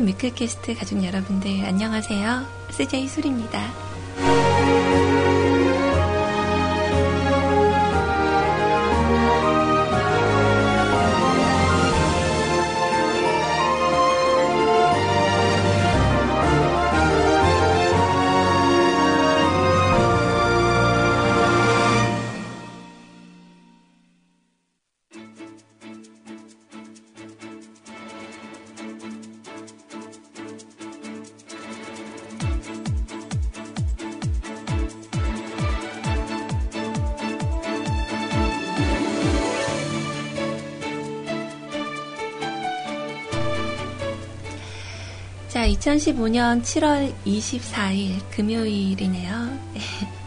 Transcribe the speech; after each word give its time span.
미클캐스트 0.00 0.74
가족 0.76 1.04
여러분들 1.04 1.64
안녕하세요. 1.64 2.46
CJ 2.70 3.08
술입니다. 3.08 3.72
2015년 46.04 46.62
7월 46.62 47.14
24일 47.24 48.18
금요일이네요. 48.30 49.58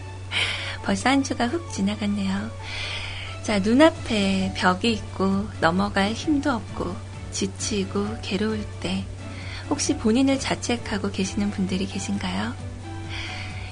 벌써 0.84 1.10
한 1.10 1.24
주가 1.24 1.48
훅 1.48 1.72
지나갔네요. 1.72 2.50
자, 3.44 3.60
눈앞에 3.60 4.54
벽이 4.56 4.92
있고 4.94 5.48
넘어갈 5.62 6.14
힘도 6.14 6.52
없고 6.52 6.96
지치고 7.32 8.18
괴로울 8.22 8.64
때 8.80 9.06
혹시 9.70 9.98
본인을 9.98 10.40
자책하고 10.40 11.12
계시는 11.12 11.52
분들이 11.52 11.86
계신가요? 11.86 12.54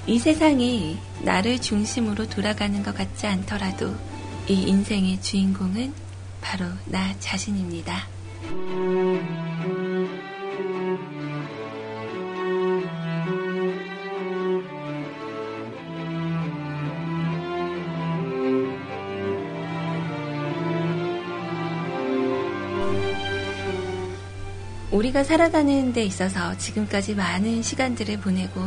이 0.06 0.18
세상이 0.18 0.98
나를 1.22 1.60
중심으로 1.60 2.28
돌아가는 2.28 2.82
것 2.82 2.94
같지 2.94 3.26
않더라도 3.26 3.94
이 4.48 4.62
인생의 4.62 5.20
주인공은 5.20 5.92
바로 6.40 6.66
나 6.84 7.18
자신입니다. 7.18 8.06
우리가 24.96 25.24
살아가는 25.24 25.92
데 25.92 26.02
있어서 26.04 26.56
지금까지 26.56 27.14
많은 27.14 27.62
시간들을 27.62 28.18
보내고 28.18 28.62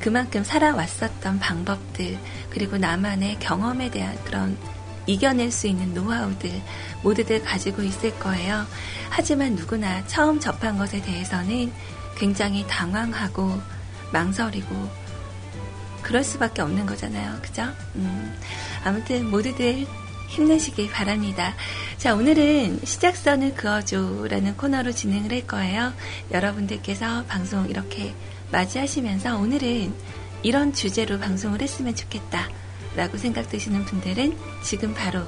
그만큼 0.00 0.42
살아왔었던 0.42 1.38
방법들 1.38 2.18
그리고 2.50 2.76
나만의 2.76 3.38
경험에 3.38 3.88
대한 3.88 4.16
그런 4.24 4.58
이겨낼 5.06 5.52
수 5.52 5.68
있는 5.68 5.94
노하우들 5.94 6.50
모두들 7.04 7.44
가지고 7.44 7.82
있을 7.82 8.18
거예요. 8.18 8.66
하지만 9.10 9.54
누구나 9.54 10.04
처음 10.08 10.40
접한 10.40 10.76
것에 10.76 11.00
대해서는 11.02 11.72
굉장히 12.16 12.66
당황하고 12.66 13.60
망설이고 14.12 14.74
그럴 16.02 16.24
수밖에 16.24 16.62
없는 16.62 16.84
거잖아요. 16.86 17.38
그죠? 17.42 17.62
음, 17.94 18.36
아무튼 18.82 19.30
모두들 19.30 19.86
힘내시길 20.30 20.90
바랍니다. 20.90 21.54
자, 21.98 22.14
오늘은 22.14 22.80
시작선을 22.84 23.54
그어줘라는 23.54 24.56
코너로 24.56 24.92
진행을 24.92 25.32
할 25.32 25.46
거예요. 25.46 25.92
여러분들께서 26.30 27.24
방송 27.26 27.68
이렇게 27.68 28.14
맞이하시면서 28.52 29.38
오늘은 29.38 29.92
이런 30.42 30.72
주제로 30.72 31.18
방송을 31.18 31.60
했으면 31.60 31.94
좋겠다. 31.94 32.48
라고 32.96 33.18
생각되시는 33.18 33.84
분들은 33.84 34.36
지금 34.64 34.94
바로 34.94 35.20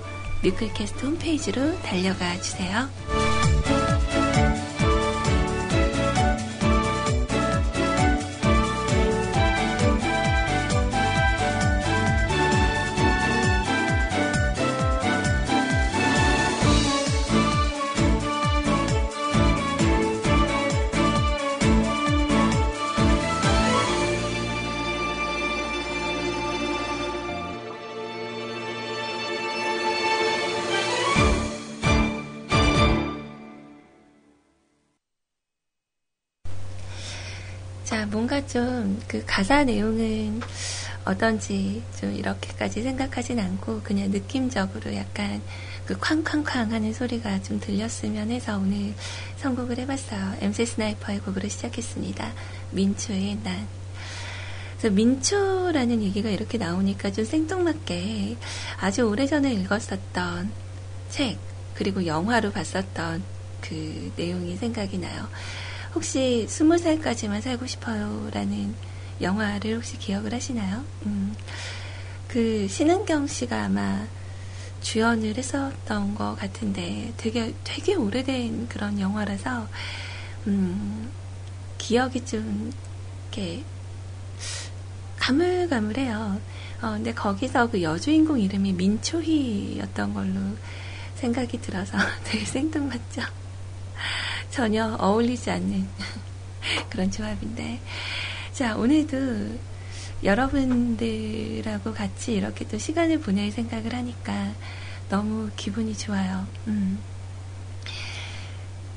뮤클캐스트 0.43 1.07
홈페이지로 1.07 1.81
달려가 1.83 2.41
주세요. 2.41 2.89
뭔가 38.23 38.47
좀 38.47 39.03
그 39.09 39.25
가사 39.27 39.65
내용은 39.65 40.41
어떤지 41.05 41.83
좀 41.99 42.15
이렇게까지 42.15 42.83
생각하진 42.83 43.41
않고 43.41 43.81
그냥 43.83 44.11
느낌적으로 44.11 44.95
약간 44.95 45.43
그 45.87 45.97
쾅쾅쾅 45.99 46.71
하는 46.71 46.93
소리가 46.93 47.43
좀 47.43 47.59
들렸으면 47.59 48.31
해서 48.31 48.59
오늘 48.59 48.95
선곡을 49.39 49.79
해봤어요. 49.79 50.37
MC 50.41 50.67
스나이퍼의 50.67 51.19
곡으로 51.21 51.49
시작했습니다. 51.49 52.33
민초의 52.71 53.39
난. 53.43 53.67
그래서 54.79 54.95
민초라는 54.95 56.01
얘기가 56.03 56.29
이렇게 56.29 56.59
나오니까 56.59 57.11
좀 57.11 57.25
생뚱맞게 57.25 58.37
아주 58.79 59.03
오래전에 59.03 59.53
읽었었던 59.53 60.51
책, 61.11 61.39
그리고 61.75 62.07
영화로 62.07 62.53
봤었던 62.53 63.23
그 63.61 64.13
내용이 64.17 64.57
생각이 64.57 64.99
나요. 64.99 65.27
혹시 65.95 66.47
스무 66.49 66.79
살까지만 66.79 67.41
살고 67.41 67.67
싶어요 67.67 68.31
라는 68.33 68.75
영화를 69.21 69.77
혹시 69.77 69.99
기억을 69.99 70.33
하시나요? 70.33 70.85
음, 71.07 71.35
그 72.29 72.67
신은경 72.69 73.27
씨가 73.27 73.65
아마 73.65 74.07
주연을 74.81 75.37
했었던 75.37 76.15
것 76.15 76.35
같은데 76.37 77.13
되게 77.17 77.55
되게 77.63 77.95
오래된 77.95 78.69
그런 78.69 78.99
영화라서 78.99 79.69
음, 80.47 81.11
기억이 81.79 82.25
좀 82.25 82.73
이렇게 83.31 83.65
가물가물해요. 85.19 86.41
어, 86.83 86.91
근데 86.91 87.15
거기서 87.15 87.71
그 87.71 87.81
여주인공 87.81 88.41
이름이 88.41 88.73
민초희였던 88.73 90.15
걸로 90.15 90.41
생각이 91.15 91.61
들어서 91.61 91.97
되게 92.25 92.45
생뚱맞죠. 92.45 93.42
전혀 94.53 94.97
어울리지 95.01 95.51
않는 95.51 95.89
그런 96.91 97.11
조합인데. 97.11 97.81
자, 98.53 98.77
오늘도 98.77 99.59
여러분들하고 100.23 101.95
같이 101.95 102.35
이렇게 102.35 102.69
또 102.69 102.77
시간을 102.77 103.21
보낼 103.21 103.51
생각을 103.51 103.95
하니까 103.95 104.53
너무 105.09 105.51
기분이 105.57 105.97
좋아요. 105.97 106.47
음. 106.67 106.99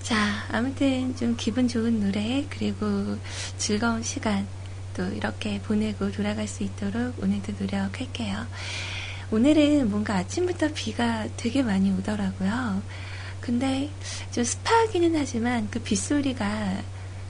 자, 0.04 0.46
아무튼 0.52 1.16
좀 1.16 1.36
기분 1.38 1.70
좋은 1.70 2.02
노래, 2.02 2.46
그리고 2.50 3.18
즐거운 3.58 4.04
시간 4.04 4.46
또 4.94 5.06
이렇게 5.08 5.60
보내고 5.62 6.12
돌아갈 6.12 6.50
수 6.50 6.64
있도록 6.64 7.18
오늘도 7.24 7.54
노력할게요. 7.58 8.46
오늘은 9.32 9.90
뭔가 9.90 10.16
아침부터 10.18 10.74
비가 10.74 11.28
되게 11.38 11.64
많이 11.64 11.92
오더라고요. 11.92 12.84
근데 13.46 13.92
좀 14.32 14.44
습하기는 14.44 15.16
하지만 15.16 15.70
그 15.70 15.80
빗소리가 15.80 16.82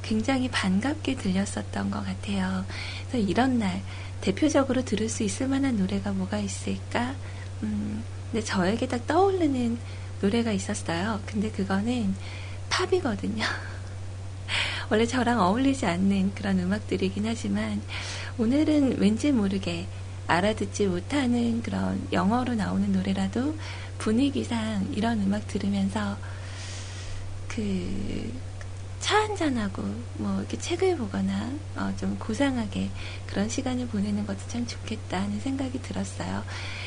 굉장히 0.02 0.50
반갑게 0.50 1.16
들렸었던 1.16 1.92
것 1.92 2.06
같아요. 2.06 2.64
그래서 3.10 3.28
이런 3.28 3.60
날 3.60 3.82
대표적으로 4.22 4.86
들을 4.86 5.10
수 5.10 5.24
있을 5.24 5.50
만한 5.50 5.76
노래가 5.76 6.14
뭐가 6.14 6.38
있을까? 6.38 7.14
음, 7.64 8.02
근데 8.32 8.46
저에게 8.46 8.88
딱 8.88 9.06
떠오르는 9.06 9.78
노래가 10.22 10.54
있었어요. 10.54 11.20
근데 11.26 11.52
그거는 11.52 12.16
팝이거든요. 12.70 13.44
원래 14.90 15.06
저랑 15.06 15.42
어울리지 15.42 15.86
않는 15.86 16.34
그런 16.34 16.60
음악들이긴 16.60 17.26
하지만 17.26 17.82
오늘은 18.38 19.00
왠지 19.00 19.34
모르게 19.34 19.86
알아듣지 20.28 20.88
못하는 20.88 21.62
그런 21.62 22.08
영어로 22.14 22.56
나오는 22.56 22.92
노래라도 22.94 23.56
분위기상 23.98 24.90
이런 24.94 25.22
음악 25.22 25.48
들으면서 25.48 26.18
그 27.48 28.56
차 29.06 29.18
한잔하고 29.20 29.84
뭐 30.16 30.40
이렇게 30.40 30.58
책을 30.58 30.98
보거나 30.98 31.52
어, 31.76 31.94
좀 31.96 32.18
고상하게 32.18 32.90
그런 33.28 33.48
시간을 33.48 33.86
보내는 33.86 34.26
것도 34.26 34.40
참 34.48 34.66
좋겠다 34.66 35.22
하는 35.22 35.40
생각이 35.40 35.80
들었어요. 35.84 36.44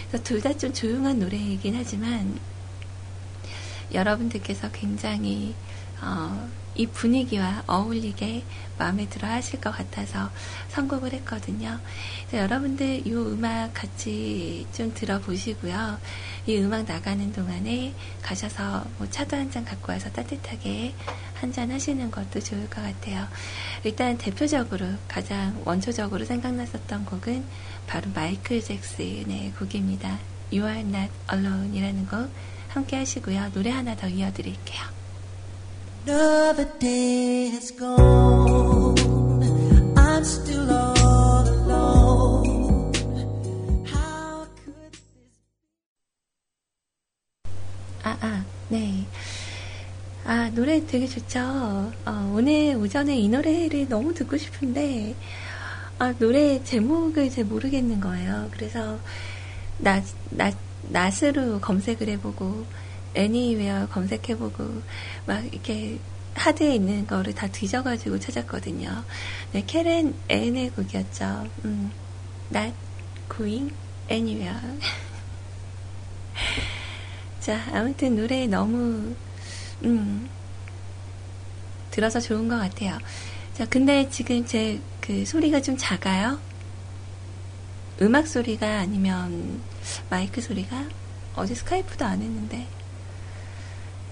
그래서 0.08 0.24
둘 0.24 0.42
다 0.42 0.52
좀 0.54 0.72
조용한 0.72 1.20
노래이긴 1.20 1.76
하지만 1.76 2.40
여러분들께서 3.94 4.70
굉장히 4.72 5.54
어, 6.02 6.48
이 6.78 6.86
분위기와 6.86 7.64
어울리게 7.66 8.44
마음에 8.78 9.08
들어 9.08 9.28
하실 9.28 9.60
것 9.60 9.72
같아서 9.72 10.30
선곡을 10.68 11.12
했거든요. 11.12 11.78
여러분들 12.32 13.06
이 13.06 13.12
음악 13.12 13.74
같이 13.74 14.64
좀 14.72 14.94
들어보시고요. 14.94 15.98
이 16.46 16.56
음악 16.58 16.84
나가는 16.86 17.32
동안에 17.32 17.92
가셔서 18.22 18.86
뭐 18.96 19.10
차도 19.10 19.36
한 19.36 19.50
잔 19.50 19.64
갖고 19.64 19.92
와서 19.92 20.08
따뜻하게 20.12 20.94
한 21.34 21.52
잔 21.52 21.70
하시는 21.70 22.10
것도 22.10 22.40
좋을 22.40 22.70
것 22.70 22.82
같아요. 22.82 23.26
일단 23.84 24.16
대표적으로 24.16 24.86
가장 25.08 25.60
원초적으로 25.64 26.24
생각났었던 26.24 27.04
곡은 27.04 27.44
바로 27.86 28.10
마이클 28.14 28.62
잭슨의 28.62 29.52
곡입니다. 29.58 30.18
You 30.52 30.66
are 30.68 30.80
not 30.80 31.10
alone 31.32 31.76
이라는 31.76 32.06
곡 32.06 32.30
함께 32.68 32.96
하시고요. 32.96 33.50
노래 33.52 33.70
하나 33.70 33.96
더 33.96 34.08
이어드릴게요. 34.08 34.97
아, 48.02 48.16
아, 48.22 48.44
네. 48.70 49.06
아, 50.24 50.50
노래 50.54 50.86
되게 50.86 51.06
좋죠. 51.06 51.40
어, 51.40 52.32
오늘 52.34 52.76
오전에 52.76 53.18
이 53.18 53.28
노래를 53.28 53.90
너무 53.90 54.14
듣고 54.14 54.38
싶은데, 54.38 55.14
아, 55.98 56.14
노래 56.18 56.64
제목을 56.64 57.28
잘 57.28 57.44
모르겠는 57.44 58.00
거예요. 58.00 58.48
그래서, 58.52 58.98
나, 59.76 60.02
나, 60.30 60.50
낫으로 60.88 61.60
검색을 61.60 62.08
해보고, 62.08 62.64
애니웨어 63.14 63.88
검색해보고 63.88 64.82
막 65.26 65.44
이렇게 65.52 65.98
하드에 66.34 66.74
있는 66.74 67.06
거를 67.06 67.34
다 67.34 67.48
뒤져가지고 67.48 68.20
찾았거든요. 68.20 69.04
네, 69.52 69.64
캐렌 69.66 70.14
앤의 70.28 70.70
곡이었죠. 70.70 71.48
음, 71.64 71.90
Not 72.52 72.74
Going 73.34 73.74
Anywhere. 74.10 74.78
자, 77.40 77.60
아무튼 77.72 78.16
노래 78.16 78.46
너무 78.46 79.14
음, 79.84 80.28
들어서 81.90 82.20
좋은 82.20 82.48
것 82.48 82.58
같아요. 82.58 82.98
자, 83.54 83.64
근데 83.66 84.08
지금 84.10 84.44
제 84.46 84.80
그 85.08 85.24
소리가 85.24 85.62
좀 85.62 85.74
작아요. 85.78 86.38
음악 88.02 88.28
소리가 88.28 88.80
아니면 88.80 89.62
마이크 90.10 90.42
소리가 90.42 90.84
어제 91.34 91.54
스카이프도 91.54 92.04
안 92.04 92.20
했는데 92.20 92.66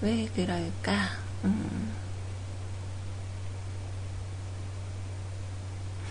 왜 0.01 0.27
그럴까? 0.35 1.09
음. 1.45 1.93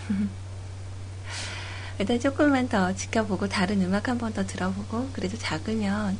일단 1.99 2.19
조금만 2.19 2.69
더 2.69 2.93
지켜보고 2.95 3.49
다른 3.49 3.81
음악 3.81 4.07
한 4.07 4.17
번 4.17 4.33
더 4.33 4.45
들어보고 4.45 5.09
그래도 5.13 5.37
작으면 5.37 6.17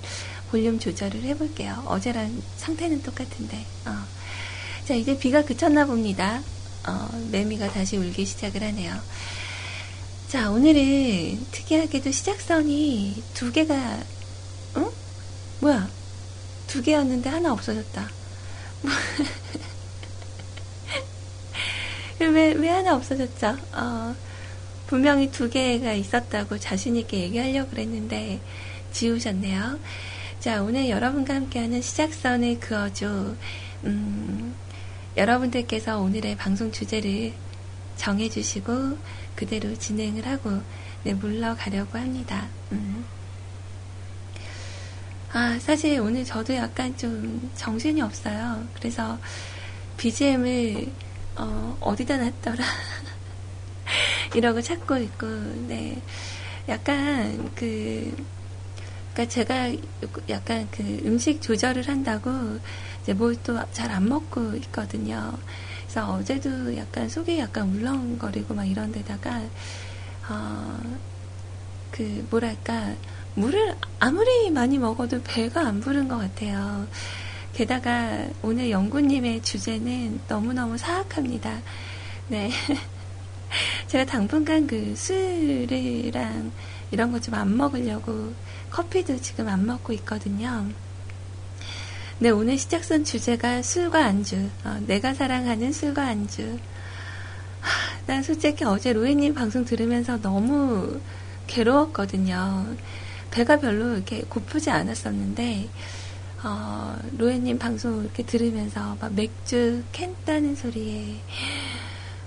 볼륨 0.50 0.80
조절을 0.80 1.22
해볼게요. 1.24 1.84
어제랑 1.86 2.42
상태는 2.58 3.04
똑같은데. 3.04 3.66
어. 3.86 3.92
자 4.86 4.94
이제 4.96 5.18
비가 5.18 5.44
그쳤나 5.44 5.86
봅니다. 5.86 6.42
어, 6.88 7.10
매미가 7.32 7.72
다시 7.74 7.98
울기 7.98 8.26
시작을 8.26 8.64
하네요. 8.64 8.96
자 10.30 10.50
오늘은 10.52 11.46
특이하게도 11.52 12.12
시작선이 12.12 13.24
두 13.34 13.52
개가 13.52 14.00
응? 14.78 14.92
뭐야 15.62 15.90
두 16.68 16.82
개였는데 16.82 17.30
하나 17.30 17.54
없어졌다. 17.54 18.10
왜, 22.20 22.54
왜 22.54 22.70
하나 22.70 22.96
없어졌죠? 22.96 23.58
어, 23.74 24.16
분명히 24.88 25.32
두 25.32 25.50
개가 25.50 25.94
있었다고 25.94 26.58
자신있게 26.58 27.20
얘기하려고 27.22 27.70
그랬는데, 27.72 28.40
지우셨네요. 28.92 29.80
자, 30.40 30.62
오늘 30.64 30.90
여러분과 30.90 31.36
함께하는 31.36 31.82
시작선을 31.82 32.60
그어줘. 32.60 33.34
음, 33.86 34.56
여러분들께서 35.16 36.00
오늘의 36.00 36.38
방송 36.38 36.72
주제를 36.72 37.34
정해주시고, 37.98 38.98
그대로 39.36 39.78
진행을 39.78 40.26
하고, 40.26 40.62
네, 41.04 41.14
물러가려고 41.14 41.98
합니다. 41.98 42.48
음. 42.72 43.06
아, 45.30 45.60
사실 45.60 46.00
오늘 46.00 46.24
저도 46.24 46.56
약간 46.56 46.96
좀 46.98 47.52
정신이 47.56 48.02
없어요. 48.02 48.68
그래서 48.74 49.20
BGM을 49.98 50.94
어, 51.36 51.78
어디다 51.82 52.18
놨더라. 52.18 52.64
이러고 54.36 54.62
찾고 54.62 54.98
있고, 54.98 55.28
네. 55.68 56.02
약간 56.70 57.52
그, 57.56 58.16
그니까 59.14 59.30
제가 59.30 59.72
약간 60.30 60.68
그 60.72 60.84
음식 61.06 61.42
조절을 61.42 61.88
한다고 61.88 62.60
이제 63.02 63.14
뭘 63.14 63.36
또 63.44 63.56
잘 63.74 63.92
안 63.92 64.08
먹고 64.10 64.56
있거든요. 64.58 65.38
그래서 65.84 66.14
어제도 66.14 66.76
약간 66.78 67.10
속이 67.10 67.40
약간 67.40 67.70
울렁거리고 67.70 68.54
막 68.56 68.66
이런 68.66 68.92
데다가, 68.92 69.42
어, 70.30 70.80
그, 71.92 72.26
뭐랄까, 72.30 72.96
물을 73.38 73.76
아무리 74.00 74.50
많이 74.50 74.80
먹어도 74.80 75.22
배가 75.24 75.62
안 75.62 75.80
부른 75.80 76.08
것 76.08 76.18
같아요. 76.18 76.88
게다가 77.54 78.26
오늘 78.42 78.72
연구님의 78.72 79.44
주제는 79.44 80.22
너무너무 80.28 80.78
사악합니다. 80.78 81.62
네. 82.30 82.50
제가 83.88 84.06
당분간 84.06 84.66
그 84.66 84.96
술이랑 84.96 86.52
이런 86.92 87.12
거 87.12 87.20
좀 87.20 87.36
안 87.36 87.56
먹으려고 87.56 88.34
커피도 88.72 89.22
지금 89.22 89.48
안 89.48 89.66
먹고 89.68 89.94
있거든요. 89.94 90.66
네, 92.20 92.30
오늘 92.32 92.58
시작선 92.58 93.04
주제가 93.04 93.62
술과 93.62 94.04
안주. 94.04 94.50
어, 94.66 94.80
내가 94.88 95.14
사랑하는 95.14 95.72
술과 95.72 96.04
안주. 96.08 96.58
하, 97.62 97.70
난 98.08 98.24
솔직히 98.24 98.66
어제 98.66 98.94
로이님 98.94 99.36
방송 99.36 99.64
들으면서 99.64 100.20
너무 100.22 101.00
괴로웠거든요. 101.46 102.76
배가 103.32 103.60
별로 103.60 103.96
이렇게 103.96 104.22
고프지 104.22 104.70
않았었는데, 104.70 105.70
어, 106.44 106.96
로에님 107.18 107.58
방송 107.58 108.04
이렇게 108.04 108.24
들으면서 108.24 108.98
막 109.00 109.14
맥주 109.14 109.84
캔 109.92 110.16
따는 110.26 110.56
소리에, 110.56 111.20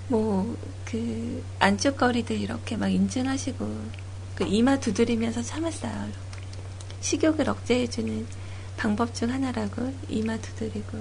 뭐, 0.07 0.57
그, 0.85 1.43
안쪽거리들 1.59 2.39
이렇게 2.39 2.77
막 2.77 2.89
인증하시고, 2.89 4.01
그 4.35 4.45
이마 4.45 4.79
두드리면서 4.79 5.41
참았어요. 5.41 6.09
식욕을 7.01 7.49
억제해주는 7.49 8.27
방법 8.77 9.13
중 9.13 9.31
하나라고 9.31 9.93
이마 10.09 10.37
두드리고. 10.37 10.97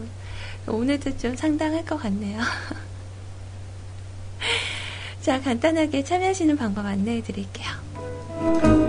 오늘도 0.66 1.16
좀 1.16 1.36
상당할 1.36 1.84
것 1.84 1.96
같네요. 1.96 2.40
자, 5.20 5.40
간단하게 5.40 6.04
참여하시는 6.04 6.56
방법 6.56 6.86
안내해 6.86 7.22
드릴게요. 7.22 8.79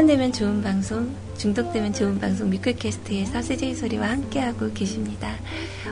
습관되면 0.00 0.32
좋은 0.32 0.62
방송, 0.62 1.14
중독되면 1.40 1.94
좋은 1.94 2.18
방송 2.18 2.50
미클캐스트에서 2.50 3.40
CJ 3.40 3.74
소리와 3.74 4.10
함께하고 4.10 4.70
계십니다. 4.74 5.32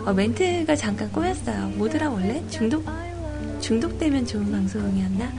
어, 0.04 0.12
멘트가 0.12 0.76
잠깐 0.76 1.10
꼬였어요. 1.10 1.68
뭐더라 1.70 2.10
원래? 2.10 2.46
중독 2.50 2.84
중독되면 3.58 4.26
좋은 4.26 4.52
방송이었나? 4.52 5.32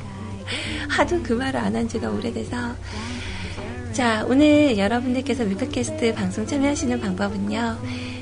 하도 0.88 1.22
그 1.22 1.34
말을 1.34 1.60
안 1.60 1.76
한 1.76 1.86
지가 1.86 2.08
오래돼서 2.08 2.74
자 3.92 4.24
오늘 4.26 4.78
여러분들께서 4.78 5.44
뮤클캐스트 5.44 6.14
방송 6.14 6.46
참여하시는 6.46 6.98
방법은요 6.98 7.78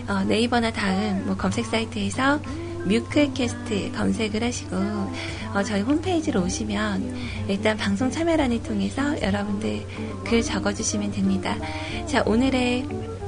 어, 0.09 0.25
네이버나 0.25 0.73
다음 0.73 1.26
뭐 1.26 1.37
검색 1.37 1.66
사이트에서 1.66 2.40
뮤클캐스트 2.85 3.93
검색을 3.93 4.43
하시고 4.43 4.76
어, 4.76 5.62
저희 5.64 5.83
홈페이지로 5.83 6.43
오시면 6.43 7.14
일단 7.49 7.76
방송 7.76 8.11
참여란을 8.11 8.62
통해서 8.62 9.21
여러분들 9.23 9.87
글 10.25 10.43
적어주시면 10.43 11.12
됩니다. 11.12 11.57
자 12.07 12.23
오늘의 12.26 12.87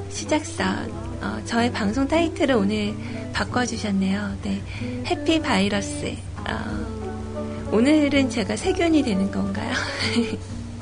시작선 0.09 1.07
어, 1.21 1.41
저의 1.45 1.71
방송 1.71 2.07
타이틀을 2.07 2.55
오늘 2.55 2.95
바꿔주셨네요. 3.33 4.37
네, 4.43 4.61
해피 5.05 5.41
바이러스. 5.41 6.15
어, 6.47 7.71
오늘은 7.71 8.29
제가 8.29 8.55
세균이 8.55 9.03
되는 9.03 9.29
건가요? 9.31 9.73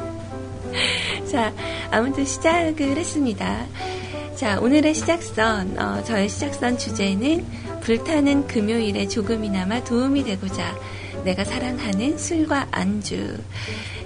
자, 1.32 1.53
아무튼 1.89 2.25
시작을 2.25 2.98
했습니다. 2.98 3.65
자, 4.36 4.60
오늘의 4.60 4.94
시작선, 4.94 5.79
어, 5.79 6.03
저의 6.03 6.29
시작선 6.29 6.77
주제는 6.77 7.46
불타는 7.86 8.48
금요일에 8.48 9.08
조금이나마 9.08 9.84
도움이 9.84 10.24
되고자 10.24 10.75
내가 11.24 11.44
사랑하는 11.44 12.18
술과 12.18 12.70
안주. 12.72 13.38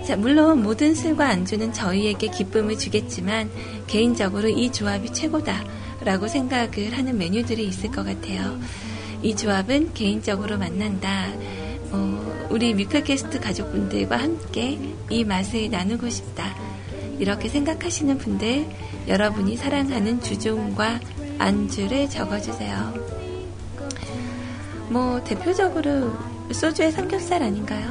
자, 0.06 0.18
물론 0.18 0.62
모든 0.62 0.94
술과 0.94 1.26
안주는 1.30 1.72
저희에게 1.72 2.28
기쁨을 2.28 2.78
주겠지만 2.78 3.50
개인적으로 3.88 4.50
이 4.50 4.70
조합이 4.70 5.14
최고다 5.14 5.64
라고 6.02 6.28
생각을 6.28 6.92
하는 6.92 7.18
메뉴들이 7.18 7.66
있을 7.68 7.90
것 7.90 8.06
같아요. 8.06 8.60
이 9.22 9.34
조합은 9.34 9.94
개인적으로 9.94 10.58
만난다. 10.58 11.32
어, 11.92 12.48
우리 12.50 12.74
뮤클캐스트 12.74 13.40
가족분들과 13.40 14.18
함께 14.18 14.78
이 15.10 15.24
맛을 15.24 15.70
나누고 15.70 16.10
싶다. 16.10 16.54
이렇게 17.18 17.48
생각하시는 17.48 18.18
분들, 18.18 18.66
여러분이 19.08 19.56
사랑하는 19.56 20.20
주종과 20.20 21.00
안주를 21.38 22.10
적어주세요. 22.10 23.19
뭐, 24.90 25.24
대표적으로 25.24 26.12
소주의 26.52 26.92
삼겹살 26.92 27.44
아닌가요? 27.44 27.88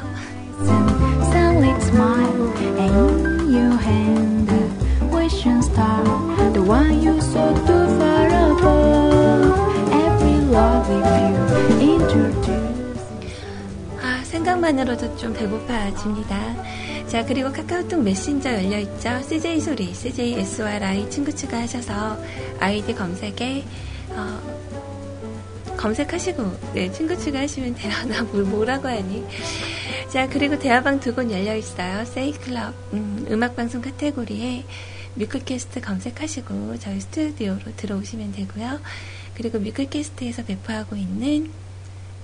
아, 14.03 14.25
생각만으로도 14.25 15.17
좀 15.17 15.33
배고파집니다. 15.33 16.57
자, 17.07 17.25
그리고 17.25 17.53
카카오톡 17.53 18.03
메신저 18.03 18.53
열려있죠? 18.53 19.23
CJ 19.23 19.61
소리, 19.61 19.95
CJ 19.95 20.35
SRI 20.41 21.09
친구 21.09 21.35
추가하셔서 21.35 22.19
아이디 22.59 22.95
검색에, 22.95 23.65
어, 24.11 24.68
검색하시고, 25.79 26.73
네, 26.75 26.93
친구 26.93 27.17
추가하시면 27.17 27.75
돼요. 27.77 27.93
나 28.09 28.23
뭘, 28.31 28.43
뭐라고 28.45 28.89
하니? 28.89 29.25
자, 30.13 30.29
그리고 30.29 30.59
대화방 30.59 31.01
두 31.01 31.15
곳 31.15 31.31
열려 31.31 31.55
있어요. 31.57 32.05
세이클럽, 32.05 32.75
음, 32.93 33.27
음악방송 33.31 33.81
카테고리에 33.81 34.65
뮤클캐스트 35.15 35.81
검색하시고 35.81 36.79
저희 36.79 37.01
스튜디오로 37.01 37.77
들어오시면 37.77 38.33
되고요. 38.33 38.81
그리고 39.35 39.59
뮤클캐스트에서 39.59 40.45
배포하고 40.45 40.97
있는 40.97 41.51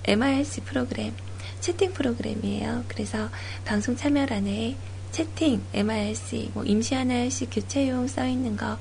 MRC 0.04 0.62
프로그램, 0.62 1.12
채팅 1.60 1.92
프로그램이에요. 1.92 2.84
그래서 2.88 3.30
방송 3.64 3.96
참여란에 3.96 4.76
채팅, 5.12 5.62
MRC, 5.72 6.50
뭐 6.54 6.64
임시 6.64 6.94
하나씩 6.94 7.50
교체용 7.52 8.06
써 8.08 8.26
있는 8.26 8.56
거 8.56 8.78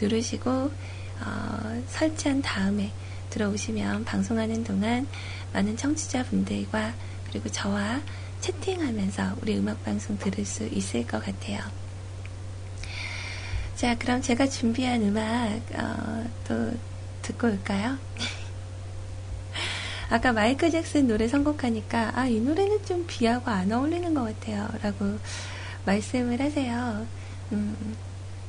누르시고 0.00 0.50
어, 0.50 1.82
설치한 1.88 2.42
다음에 2.42 2.90
들어오시면 3.34 4.04
방송하는 4.04 4.62
동안 4.62 5.08
많은 5.52 5.76
청취자분들과 5.76 6.94
그리고 7.28 7.48
저와 7.48 8.00
채팅하면서 8.40 9.38
우리 9.42 9.58
음악 9.58 9.82
방송 9.84 10.16
들을 10.18 10.44
수 10.44 10.64
있을 10.66 11.04
것 11.06 11.24
같아요. 11.24 11.58
자, 13.74 13.96
그럼 13.98 14.22
제가 14.22 14.46
준비한 14.46 15.02
음악 15.02 15.60
어, 15.74 16.24
또 16.46 16.72
듣고 17.22 17.48
올까요? 17.48 17.98
아까 20.10 20.32
마이클 20.32 20.70
잭슨 20.70 21.08
노래 21.08 21.26
선곡하니까 21.26 22.12
아, 22.14 22.26
이 22.26 22.38
노래는 22.38 22.84
좀 22.84 23.04
비하고 23.08 23.50
안 23.50 23.72
어울리는 23.72 24.14
것 24.14 24.22
같아요. 24.22 24.68
라고 24.80 25.18
말씀을 25.86 26.40
하세요. 26.40 27.04
음, 27.50 27.96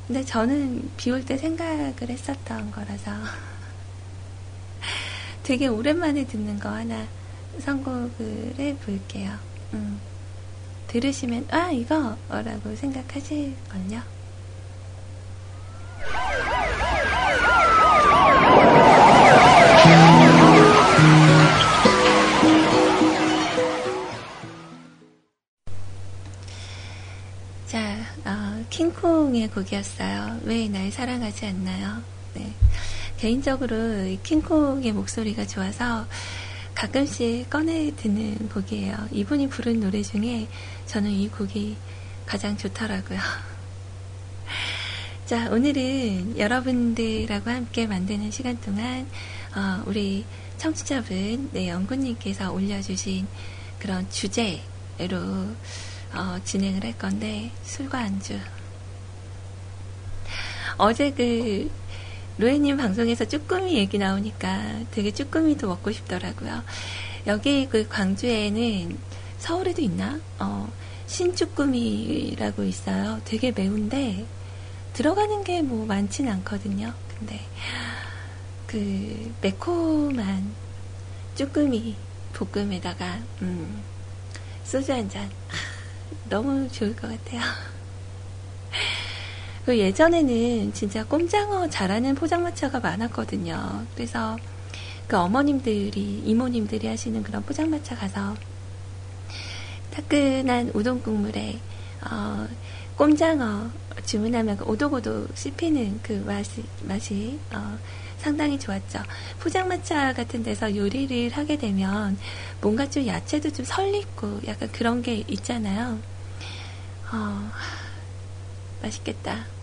근데 0.06 0.24
저는 0.24 0.92
비 0.96 1.10
올 1.10 1.25
때 1.25 1.38
생각을 1.38 1.96
했었던 2.08 2.70
거라서 2.72 3.12
되게 5.46 5.68
오랜만에 5.68 6.25
듣는 6.25 6.60
거 6.60 6.70
하나 6.70 7.06
선곡을 7.60 8.56
해볼게요. 8.58 9.32
음, 9.74 10.00
들으시면 10.88 11.46
아 11.52 11.70
이거 11.72 12.18
라고 12.30 12.75
생각하실걸요. 12.75 14.16
킹콩의 28.70 29.50
곡이었어요. 29.50 30.40
왜 30.44 30.68
날 30.68 30.92
사랑하지 30.92 31.46
않나요? 31.46 32.02
네. 32.34 32.52
개인적으로 33.25 33.75
킹콩의 34.22 34.91
목소리가 34.91 35.48
좋아서 35.48 36.05
가끔씩 36.75 37.50
꺼내 37.50 37.91
듣는 37.96 38.50
곡이에요. 38.50 38.96
이분이 39.12 39.50
부른 39.50 39.79
노래 39.79 40.03
중에 40.03 40.48
저는 40.86 41.10
이 41.10 41.27
곡이 41.29 41.75
가장 42.27 42.55
좋더라고요. 42.55 43.20
자, 45.25 45.50
오늘은 45.50 46.38
여러분들하고 46.38 47.50
함께 47.50 47.88
만드는 47.88 48.29
시간 48.29 48.62
동안, 48.62 49.08
어, 49.55 49.82
우리 49.88 50.24
청취자분, 50.60 51.50
네, 51.51 51.70
연구님께서 51.70 52.53
올려주신 52.53 53.25
그런 53.79 54.08
주제로, 54.12 55.17
어, 56.13 56.39
진행을 56.44 56.84
할 56.84 56.96
건데, 56.96 57.50
술과 57.63 57.98
안주. 57.98 58.39
어제 60.77 61.10
그 61.10 61.72
로에님 62.38 62.77
방송에서 62.77 63.25
쭈꾸미 63.25 63.75
얘기 63.77 63.98
나오니까 63.98 64.82
되게 64.92 65.12
쭈꾸미도 65.12 65.68
먹고 65.68 65.92
싶더라고요. 65.92 66.63
여기 67.27 67.68
그 67.70 67.88
광주에는 67.88 68.98
서울에도 69.39 69.82
있나? 69.82 70.20
어, 70.39 70.72
신쭈꾸미라고 71.08 72.63
있어요. 72.63 73.22
되게 73.25 73.51
매운데 73.51 74.25
들어가는 74.94 75.44
게 75.44 75.62
뭐 75.62 75.86
많진 75.86 76.27
않거든요. 76.30 76.94
근데 77.18 77.39
그 78.68 79.34
매콤한 79.42 80.54
쭈꾸미 81.36 81.96
볶음에다가 82.34 83.20
음, 83.42 83.82
소주 84.65 84.92
한 84.92 85.10
잔 85.10 85.30
너무 86.30 86.70
좋을 86.70 86.94
것 86.96 87.08
같아요. 87.10 87.42
그 89.65 89.79
예전에는 89.79 90.74
진짜 90.74 91.03
꼼장어 91.03 91.67
잘하는 91.69 92.13
포장마차가 92.13 92.79
많았거든요. 92.79 93.84
그래서 93.95 94.38
그 95.07 95.17
어머님들이, 95.17 96.22
이모님들이 96.24 96.88
하시는 96.88 97.24
그런 97.24 97.41
포장마차 97.41 97.95
가서 97.95 98.36
따끈한 99.91 100.69
우동 100.75 101.01
국물에, 101.01 101.57
어, 102.03 102.48
꼼장어 102.95 103.72
주문하면 104.05 104.57
그 104.57 104.65
오독오독 104.65 105.36
씹히는 105.36 106.00
그 106.03 106.13
맛이, 106.13 106.63
맛이, 106.84 107.39
어, 107.51 107.79
상당히 108.19 108.60
좋았죠. 108.60 109.00
포장마차 109.39 110.13
같은 110.13 110.43
데서 110.43 110.75
요리를 110.75 111.36
하게 111.36 111.57
되면 111.57 112.17
뭔가 112.62 112.88
좀 112.88 113.07
야채도 113.07 113.51
좀 113.51 113.65
설리고 113.65 114.41
약간 114.48 114.72
그런 114.72 115.01
게 115.01 115.24
있잖아요. 115.27 115.98
어, 117.12 117.51
맛있겠다. 118.84 119.54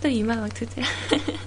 또 0.00 0.08
이마 0.08 0.36
막 0.36 0.52
두드려. 0.52 0.84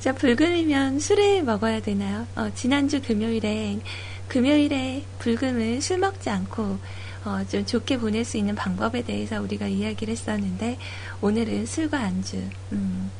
자, 0.00 0.12
불금이면 0.12 1.00
술을 1.00 1.42
먹어야 1.42 1.80
되나요? 1.80 2.26
어, 2.36 2.50
지난주 2.54 3.02
금요일에, 3.02 3.80
금요일에 4.28 5.02
불금을 5.18 5.82
술 5.82 5.98
먹지 5.98 6.30
않고, 6.30 6.78
어, 7.24 7.44
좀 7.48 7.66
좋게 7.66 7.98
보낼 7.98 8.24
수 8.24 8.36
있는 8.36 8.54
방법에 8.54 9.02
대해서 9.02 9.42
우리가 9.42 9.66
이야기를 9.66 10.12
했었는데, 10.12 10.78
오늘은 11.20 11.66
술과 11.66 11.98
안주, 11.98 12.40
음, 12.72 13.10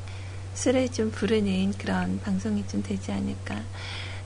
술을 0.53 0.89
좀 0.89 1.11
부르는 1.11 1.73
그런 1.77 2.19
방송이 2.21 2.65
좀 2.67 2.81
되지 2.81 3.11
않을까. 3.11 3.61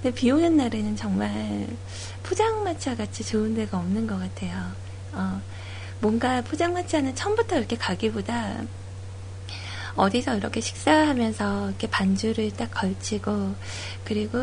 근데 0.01 0.15
비 0.15 0.29
오는 0.31 0.55
날에는 0.57 0.95
정말 0.95 1.67
포장마차 2.23 2.95
같이 2.95 3.23
좋은 3.23 3.55
데가 3.55 3.77
없는 3.77 4.05
것 4.05 4.19
같아요. 4.19 4.71
어, 5.13 5.41
뭔가 6.03 6.41
포장마차는 6.41 7.15
처음부터 7.15 7.57
이렇게 7.57 7.77
가기보다 7.77 8.61
어디서 9.95 10.35
이렇게 10.35 10.59
식사하면서 10.59 11.69
이렇게 11.69 11.87
반주를 11.89 12.51
딱 12.51 12.71
걸치고 12.71 13.55
그리고 14.03 14.37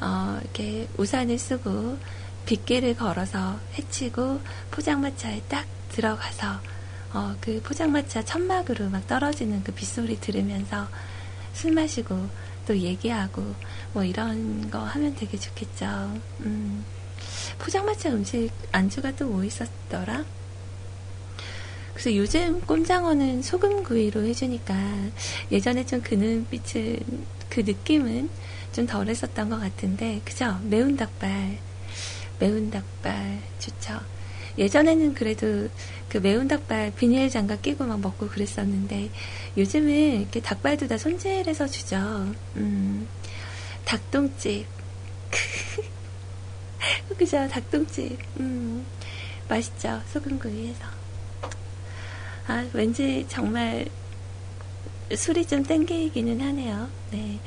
어 0.00 0.38
이렇게 0.40 0.86
우산을 0.98 1.36
쓰고 1.36 1.98
빗길을 2.46 2.94
걸어서 2.94 3.58
헤치고 3.76 4.40
포장마차에 4.70 5.42
딱 5.48 5.66
들어가서 5.88 6.60
어 7.12 7.34
그 7.40 7.60
포장마차 7.64 8.24
천막으로 8.24 8.88
막 8.88 9.04
떨어지는 9.08 9.64
그 9.64 9.72
빗소리 9.72 10.20
들으면서 10.20 10.86
술 11.52 11.72
마시고 11.72 12.28
또 12.68 12.78
얘기하고 12.78 13.42
뭐 13.94 14.04
이런 14.04 14.70
거 14.70 14.78
하면 14.78 15.16
되게 15.16 15.36
좋겠죠. 15.36 15.86
음. 16.44 16.84
포장마차 17.58 18.10
음식 18.10 18.52
안주가 18.70 19.10
또 19.16 19.26
뭐 19.26 19.42
있었더라? 19.42 20.24
그래서 22.00 22.16
요즘 22.16 22.62
꼼장어는 22.62 23.42
소금구이로 23.42 24.24
해주니까 24.24 24.74
예전에 25.52 25.84
좀그 25.84 26.14
눈빛은, 26.14 26.98
그 27.50 27.60
느낌은 27.60 28.30
좀 28.72 28.86
덜 28.86 29.08
했었던 29.08 29.50
것 29.50 29.60
같은데, 29.60 30.22
그죠? 30.24 30.58
매운 30.62 30.96
닭발. 30.96 31.58
매운 32.38 32.70
닭발 32.70 33.42
좋죠. 33.58 34.00
예전에는 34.56 35.12
그래도 35.12 35.68
그 36.08 36.16
매운 36.16 36.48
닭발 36.48 36.94
비닐 36.94 37.28
장갑 37.28 37.60
끼고 37.60 37.84
막 37.84 38.00
먹고 38.00 38.28
그랬었는데, 38.28 39.10
요즘은 39.58 40.20
이렇게 40.20 40.40
닭발도 40.40 40.88
다 40.88 40.96
손질해서 40.96 41.66
주죠. 41.66 41.98
음, 42.56 43.06
닭똥집. 43.84 44.66
그죠? 47.18 47.46
닭똥집. 47.46 48.18
음, 48.38 48.86
맛있죠? 49.50 50.00
소금구이에서. 50.14 50.99
아, 52.50 52.66
왠지 52.72 53.24
정말 53.28 53.86
술이 55.14 55.46
좀 55.46 55.62
땡기기는 55.62 56.40
하네요. 56.40 56.88
네. 57.12 57.38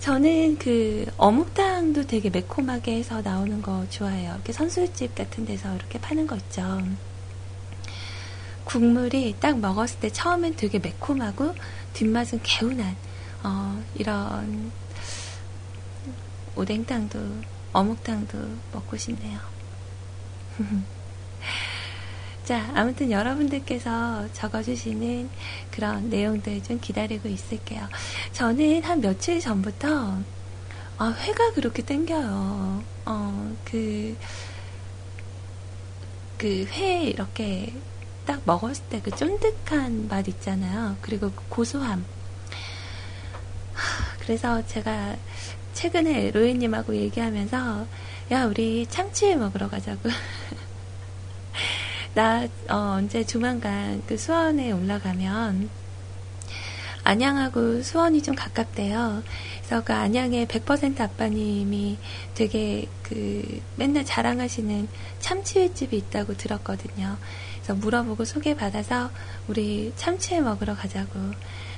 저는 0.00 0.58
그 0.58 1.06
어묵탕도 1.16 2.08
되게 2.08 2.30
매콤하게 2.30 2.96
해서 2.96 3.22
나오는 3.22 3.62
거 3.62 3.86
좋아해요. 3.90 4.32
이렇게 4.34 4.52
선술집 4.52 5.14
같은 5.14 5.46
데서 5.46 5.72
이렇게 5.76 6.00
파는 6.00 6.26
거 6.26 6.34
있죠. 6.34 6.82
국물이 8.64 9.36
딱 9.38 9.56
먹었을 9.60 10.00
때 10.00 10.10
처음엔 10.10 10.56
되게 10.56 10.80
매콤하고 10.80 11.54
뒷맛은 11.92 12.40
개운한 12.42 12.96
어, 13.44 13.80
이런 13.94 14.72
오뎅탕도 16.56 17.20
어묵탕도 17.72 18.38
먹고 18.72 18.96
싶네요. 18.96 19.38
자, 22.44 22.70
아무튼 22.74 23.10
여러분들께서 23.10 24.30
적어주시는 24.32 25.30
그런 25.70 26.10
내용들 26.10 26.62
좀 26.62 26.78
기다리고 26.78 27.28
있을게요. 27.28 27.88
저는 28.32 28.82
한 28.84 29.00
며칠 29.00 29.40
전부터, 29.40 30.22
아, 30.98 31.10
회가 31.20 31.52
그렇게 31.54 31.82
땡겨요. 31.82 32.84
어, 33.06 33.56
그, 33.64 34.16
그 36.38 36.66
회 36.70 37.04
이렇게 37.04 37.72
딱 38.26 38.42
먹었을 38.44 38.84
때 38.88 39.00
그 39.00 39.10
쫀득한 39.14 40.08
맛 40.08 40.28
있잖아요. 40.28 40.96
그리고 41.00 41.30
그 41.32 41.42
고소함. 41.48 42.04
그래서 44.20 44.64
제가 44.66 45.16
최근에 45.74 46.30
로이님하고 46.32 46.96
얘기하면서, 46.96 47.86
야, 48.32 48.44
우리 48.46 48.86
참치 48.86 49.34
먹으러 49.36 49.68
가자고. 49.68 50.08
나 52.14 52.46
어, 52.68 52.94
언제 52.96 53.24
조만간 53.24 54.02
그 54.06 54.16
수원에 54.16 54.70
올라가면 54.70 55.68
안양하고 57.02 57.82
수원이 57.82 58.22
좀 58.22 58.34
가깝대요. 58.34 59.22
그래서 59.58 59.84
그 59.84 59.92
안양에 59.92 60.46
100% 60.46 61.00
아빠님이 61.00 61.98
되게 62.34 62.86
그 63.02 63.60
맨날 63.76 64.04
자랑하시는 64.04 64.88
참치회집이 65.20 65.96
있다고 65.96 66.36
들었거든요. 66.36 67.18
그래서 67.56 67.74
물어보고 67.74 68.24
소개받아서 68.24 69.10
우리 69.48 69.92
참치회 69.96 70.40
먹으러 70.40 70.74
가자고. 70.74 71.18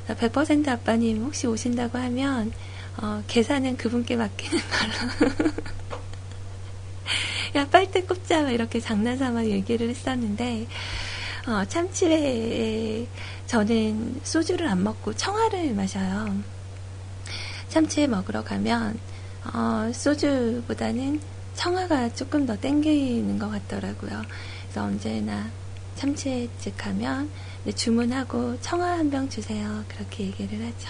100% 0.09 0.69
아빠님 0.69 1.25
혹시 1.25 1.47
오신다고 1.47 1.99
하면 1.99 2.53
어, 2.99 3.23
계산은 3.27 3.77
그분께 3.77 4.17
맡기는 4.17 4.59
걸로. 4.59 5.57
야, 7.57 7.67
빨대 7.71 8.03
꼽자. 8.03 8.51
이렇게 8.51 8.81
장난삼아 8.81 9.45
얘기를 9.47 9.89
했었는데, 9.89 10.67
어, 11.47 11.65
참치회에 11.67 13.07
저는 13.47 14.21
소주를 14.25 14.69
안 14.69 14.83
먹고 14.83 15.15
청아를 15.15 15.75
마셔요. 15.75 16.37
참치회 17.69 18.07
먹으러 18.07 18.43
가면, 18.43 18.99
어, 19.55 19.91
소주보다는 19.93 21.21
청아가 21.55 22.13
조금 22.15 22.47
더 22.47 22.57
땡기는 22.57 23.39
것 23.39 23.49
같더라고요. 23.51 24.23
그래서 24.65 24.83
언제나 24.85 25.51
참치회집 25.97 26.77
가면 26.77 27.31
주문하고 27.75 28.61
청아 28.61 28.99
한 28.99 29.11
병 29.11 29.29
주세요. 29.29 29.85
그렇게 29.89 30.25
얘기를 30.27 30.59
하죠. 30.67 30.89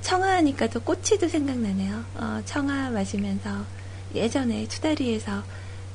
청아 0.00 0.36
하니까 0.36 0.66
또 0.68 0.80
꼬치도 0.80 1.28
생각나네요. 1.28 2.04
어, 2.14 2.40
청아 2.46 2.90
마시면서 2.90 3.64
예전에 4.14 4.66
투다리에서 4.68 5.42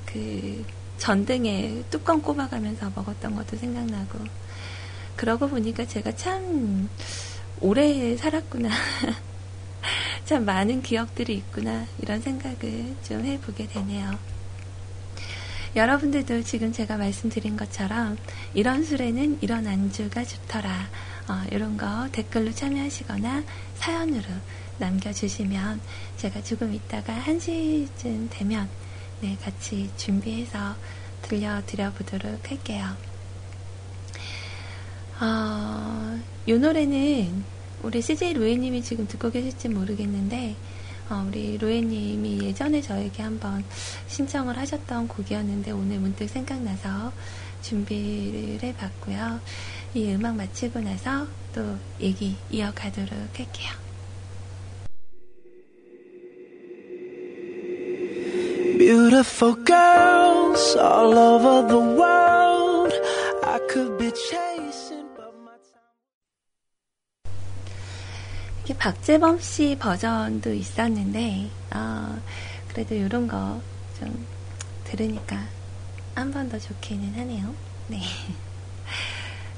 그 0.06 0.66
전등에 0.98 1.84
뚜껑 1.90 2.22
꼽아가면서 2.22 2.92
먹었던 2.96 3.36
것도 3.36 3.58
생각나고. 3.58 4.20
그러고 5.16 5.48
보니까 5.48 5.86
제가 5.86 6.16
참 6.16 6.90
오래 7.62 8.16
살았구나. 8.18 8.70
참 10.26 10.46
많은 10.46 10.82
기억들이 10.82 11.36
있구나. 11.36 11.86
이런 12.02 12.22
생각을 12.22 12.96
좀 13.04 13.26
해보게 13.26 13.68
되네요. 13.68 14.18
여러분들도 15.76 16.44
지금 16.44 16.72
제가 16.72 16.96
말씀드린 16.96 17.58
것처럼 17.58 18.18
이런 18.54 18.84
술에는 18.84 19.40
이런 19.42 19.68
안주가 19.68 20.24
좋더라 20.24 20.88
어, 21.28 21.44
이런 21.52 21.76
거 21.78 22.08
댓글로 22.12 22.52
참여하시거나 22.52 23.44
사연으로 23.76 24.26
남겨주시면 24.78 25.82
제가 26.18 26.44
조금 26.44 26.74
있다가 26.74 27.20
1시쯤 27.24 28.28
되면 28.30 28.70
네, 29.22 29.38
같이 29.42 29.90
준비해서 29.98 30.76
들려드려 31.24 31.92
보도록 31.94 32.52
할게요. 32.52 32.86
어, 35.20 36.20
이 36.46 36.54
노래는 36.54 37.44
우리 37.82 38.02
CJ 38.02 38.34
로에님이 38.34 38.84
지금 38.84 39.08
듣고 39.08 39.32
계실지 39.32 39.70
모르겠는데 39.70 40.56
어, 41.10 41.26
우리 41.28 41.58
로에님이 41.58 42.42
예전에 42.44 42.82
저에게 42.82 43.24
한번 43.24 43.64
신청을 44.08 44.58
하셨던 44.58 45.08
곡이었는데 45.08 45.72
오늘 45.72 46.00
문득 46.00 46.28
생각나서 46.28 47.14
준비를 47.62 48.60
해봤고요. 48.62 49.40
이 49.96 50.14
음악 50.14 50.36
마치고 50.36 50.80
나서 50.82 51.26
또 51.54 51.78
얘기 52.02 52.36
이어가도록 52.52 53.10
할게요. 53.10 53.72
Beautiful 58.78 59.56
girls 59.66 60.76
all 60.78 61.18
over 61.18 61.68
the 61.68 61.80
world. 61.80 62.94
I 63.44 63.60
could 63.72 63.98
be 63.98 64.12
chasing, 64.12 65.08
but 65.16 65.32
my 65.44 65.56
time. 65.64 67.34
이게 68.64 68.74
박재범 68.78 69.40
씨 69.40 69.76
버전도 69.80 70.54
있었는데, 70.54 71.50
어, 71.74 72.20
그래도 72.70 72.96
이런 72.96 73.28
거 73.28 73.62
좀 74.00 74.26
들으니까 74.84 75.38
한 76.16 76.32
번 76.32 76.50
더 76.50 76.60
좋기는 76.60 77.14
하네요. 77.16 77.54
네. 77.88 78.02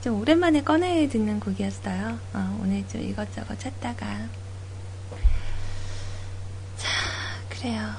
좀 0.08 0.22
오랜만에 0.22 0.64
꺼내 0.64 1.06
듣는 1.10 1.42
곡이었어요. 1.42 2.18
어, 2.32 2.60
오늘 2.64 2.88
좀 2.88 3.02
이것저것 3.02 3.60
찾다가. 3.60 4.30
자, 6.78 6.90
그래요. 7.50 7.90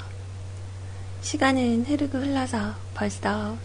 시간은 1.21 1.85
흐르고 1.85 2.17
흘러서 2.17 2.73
벌써 2.95 3.55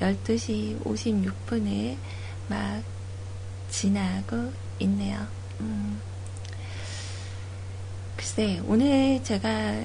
12시 0.00 0.82
56분을 0.82 1.98
막 2.48 2.82
지나고 3.68 4.50
있네요. 4.78 5.26
음. 5.60 6.00
글쎄, 8.16 8.62
오늘 8.66 9.22
제가, 9.22 9.84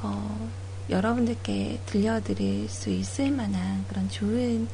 어, 0.00 0.50
여러분들께 0.88 1.82
들려드릴 1.84 2.70
수 2.70 2.88
있을 2.88 3.30
만한 3.30 3.84
그런 3.86 4.08
좋은 4.08 4.66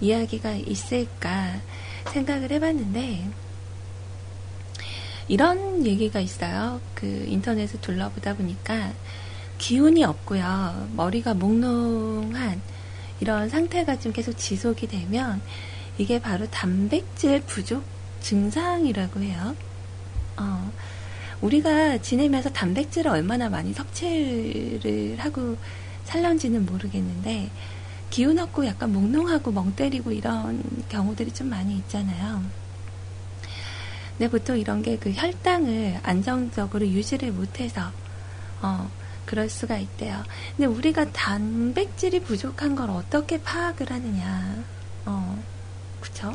이야기가 0.00 0.52
있을까 0.54 1.60
생각을 2.10 2.50
해봤는데, 2.50 3.28
이런 5.28 5.84
얘기가 5.84 6.20
있어요. 6.20 6.80
그 6.94 7.06
인터넷을 7.06 7.80
둘러보다 7.80 8.34
보니까, 8.34 8.92
기운이 9.58 10.04
없고요. 10.04 10.88
머리가 10.94 11.34
몽롱한 11.34 12.60
이런 13.20 13.48
상태가 13.48 13.98
좀 13.98 14.12
계속 14.12 14.36
지속이 14.36 14.86
되면 14.86 15.40
이게 15.98 16.20
바로 16.20 16.46
단백질 16.50 17.40
부족 17.42 17.82
증상이라고 18.20 19.20
해요. 19.20 19.56
어, 20.36 20.72
우리가 21.40 21.98
지내면서 21.98 22.50
단백질을 22.50 23.10
얼마나 23.10 23.48
많이 23.48 23.72
섭취를 23.72 25.16
하고 25.18 25.56
살런지는 26.04 26.66
모르겠는데 26.66 27.50
기운 28.10 28.38
없고 28.38 28.66
약간 28.66 28.92
몽롱하고 28.92 29.52
멍 29.52 29.74
때리고 29.74 30.12
이런 30.12 30.62
경우들이 30.88 31.32
좀 31.32 31.48
많이 31.48 31.76
있잖아요. 31.78 32.42
근데 34.16 34.30
보통 34.30 34.58
이런 34.58 34.82
게 34.82 34.96
그 34.96 35.12
혈당을 35.12 36.00
안정적으로 36.02 36.86
유지를 36.86 37.32
못해서 37.32 37.92
어, 38.62 38.90
그럴 39.26 39.48
수가 39.50 39.76
있대요. 39.78 40.22
근데 40.56 40.66
우리가 40.66 41.12
단백질이 41.12 42.20
부족한 42.20 42.74
걸 42.76 42.90
어떻게 42.90 43.40
파악을 43.42 43.90
하느냐. 43.90 44.64
어. 45.04 45.42
그쵸? 46.00 46.34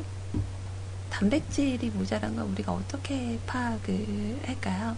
단백질이 1.09 1.89
모자란 1.89 2.35
걸 2.35 2.45
우리가 2.45 2.71
어떻게 2.71 3.39
파악을 3.47 4.39
할까요? 4.45 4.95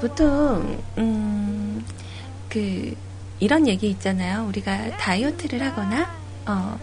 보통, 0.00 0.82
음, 0.98 1.84
그, 2.48 2.94
이런 3.40 3.66
얘기 3.68 3.88
있잖아요. 3.90 4.46
우리가 4.48 4.96
다이어트를 4.96 5.62
하거나, 5.62 6.10
어, 6.46 6.78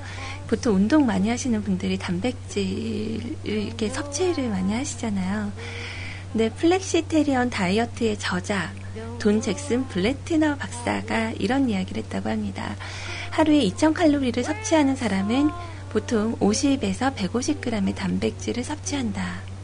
보통 0.48 0.76
운동 0.76 1.06
많이 1.06 1.30
하시는 1.30 1.62
분들이 1.64 1.98
단백질 1.98 3.36
이렇게 3.44 3.90
섭취를 3.90 4.50
많이 4.50 4.74
하시잖아요. 4.74 5.52
근데 6.32 6.50
Flexitarian 6.50 7.50
다이어트의 7.50 8.20
저자 8.20 8.74
돈 9.20 9.42
잭슨 9.42 9.88
블레트너 9.88 10.56
박사가 10.56 11.32
이런 11.40 11.70
이야기를 11.70 12.04
했다고 12.04 12.30
합니다. 12.30 12.76
하루에 13.32 13.68
2000칼로리를 13.70 14.44
섭취하는 14.44 14.96
사람은 14.96 15.50
보통 15.90 16.36
50에서 16.38 17.16
150g의 17.16 17.96
단백질을 17.96 18.64
섭취한다. 18.64 19.55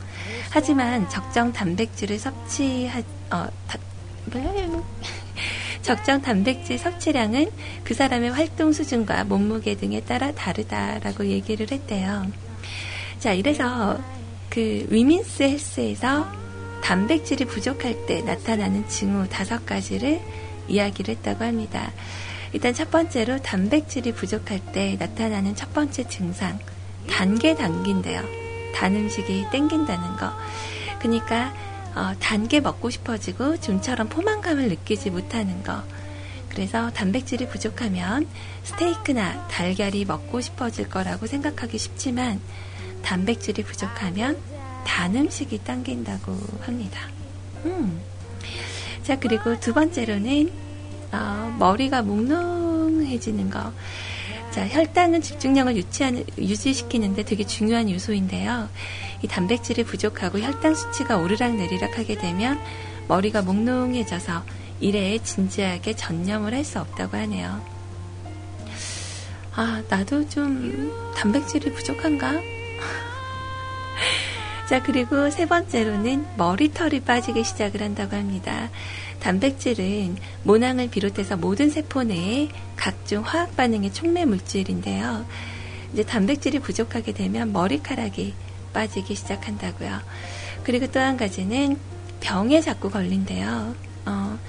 하지만 0.51 1.07
적정 1.09 1.53
단백질을 1.53 2.19
섭취하, 2.19 2.99
어, 3.31 3.47
다, 3.67 3.79
적정 5.81 6.21
단백질 6.21 6.77
섭취량은 6.77 7.49
그 7.85 7.93
사람의 7.93 8.31
활동 8.31 8.73
수준과 8.73 9.23
몸무게 9.23 9.75
등에 9.75 10.01
따라 10.01 10.33
다르다라고 10.33 11.25
얘기를 11.25 11.71
했대요. 11.71 12.27
자, 13.19 13.31
이래서 13.31 13.97
그 14.49 14.85
위민스 14.89 15.43
헬스에서 15.43 16.29
단백질이 16.83 17.45
부족할 17.45 18.05
때 18.05 18.21
나타나는 18.21 18.89
징후 18.89 19.29
다섯 19.29 19.65
가지를 19.65 20.19
이야기를 20.67 21.15
했다고 21.15 21.45
합니다. 21.45 21.93
일단 22.51 22.73
첫 22.73 22.91
번째로 22.91 23.41
단백질이 23.41 24.11
부족할 24.11 24.59
때 24.73 24.97
나타나는 24.99 25.55
첫 25.55 25.73
번째 25.73 26.05
증상, 26.09 26.59
단계 27.09 27.55
당긴데요. 27.55 28.40
단 28.73 28.95
음식이 28.95 29.47
땡긴다는 29.51 30.17
거. 30.17 30.31
그러니까 30.99 31.53
어, 31.95 32.13
단게 32.19 32.61
먹고 32.61 32.89
싶어지고 32.89 33.59
좀처럼 33.59 34.07
포만감을 34.07 34.69
느끼지 34.69 35.09
못하는 35.09 35.63
거. 35.63 35.83
그래서 36.49 36.91
단백질이 36.91 37.47
부족하면 37.47 38.27
스테이크나 38.63 39.47
달걀이 39.47 40.05
먹고 40.05 40.41
싶어질 40.41 40.89
거라고 40.89 41.25
생각하기 41.25 41.77
쉽지만 41.77 42.41
단백질이 43.03 43.63
부족하면 43.63 44.37
단 44.85 45.15
음식이 45.15 45.63
당긴다고 45.63 46.37
합니다. 46.61 46.99
음. 47.65 48.01
자, 49.03 49.17
그리고 49.19 49.59
두 49.59 49.73
번째로는 49.73 50.51
어, 51.11 51.55
머리가 51.57 52.01
몽롱해지는 52.01 53.49
거. 53.49 53.73
자, 54.51 54.67
혈당은 54.67 55.21
집중력을 55.21 55.77
유치하는, 55.77 56.25
유지시키는데 56.37 57.23
되게 57.23 57.45
중요한 57.45 57.89
요소인데요. 57.89 58.69
이 59.21 59.27
단백질이 59.27 59.85
부족하고 59.85 60.39
혈당 60.39 60.75
수치가 60.75 61.17
오르락 61.17 61.55
내리락 61.55 61.97
하게 61.97 62.15
되면 62.15 62.59
머리가 63.07 63.41
몽롱해져서 63.41 64.43
일에 64.81 65.17
진지하게 65.19 65.95
전념을 65.95 66.53
할 66.53 66.65
수 66.65 66.79
없다고 66.79 67.15
하네요. 67.17 67.61
아, 69.53 69.83
나도 69.89 70.27
좀 70.27 70.91
단백질이 71.15 71.71
부족한가? 71.73 72.33
자, 74.67 74.81
그리고 74.81 75.29
세 75.29 75.45
번째로는 75.45 76.25
머리털이 76.37 77.01
빠지기 77.01 77.43
시작을 77.43 77.81
한다고 77.81 78.15
합니다. 78.15 78.69
단백질은 79.21 80.17
모낭을 80.43 80.89
비롯해서 80.89 81.37
모든 81.37 81.69
세포 81.69 82.03
내에 82.03 82.49
각종 82.75 83.23
화학 83.23 83.55
반응의 83.55 83.93
촉매 83.93 84.25
물질인데요. 84.25 85.25
이제 85.93 86.03
단백질이 86.03 86.59
부족하게 86.59 87.13
되면 87.13 87.53
머리카락이 87.53 88.33
빠지기 88.73 89.15
시작한다고요. 89.15 89.99
그리고 90.63 90.87
또 90.87 90.99
한 90.99 91.17
가지는 91.17 91.77
병에 92.19 92.61
자꾸 92.61 92.89
걸린대요. 92.89 93.75
어, 94.05 94.39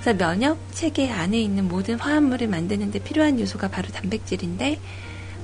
그래서 0.00 0.16
면역 0.16 0.58
체계 0.72 1.10
안에 1.10 1.38
있는 1.40 1.68
모든 1.68 1.98
화합물을 1.98 2.48
만드는데 2.48 3.00
필요한 3.00 3.38
요소가 3.40 3.68
바로 3.68 3.88
단백질인데 3.88 4.80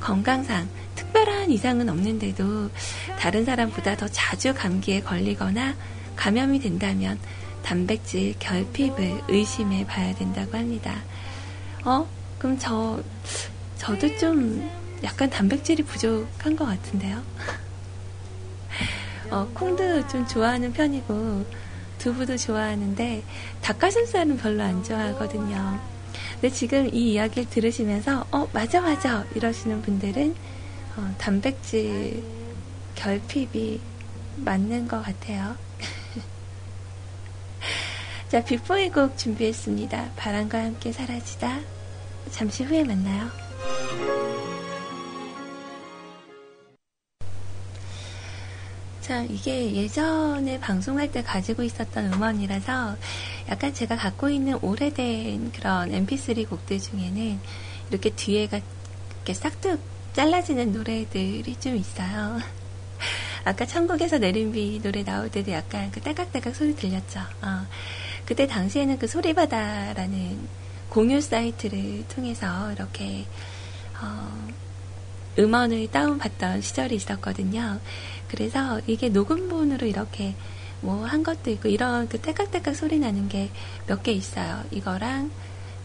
건강상 0.01 0.69
특별한 0.95 1.51
이상은 1.51 1.89
없는데도 1.89 2.71
다른 3.19 3.45
사람보다 3.45 3.97
더 3.97 4.09
자주 4.09 4.55
감기에 4.55 5.01
걸리거나 5.01 5.75
감염이 6.17 6.61
된다면 6.61 7.19
단백질 7.63 8.35
결핍을 8.39 9.23
의심해 9.29 9.87
봐야 9.87 10.15
된다고 10.15 10.57
합니다. 10.57 11.03
어? 11.85 12.07
그럼 12.39 12.59
저, 12.59 13.03
저도 13.77 14.17
좀 14.19 14.71
약간 15.03 15.29
단백질이 15.31 15.83
부족한 15.83 16.57
것 16.57 16.65
같은데요? 16.65 17.23
어, 19.31 19.49
콩도 19.55 20.09
좀 20.09 20.27
좋아하는 20.27 20.73
편이고 20.73 21.45
두부도 21.99 22.37
좋아하는데 22.37 23.23
닭가슴살은 23.61 24.39
별로 24.39 24.63
안 24.63 24.83
좋아하거든요. 24.83 25.79
근데 26.35 26.51
지금 26.51 26.89
이 26.95 27.13
이야기를 27.13 27.51
들으시면서 27.51 28.25
어 28.31 28.49
맞아 28.53 28.81
맞아 28.81 29.25
이러시는 29.35 29.83
분들은 29.83 30.35
어, 30.97 31.15
단백질 31.19 32.23
결핍이 32.95 33.81
맞는 34.37 34.89
것 34.89 35.03
같아요. 35.03 35.57
자, 38.29 38.45
비포의 38.45 38.91
곡 38.91 39.17
준비했습니다. 39.17 40.11
바람과 40.15 40.63
함께 40.63 40.93
사라지다. 40.93 41.61
잠시 42.31 42.63
후에 42.63 42.85
만나요. 42.85 43.27
자, 49.01 49.23
이게 49.23 49.75
예전에 49.75 50.61
방송할 50.61 51.11
때 51.11 51.23
가지고 51.23 51.63
있었던 51.63 52.13
음원이라서 52.13 52.97
약간 53.49 53.73
제가 53.73 53.97
갖고 53.97 54.29
있는 54.29 54.59
오래된 54.61 55.53
그런 55.53 55.91
mp3 55.91 56.51
곡들 56.51 56.81
중에는 56.81 57.41
이렇게 57.89 58.11
뒤에가 58.11 58.61
이렇게 59.17 59.33
싹둑 59.33 59.81
잘라지는 60.13 60.73
노래들이 60.73 61.57
좀 61.59 61.77
있어요. 61.77 62.41
아까 63.47 63.65
천국에서 63.65 64.19
내린 64.19 64.53
비 64.53 64.79
노래 64.83 65.03
나올 65.03 65.31
때도 65.31 65.51
약간 65.51 65.91
그 65.91 66.03
딸깍딸깍 66.03 66.55
소리 66.55 66.77
들렸죠. 66.77 67.21
어. 67.41 67.67
그때 68.29 68.47
당시에는 68.47 68.99
그 68.99 69.07
소리바다라는 69.07 70.39
공유 70.91 71.19
사이트를 71.19 72.05
통해서 72.09 72.71
이렇게 72.73 73.25
어, 74.03 74.49
음원을 75.39 75.91
다운받던 75.91 76.61
시절이 76.61 76.95
있었거든요. 76.97 77.81
그래서 78.29 78.83
이게 78.87 79.09
녹음본으로 79.09 79.87
이렇게 79.87 80.35
뭐 80.83 81.07
한 81.07 81.23
것도 81.23 81.51
있고 81.53 81.69
이런 81.71 82.07
그 82.09 82.21
딸깍딸깍 82.21 82.77
소리 82.77 82.99
나는 82.99 83.29
게 83.31 83.49
몇 83.89 84.03
개 84.03 84.13
있어요. 84.13 84.63
이거랑 84.73 85.31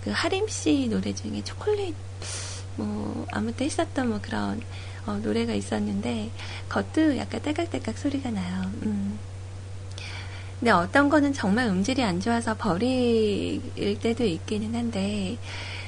그 0.04 0.12
하림 0.12 0.50
씨 0.50 0.90
노래 0.90 1.16
중에 1.16 1.42
초콜릿 1.46 1.96
뭐 2.76 3.26
아무튼 3.32 3.66
했었던 3.68 4.10
뭐 4.10 4.20
그런 4.22 4.62
어, 5.06 5.14
노래가 5.24 5.54
있었는데 5.54 6.30
그것도 6.68 7.16
약간 7.18 7.42
딸깍딸깍 7.42 7.98
소리가 7.98 8.32
나요. 8.32 8.70
음. 8.84 9.18
근데 10.64 10.72
어떤 10.72 11.10
거는 11.10 11.34
정말 11.34 11.68
음질이 11.68 12.02
안 12.02 12.22
좋아서 12.22 12.56
버릴 12.56 13.60
때도 14.02 14.24
있기는 14.24 14.74
한데 14.74 15.38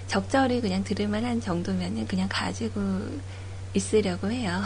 적절히 0.06 0.60
그냥 0.60 0.84
들을만한 0.84 1.40
정도면은 1.40 2.06
그냥 2.08 2.28
가지고 2.30 2.82
있으려고 3.74 4.30
해요. 4.30 4.62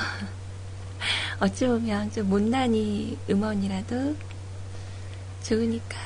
어찌 1.39 1.67
보면 1.67 2.11
좀 2.11 2.27
못난이 2.27 3.19
음원이라도 3.29 4.15
좋으니까. 5.43 5.97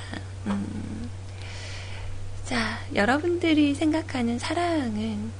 음. 0.47 1.09
자, 2.43 2.79
여러분들이 2.93 3.73
생각하는 3.73 4.37
사랑은 4.37 5.31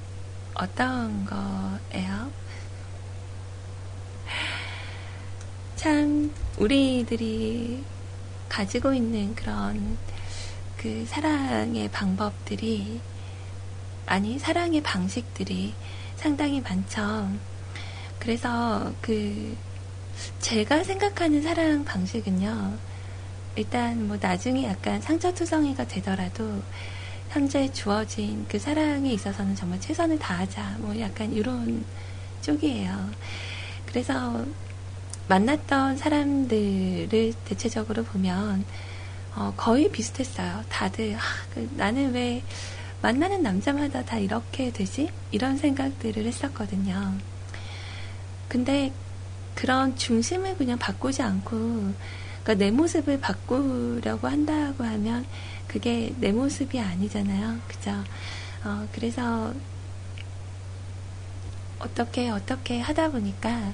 어떤 0.54 1.26
거예요? 1.26 2.32
참, 5.76 6.32
우리들이 6.58 7.92
가지고 8.54 8.94
있는 8.94 9.34
그런 9.34 9.98
그 10.78 11.06
사랑의 11.08 11.90
방법들이, 11.90 13.02
아니, 14.06 14.38
사랑의 14.38 14.84
방식들이 14.84 15.74
상당히 16.18 16.62
많죠. 16.62 17.32
그래서 18.20 18.94
그 19.02 19.58
제가 20.40 20.84
생각하는 20.84 21.42
사랑 21.42 21.84
방식은요. 21.84 22.78
일단 23.56 24.08
뭐 24.08 24.18
나중에 24.22 24.66
약간 24.66 25.02
상처투성이가 25.02 25.88
되더라도 25.88 26.62
현재 27.30 27.72
주어진 27.72 28.46
그 28.48 28.60
사랑에 28.60 29.12
있어서는 29.14 29.56
정말 29.56 29.80
최선을 29.80 30.20
다하자. 30.20 30.76
뭐 30.78 31.00
약간 31.00 31.34
이런 31.34 31.84
쪽이에요. 32.44 33.10
그래서 33.88 34.46
만났던 35.28 35.98
사람들을 35.98 37.34
대체적으로 37.46 38.04
보면 38.04 38.66
어, 39.36 39.54
거의 39.58 39.92
비슷했어요. 39.92 40.64
다들 40.70 41.16
아, 41.16 41.20
그 41.54 41.70
나는 41.76 42.14
왜 42.14 42.44
만나는 43.02 43.42
남자마다 43.42 44.04
다 44.04 44.18
이렇게 44.18 44.72
되지? 44.72 45.10
이런 45.32 45.58
생각들을 45.58 46.26
했었거든요. 46.26 47.14
근데 48.48 48.94
그런 49.56 49.96
중심을 49.96 50.58
그냥 50.58 50.78
바꾸지 50.78 51.22
않고 51.22 51.94
그러니까 52.44 52.54
내 52.56 52.72
모습을 52.72 53.20
바꾸려고 53.20 54.28
한다고 54.28 54.84
하면 54.84 55.26
그게 55.68 56.14
내 56.20 56.32
모습이 56.32 56.80
아니잖아요. 56.80 57.60
그죠? 57.68 57.92
어, 58.64 58.88
그래서 58.92 59.54
어떻게 61.80 62.30
어떻게 62.30 62.80
하다 62.80 63.12
보니까 63.12 63.74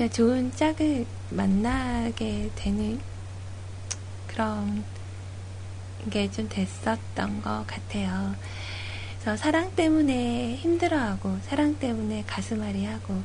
그냥 0.00 0.10
좋은 0.12 0.50
짝을 0.52 1.04
만나게 1.28 2.48
되는 2.54 2.98
그런 4.28 4.82
게 6.10 6.26
좀 6.30 6.48
됐었던 6.48 7.42
것 7.42 7.66
같아요. 7.66 8.34
그래서 9.20 9.36
사랑 9.36 9.74
때문에 9.76 10.56
힘들어하고 10.56 11.40
사랑 11.42 11.78
때문에 11.78 12.24
가슴앓이 12.26 12.86
하고 12.86 13.22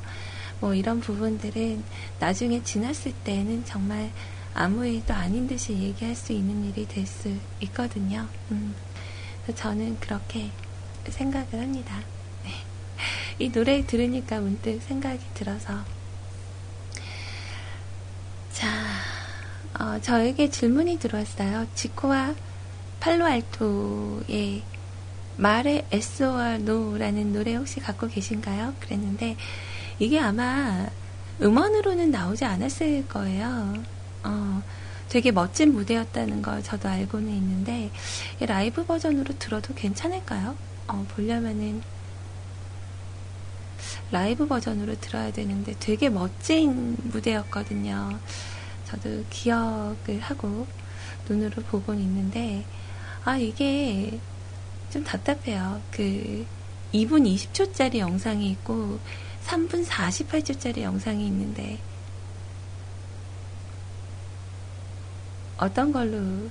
뭐 0.59 0.73
이런 0.73 0.99
부분들은 0.99 1.81
나중에 2.19 2.61
지났을 2.61 3.13
때는 3.23 3.63
정말 3.63 4.11
아무 4.53 4.85
일도 4.85 5.13
아닌 5.13 5.47
듯이 5.47 5.71
얘기할 5.71 6.13
수 6.13 6.33
있는 6.33 6.65
일이 6.65 6.85
될 6.85 7.07
수 7.07 7.33
있거든요. 7.61 8.27
음, 8.51 8.75
저는 9.55 9.97
그렇게 10.01 10.49
생각을 11.07 11.53
합니다. 11.53 12.01
네. 12.43 12.51
이 13.39 13.49
노래 13.49 13.85
들으니까 13.88 14.41
문득 14.41 14.81
생각이 14.81 15.21
들어서 15.33 15.85
자, 18.55 18.69
어, 19.79 19.99
저에게 20.01 20.49
질문이 20.49 20.99
들어왔어요. 20.99 21.67
지코와 21.75 22.33
팔로알토의 22.99 24.63
말의 25.38 25.85
SOR 25.91 26.61
NO라는 26.61 27.33
노래 27.33 27.55
혹시 27.55 27.79
갖고 27.79 28.07
계신가요? 28.07 28.73
그랬는데 28.79 29.35
이게 29.99 30.19
아마 30.19 30.88
음원으로는 31.41 32.09
나오지 32.09 32.45
않았을 32.45 33.07
거예요. 33.07 33.73
어, 34.23 34.63
되게 35.09 35.31
멋진 35.31 35.73
무대였다는 35.73 36.41
걸 36.41 36.63
저도 36.63 36.88
알고는 36.88 37.29
있는데 37.33 37.91
라이브 38.39 38.85
버전으로 38.85 39.38
들어도 39.38 39.73
괜찮을까요? 39.73 40.55
어, 40.88 41.05
보려면은 41.09 41.81
라이브 44.11 44.47
버전으로 44.47 44.99
들어야 45.01 45.31
되는데 45.31 45.75
되게 45.79 46.09
멋진 46.09 46.95
무대였거든요. 47.03 48.17
저도 48.86 49.26
기억을 49.30 50.19
하고 50.21 50.67
눈으로 51.28 51.62
보곤 51.63 52.00
있는데 52.00 52.65
아 53.24 53.38
이게 53.38 54.19
좀 54.91 55.04
답답해요. 55.04 55.82
그 55.91 56.45
2분 56.93 57.26
20초짜리 57.36 57.98
영상이 57.98 58.50
있고 58.52 59.00
3분 59.45 59.86
48초짜리 59.86 60.82
영상이 60.82 61.26
있는데 61.28 61.80
어떤 65.58 65.91
걸로 65.91 66.50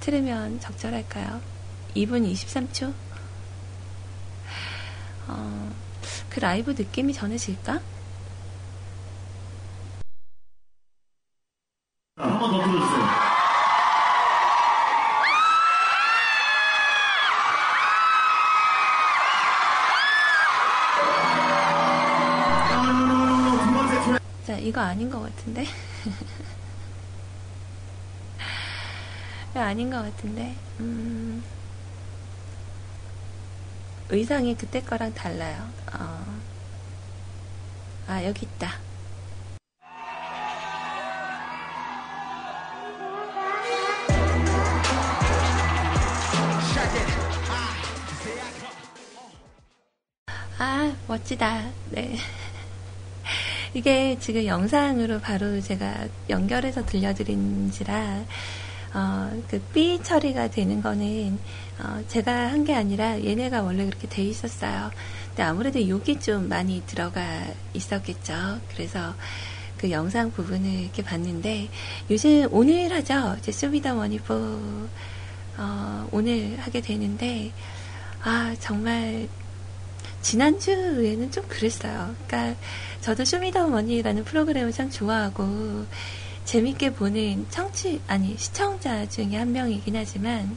틀으면 0.00 0.60
적절할까요? 0.60 1.40
2분 1.94 2.32
23초? 2.32 2.94
어, 5.26 5.72
그 6.30 6.40
라이브 6.40 6.70
느낌이 6.70 7.12
전해질까? 7.12 7.80
한 12.18 12.38
번 12.38 12.50
더 12.50 12.58
틀어주세요. 12.64 13.28
자, 24.46 24.56
이거 24.58 24.80
아닌 24.80 25.10
것 25.10 25.20
같은데? 25.20 25.66
아닌 29.54 29.90
것 29.90 30.02
같은데? 30.02 30.54
음, 30.80 31.42
의상이 34.08 34.56
그때 34.56 34.80
거랑 34.80 35.12
달라요. 35.14 35.68
어. 35.92 36.24
아, 38.06 38.24
여기 38.24 38.46
있다. 38.46 38.72
멋지다. 51.18 51.64
네. 51.90 52.16
이게 53.74 54.18
지금 54.18 54.46
영상으로 54.46 55.20
바로 55.20 55.60
제가 55.60 56.06
연결해서 56.30 56.86
들려드린지라, 56.86 58.24
어, 58.94 59.42
그삐 59.48 60.00
처리가 60.02 60.48
되는 60.48 60.80
거는, 60.80 61.38
어, 61.80 62.02
제가 62.08 62.32
한 62.50 62.64
게 62.64 62.74
아니라 62.74 63.22
얘네가 63.22 63.62
원래 63.62 63.84
그렇게 63.84 64.08
돼 64.08 64.22
있었어요. 64.22 64.90
근데 65.28 65.42
아무래도 65.42 65.86
욕이 65.86 66.18
좀 66.20 66.48
많이 66.48 66.82
들어가 66.86 67.22
있었겠죠. 67.74 68.60
그래서 68.72 69.14
그 69.76 69.90
영상 69.90 70.30
부분을 70.32 70.66
이렇게 70.66 71.02
봤는데, 71.04 71.68
요즘 72.10 72.48
오늘 72.50 72.90
하죠. 72.92 73.36
이제 73.38 73.52
Show 73.52 73.71
Me 73.71 73.80
the 73.80 73.94
Money 73.94 74.14
Four, 74.14 74.34
어, 75.58 76.08
오늘 76.10 76.58
하게 76.60 76.80
되는데, 76.80 77.52
아, 78.22 78.54
정말 78.58 79.28
지난주에는 80.22 81.30
좀 81.30 81.44
그랬어요. 81.48 82.14
그러니까 82.26 82.60
저도 83.00 83.24
쇼미더머니라는 83.24 84.24
프로그램을 84.24 84.72
참 84.72 84.90
좋아하고 84.90 85.86
재밌게 86.44 86.94
보는 86.94 87.46
청취 87.50 88.00
아니 88.06 88.36
시청자 88.38 89.06
중에 89.06 89.36
한 89.36 89.52
명이긴 89.52 89.96
하지만 89.96 90.56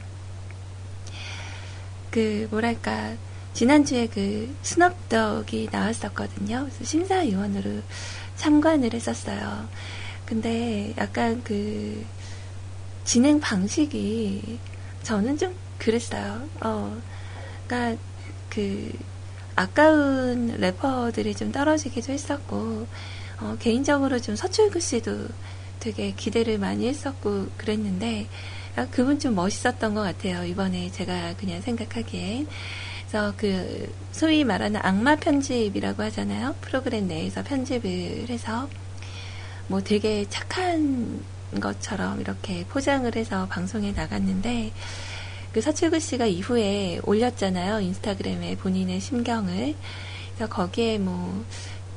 그 2.10 2.48
뭐랄까 2.50 3.14
지난주에 3.54 4.06
그 4.06 4.54
스냅덕이 4.62 5.68
나왔었거든요. 5.70 6.64
그래서 6.64 6.84
심사위원으로 6.84 7.82
참관을 8.36 8.94
했었어요. 8.94 9.68
근데 10.24 10.94
약간 10.96 11.42
그 11.44 12.04
진행 13.04 13.40
방식이 13.40 14.58
저는 15.02 15.36
좀 15.36 15.54
그랬어요. 15.78 16.48
어, 16.60 16.98
그러니까 17.66 18.00
그 18.48 18.92
아까운 19.54 20.56
래퍼들이 20.58 21.34
좀 21.34 21.52
떨어지기도 21.52 22.12
했었고, 22.12 22.86
어, 23.40 23.56
개인적으로 23.58 24.20
좀 24.20 24.36
서출구 24.36 24.80
씨도 24.80 25.28
되게 25.80 26.12
기대를 26.12 26.58
많이 26.58 26.86
했었고 26.88 27.48
그랬는데, 27.56 28.28
아, 28.76 28.86
그분 28.90 29.18
좀 29.18 29.34
멋있었던 29.34 29.94
것 29.94 30.00
같아요. 30.00 30.44
이번에 30.44 30.90
제가 30.92 31.34
그냥 31.36 31.60
생각하기엔. 31.60 32.46
그래서 33.08 33.34
그, 33.36 33.92
소위 34.12 34.44
말하는 34.44 34.80
악마 34.82 35.16
편집이라고 35.16 36.02
하잖아요. 36.04 36.54
프로그램 36.62 37.08
내에서 37.08 37.42
편집을 37.42 38.30
해서, 38.30 38.68
뭐 39.68 39.82
되게 39.82 40.24
착한 40.30 41.20
것처럼 41.60 42.20
이렇게 42.20 42.64
포장을 42.64 43.14
해서 43.14 43.46
방송에 43.50 43.92
나갔는데, 43.92 44.72
그 45.52 45.60
서칠구 45.60 46.00
씨가 46.00 46.26
이후에 46.26 47.00
올렸잖아요. 47.04 47.80
인스타그램에 47.80 48.56
본인의 48.56 49.00
심경을. 49.00 49.74
그래서 50.34 50.52
거기에 50.52 50.98
뭐, 50.98 51.44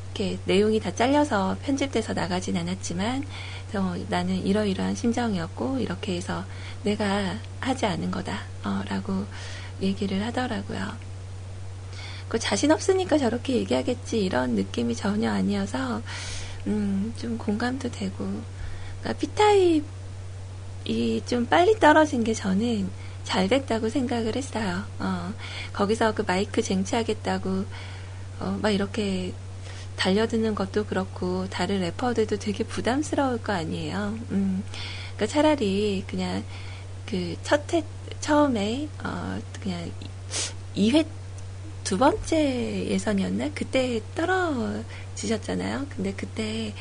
이렇게 0.07 0.37
내용이 0.45 0.79
다 0.81 0.93
잘려서 0.93 1.55
편집돼서 1.63 2.13
나가진 2.13 2.57
않았지만, 2.57 3.23
어, 3.75 3.95
나는 4.09 4.45
이러이러한 4.45 4.95
심정이었고, 4.95 5.79
이렇게 5.79 6.17
해서 6.17 6.43
내가 6.83 7.37
하지 7.61 7.85
않은 7.85 8.11
거다. 8.11 8.41
어, 8.65 8.81
라고 8.89 9.25
얘기를 9.81 10.21
하더라고요. 10.25 10.91
그 12.27 12.37
자신 12.37 12.71
없으니까 12.71 13.17
저렇게 13.17 13.55
얘기하겠지. 13.55 14.19
이런 14.19 14.55
느낌이 14.55 14.95
전혀 14.95 15.31
아니어서, 15.31 16.01
음, 16.67 17.13
좀 17.17 17.37
공감도 17.37 17.89
되고. 17.89 18.17
그러니까 18.99 19.17
B타입이 19.19 19.83
좀 21.25 21.45
빨리 21.45 21.79
떨어진 21.79 22.25
게 22.25 22.33
저는 22.33 23.04
잘 23.25 23.49
됐다고 23.49 23.89
생각을 23.89 24.35
했어요. 24.37 24.83
어, 24.99 25.33
거기서 25.73 26.13
그 26.13 26.23
마이크 26.25 26.61
쟁취하겠다고, 26.61 27.65
어, 28.39 28.59
막 28.61 28.69
이렇게 28.71 29.33
달려드는 29.97 30.55
것도 30.55 30.85
그렇고, 30.85 31.47
다른 31.49 31.81
래퍼들도 31.81 32.37
되게 32.37 32.63
부담스러울 32.63 33.41
거 33.43 33.51
아니에요. 33.53 34.17
음, 34.31 34.63
그러니까 35.15 35.27
차라리 35.27 36.03
그냥 36.07 36.43
그 37.05 37.35
첫 37.43 37.71
회, 37.73 37.83
처음에, 38.19 38.87
어, 39.03 39.39
그냥 39.61 39.91
2회, 40.75 41.05
두 41.83 41.97
번째 41.97 42.87
예선이었나? 42.89 43.51
그때 43.53 44.01
떨어지셨잖아요. 44.15 45.85
근데 45.95 46.13
그때 46.13 46.73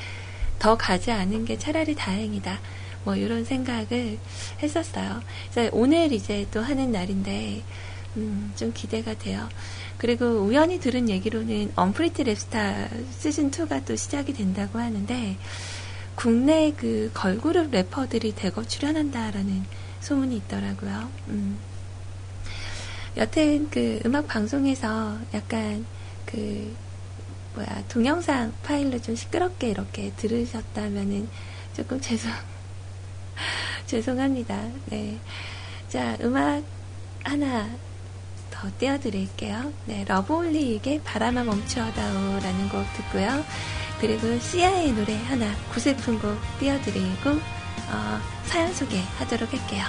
더 0.58 0.76
가지 0.76 1.10
않은 1.10 1.44
게 1.44 1.58
차라리 1.58 1.94
다행이다. 1.94 2.58
뭐, 3.04 3.16
이런 3.16 3.44
생각을 3.44 4.18
했었어요. 4.62 5.20
오늘 5.72 6.12
이제 6.12 6.46
또 6.50 6.60
하는 6.60 6.92
날인데, 6.92 7.62
음, 8.16 8.52
좀 8.56 8.72
기대가 8.72 9.14
돼요. 9.14 9.48
그리고 9.98 10.26
우연히 10.26 10.78
들은 10.80 11.08
얘기로는 11.08 11.72
언프리티 11.76 12.24
랩스타 12.24 12.88
시즌 13.18 13.50
2가 13.50 13.84
또 13.84 13.96
시작이 13.96 14.32
된다고 14.32 14.78
하는데, 14.78 15.36
국내 16.14 16.72
그 16.72 17.10
걸그룹 17.12 17.70
래퍼들이 17.70 18.32
대거 18.32 18.64
출연한다라는 18.64 19.64
소문이 20.00 20.36
있더라고요. 20.36 21.08
음. 21.28 21.58
여튼 23.16 23.68
그 23.70 24.00
음악 24.04 24.26
방송에서 24.26 25.18
약간 25.32 25.86
그 26.26 26.74
뭐야 27.54 27.84
동영상 27.88 28.52
파일로 28.64 29.00
좀 29.00 29.14
시끄럽게 29.14 29.70
이렇게 29.70 30.12
들으셨다면은 30.16 31.28
조금 31.76 32.00
죄송 32.02 32.32
죄송합니다. 33.86 34.68
네. 34.86 35.18
자, 35.88 36.16
음악 36.22 36.62
하나 37.22 37.68
더 38.50 38.68
띄워드릴게요. 38.78 39.72
네, 39.86 40.04
러브홀리에게 40.06 41.02
바람아 41.02 41.44
멈추어다오라는 41.44 42.68
곡 42.68 42.84
듣고요. 42.94 43.44
그리고 44.00 44.38
시아의 44.38 44.92
노래 44.92 45.16
하나 45.24 45.46
구슬픈 45.72 46.18
곡 46.18 46.36
띄워드리고 46.58 47.30
어, 47.30 48.20
사연 48.46 48.72
소개하도록 48.72 49.52
할게요. 49.52 49.84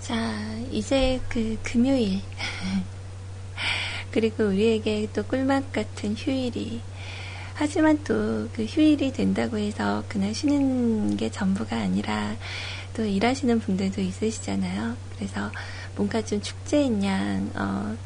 자, 0.00 0.51
이제 0.72 1.20
그 1.28 1.58
금요일. 1.62 2.20
그리고 4.10 4.44
우리에게 4.44 5.08
또 5.12 5.22
꿀맛 5.22 5.72
같은 5.72 6.14
휴일이. 6.16 6.80
하지만 7.54 8.02
또 8.04 8.48
그 8.54 8.64
휴일이 8.64 9.12
된다고 9.12 9.56
해서 9.58 10.04
그날 10.08 10.34
쉬는 10.34 11.16
게 11.16 11.30
전부가 11.30 11.76
아니라 11.76 12.36
또 12.94 13.04
일하시는 13.04 13.60
분들도 13.60 14.00
있으시잖아요. 14.00 14.96
그래서 15.16 15.50
뭔가 15.96 16.22
좀 16.22 16.40
축제인 16.40 17.02
양, 17.04 17.50
어, 17.54 17.96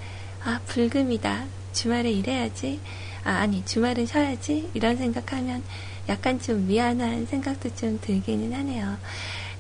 아, 0.45 0.61
불금이다. 0.67 1.47
주말에 1.73 2.11
일해야지. 2.13 2.81
아, 3.25 3.39
아니, 3.39 3.65
주말은 3.65 4.07
쉬어야지. 4.07 4.71
이런 4.75 4.97
생각하면 4.97 5.63
약간 6.09 6.41
좀 6.41 6.67
미안한 6.69 7.27
생각도 7.27 7.75
좀 7.75 7.99
들기는 8.01 8.53
하네요. 8.53 8.97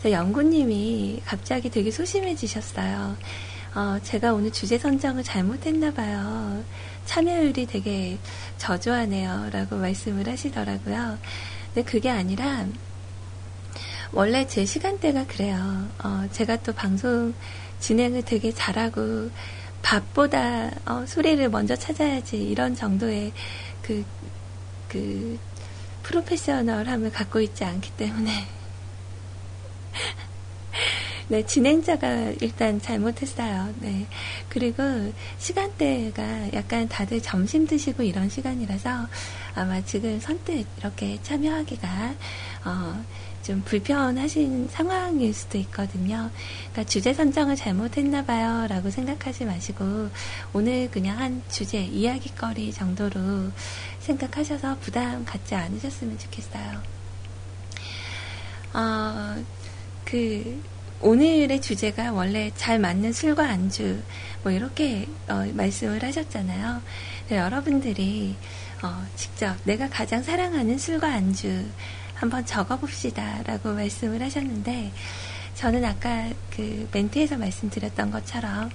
영구님이 0.04 1.22
갑자기 1.24 1.70
되게 1.70 1.90
소심해지셨어요. 1.90 3.16
어, 3.74 3.98
제가 4.02 4.32
오늘 4.32 4.52
주제 4.52 4.78
선정을 4.78 5.22
잘못했나 5.22 5.92
봐요. 5.92 6.64
참여율이 7.04 7.66
되게 7.66 8.18
저조하네요. 8.58 9.50
라고 9.52 9.76
말씀을 9.76 10.28
하시더라고요. 10.28 11.18
근데 11.74 11.90
그게 11.90 12.10
아니라, 12.10 12.66
원래 14.12 14.46
제 14.46 14.64
시간대가 14.64 15.26
그래요. 15.26 15.88
어, 16.02 16.26
제가 16.32 16.56
또 16.62 16.72
방송 16.72 17.34
진행을 17.80 18.22
되게 18.22 18.52
잘하고, 18.52 19.30
밥보다 19.82 20.70
어, 20.86 21.04
소리를 21.06 21.48
먼저 21.50 21.76
찾아야지 21.76 22.38
이런 22.38 22.74
정도의 22.74 23.32
그, 23.82 24.04
그, 24.88 25.38
프로페셔널함을 26.02 27.12
갖고 27.12 27.40
있지 27.40 27.64
않기 27.64 27.92
때문에 27.92 28.55
네, 31.28 31.44
진행자가 31.44 32.34
일단 32.40 32.80
잘못했어요. 32.80 33.74
네. 33.80 34.06
그리고 34.48 34.82
시간대가 35.38 36.52
약간 36.52 36.88
다들 36.88 37.20
점심 37.20 37.66
드시고 37.66 38.02
이런 38.02 38.28
시간이라서 38.28 39.08
아마 39.54 39.80
지금 39.84 40.20
선뜻 40.20 40.66
이렇게 40.78 41.18
참여하기가, 41.22 42.14
어, 42.64 43.04
좀 43.42 43.62
불편하신 43.64 44.68
상황일 44.68 45.32
수도 45.32 45.56
있거든요. 45.58 46.30
그러니까 46.72 46.84
주제 46.84 47.14
선정을 47.14 47.54
잘못했나 47.54 48.24
봐요. 48.24 48.66
라고 48.68 48.90
생각하지 48.90 49.44
마시고, 49.44 50.10
오늘 50.52 50.90
그냥 50.90 51.18
한 51.18 51.42
주제, 51.48 51.80
이야기거리 51.84 52.72
정도로 52.72 53.50
생각하셔서 54.00 54.78
부담 54.80 55.24
갖지 55.24 55.54
않으셨으면 55.54 56.18
좋겠어요. 56.18 56.82
어, 58.74 59.44
그, 60.06 60.62
오늘의 61.00 61.60
주제가 61.60 62.12
원래 62.12 62.52
잘 62.54 62.78
맞는 62.78 63.12
술과 63.12 63.44
안주, 63.48 64.00
뭐 64.44 64.52
이렇게 64.52 65.08
어, 65.28 65.44
말씀을 65.52 66.02
하셨잖아요. 66.02 66.80
네, 67.28 67.36
여러분들이 67.36 68.36
어, 68.82 69.04
직접 69.16 69.56
내가 69.64 69.90
가장 69.90 70.22
사랑하는 70.22 70.78
술과 70.78 71.12
안주 71.12 71.66
한번 72.14 72.46
적어봅시다 72.46 73.42
라고 73.44 73.72
말씀을 73.72 74.22
하셨는데, 74.22 74.92
저는 75.56 75.84
아까 75.84 76.30
그 76.50 76.88
멘트에서 76.92 77.36
말씀드렸던 77.36 78.12
것처럼 78.12 78.70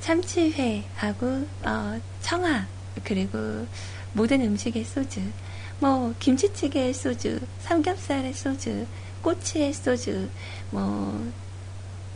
참치회하고 0.00 1.46
어, 1.64 2.00
청아 2.22 2.68
그리고 3.02 3.66
모든 4.12 4.42
음식의 4.42 4.84
소주, 4.84 5.20
뭐 5.80 6.14
김치찌개의 6.20 6.94
소주, 6.94 7.40
삼겹살의 7.62 8.32
소주, 8.32 8.86
꼬치의 9.24 9.72
소주, 9.72 10.28
뭐, 10.70 11.32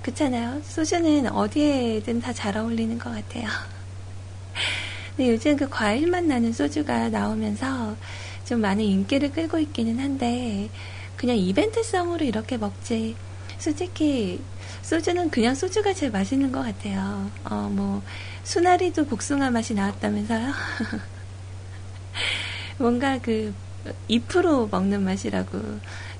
그렇잖아요. 0.03 0.61
소주는 0.63 1.27
어디에든 1.27 2.21
다 2.21 2.33
잘 2.33 2.57
어울리는 2.57 2.99
것 2.99 3.11
같아요. 3.11 3.49
근데 5.17 5.33
요즘 5.33 5.57
그 5.57 5.69
과일맛 5.69 6.25
나는 6.25 6.53
소주가 6.53 7.09
나오면서 7.09 7.97
좀 8.45 8.61
많은 8.61 8.85
인기를 8.85 9.33
끌고 9.33 9.59
있기는 9.59 9.99
한데, 9.99 10.69
그냥 11.17 11.37
이벤트성으로 11.37 12.25
이렇게 12.25 12.57
먹지. 12.59 13.17
솔직히, 13.59 14.41
소주는 14.83 15.31
그냥 15.31 15.55
소주가 15.55 15.93
제일 15.95 16.13
맛있는 16.13 16.53
것 16.53 16.63
같아요. 16.63 17.31
어, 17.45 17.69
뭐, 17.73 18.03
수나리도 18.45 19.07
복숭아 19.07 19.51
맛이 19.51 19.75
나왔다면서요? 19.75 20.53
뭔가 22.79 23.19
그, 23.19 23.53
2% 24.09 24.71
먹는 24.71 25.03
맛이라고. 25.03 25.59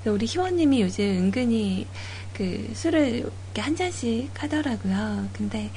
우리 0.05 0.25
희원님이 0.25 0.81
요즘 0.81 1.03
은근히 1.03 1.87
그 2.33 2.71
술을 2.73 3.09
이렇게 3.17 3.61
한 3.61 3.75
잔씩 3.75 4.31
하더라고요. 4.41 5.27
근데 5.33 5.69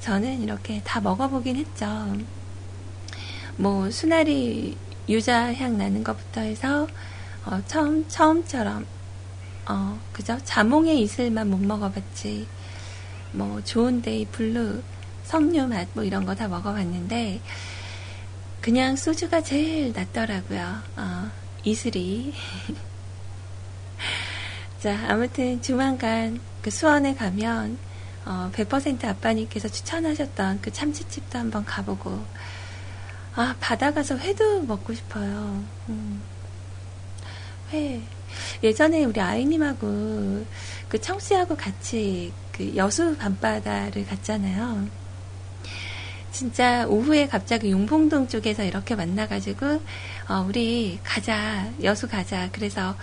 저는 0.00 0.42
이렇게 0.42 0.80
다 0.84 1.00
먹어보긴 1.00 1.56
했죠. 1.56 2.16
뭐 3.56 3.90
수나리 3.90 4.76
유자 5.08 5.52
향 5.54 5.78
나는 5.78 6.04
것부터 6.04 6.42
해서 6.42 6.86
어, 7.44 7.60
처음 7.66 8.06
처음처럼 8.08 8.86
어 9.68 9.98
그죠 10.12 10.38
자몽의 10.44 11.00
이슬만 11.02 11.50
못 11.50 11.58
먹어봤지. 11.60 12.46
뭐 13.32 13.60
좋은데이 13.64 14.26
블루 14.26 14.82
석류 15.24 15.66
맛 15.66 15.88
뭐 15.94 16.04
이런 16.04 16.24
거 16.24 16.34
다 16.34 16.46
먹어봤는데 16.48 17.40
그냥 18.60 18.96
소주가 18.96 19.40
제일 19.42 19.92
낫더라고요. 19.92 20.82
어, 20.96 21.30
이슬이 21.64 22.32
자, 24.86 24.96
아무튼 25.08 25.60
조만간 25.60 26.38
그 26.62 26.70
수원에 26.70 27.12
가면 27.12 27.76
어, 28.24 28.52
100% 28.54 29.04
아빠님께서 29.04 29.66
추천하셨던 29.66 30.60
그 30.62 30.72
참치집도 30.72 31.40
한번 31.40 31.64
가보고 31.64 32.24
아 33.34 33.56
바다 33.58 33.92
가서 33.92 34.16
회도 34.16 34.62
먹고 34.62 34.94
싶어요. 34.94 35.64
음. 35.88 36.22
회 37.72 38.00
예전에 38.62 39.04
우리 39.04 39.20
아이님하고 39.20 40.46
그 40.88 41.00
청씨하고 41.00 41.56
같이 41.56 42.32
그 42.52 42.76
여수 42.76 43.16
밤바다를 43.16 44.06
갔잖아요. 44.06 44.86
진짜 46.30 46.86
오후에 46.86 47.26
갑자기 47.26 47.72
용봉동 47.72 48.28
쪽에서 48.28 48.62
이렇게 48.62 48.94
만나가지고 48.94 49.82
어, 50.28 50.44
우리 50.46 51.00
가자 51.02 51.68
여수 51.82 52.06
가자 52.06 52.50
그래서 52.52 52.94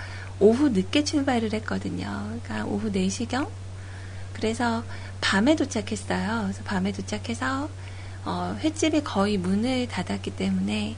오후 0.44 0.68
늦게 0.68 1.06
출발을 1.06 1.54
했거든요. 1.54 2.38
그러니까 2.44 2.66
오후 2.66 2.92
4시경. 2.92 3.48
그래서 4.34 4.84
밤에 5.22 5.56
도착했어요. 5.56 6.42
그래서 6.44 6.64
밤에 6.66 6.92
도착해서 6.92 7.70
어, 8.26 8.58
횟집이 8.60 9.06
거의 9.06 9.38
문을 9.38 9.88
닫았기 9.88 10.32
때문에 10.32 10.98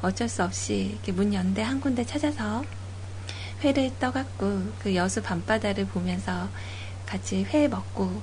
어쩔 0.00 0.28
수 0.28 0.44
없이 0.44 0.90
이렇게 0.92 1.10
문 1.10 1.34
연대 1.34 1.62
한 1.62 1.80
군데 1.80 2.04
찾아서 2.04 2.64
회를 3.64 3.90
떠갖고 3.98 4.62
그 4.80 4.94
여수 4.94 5.22
밤바다를 5.22 5.86
보면서 5.86 6.48
같이 7.04 7.44
회 7.52 7.66
먹고 7.66 8.06
그 8.06 8.22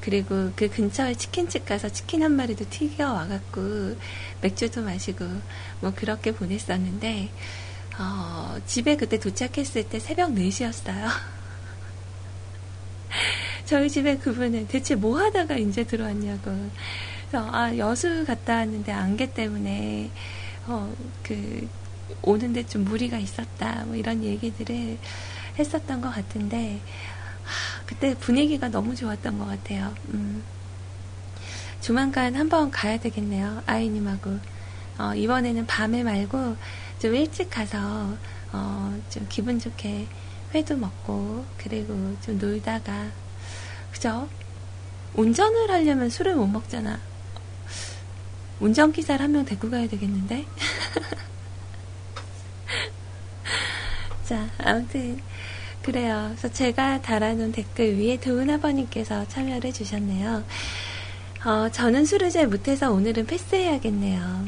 그리고 0.00 0.50
그 0.56 0.68
근처에 0.68 1.14
치킨집 1.14 1.66
가서 1.66 1.90
치킨 1.90 2.22
한 2.22 2.32
마리도 2.32 2.68
튀겨 2.70 3.12
와갖고 3.12 3.96
맥주도 4.40 4.82
마시고 4.82 5.24
뭐 5.80 5.92
그렇게 5.94 6.32
보냈었는데 6.32 7.28
어, 7.98 8.56
집에 8.66 8.96
그때 8.96 9.18
도착했을 9.18 9.88
때 9.88 9.98
새벽 9.98 10.30
4시였어요. 10.30 11.08
저희 13.66 13.90
집에 13.90 14.16
그분은 14.16 14.68
대체 14.68 14.94
뭐 14.94 15.18
하다가 15.18 15.56
이제 15.56 15.84
들어왔냐고. 15.84 16.70
그래서 17.30 17.50
아 17.52 17.76
여수 17.76 18.24
갔다 18.24 18.56
왔는데 18.56 18.92
안개 18.92 19.32
때문에 19.32 20.10
어 20.66 20.90
그 21.22 21.68
오는데 22.22 22.66
좀 22.66 22.84
무리가 22.84 23.18
있었다 23.18 23.84
뭐 23.84 23.96
이런 23.96 24.24
얘기들을 24.24 24.98
했었던 25.58 26.00
것 26.00 26.10
같은데 26.10 26.80
하, 27.44 27.84
그때 27.86 28.14
분위기가 28.14 28.68
너무 28.68 28.94
좋았던 28.94 29.38
것 29.38 29.46
같아요. 29.46 29.94
음. 30.12 30.42
조만간 31.80 32.34
한번 32.34 32.70
가야 32.70 32.98
되겠네요. 32.98 33.62
아이님하고 33.66 34.38
어, 34.98 35.14
이번에는 35.14 35.66
밤에 35.66 36.02
말고 36.02 36.56
좀 36.98 37.14
일찍 37.14 37.50
가서 37.50 38.16
어, 38.52 38.98
좀 39.10 39.26
기분 39.28 39.58
좋게 39.58 40.06
회도 40.54 40.76
먹고 40.76 41.44
그리고 41.58 42.16
좀 42.22 42.38
놀다가 42.38 43.10
그죠? 43.92 44.28
운전을 45.14 45.70
하려면 45.70 46.08
술을 46.10 46.34
못 46.36 46.46
먹잖아. 46.46 47.00
운전기사를 48.60 49.22
한 49.22 49.32
명 49.32 49.44
데리고 49.44 49.70
가야 49.70 49.86
되겠는데? 49.88 50.46
자, 54.24 54.48
아무튼, 54.58 55.20
그래요. 55.82 56.26
그래서 56.36 56.48
제가 56.52 57.00
달아놓은 57.00 57.52
댓글 57.52 57.96
위에 57.98 58.18
도은 58.20 58.50
아버님께서 58.50 59.26
참여를 59.28 59.64
해주셨네요. 59.66 60.44
어, 61.44 61.68
저는 61.70 62.04
술을 62.04 62.30
잘 62.30 62.48
못해서 62.48 62.90
오늘은 62.92 63.26
패스해야겠네요. 63.26 64.46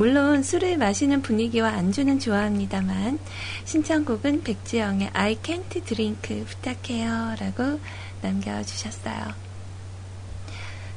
물론 0.00 0.42
술을 0.42 0.78
마시는 0.78 1.20
분위기와 1.20 1.68
안주는 1.74 2.18
좋아합니다만 2.18 3.18
신청곡은 3.66 4.44
백지영의 4.44 5.10
I 5.12 5.36
can't 5.36 5.84
drink 5.84 6.42
부탁해요 6.46 7.34
라고 7.38 7.78
남겨주셨어요. 8.22 9.34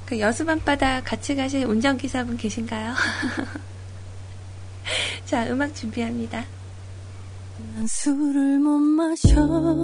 그 0.05 0.21
여수 0.21 0.45
밤바다 0.45 1.01
같이 1.01 1.35
가실 1.35 1.65
운전기사분 1.65 2.37
계신가요? 2.37 2.93
자, 5.25 5.47
음악 5.47 5.75
준비합니다. 5.75 6.45
난 7.75 7.85
술을 7.85 8.59
못 8.59 8.77
마셔요. 8.79 9.83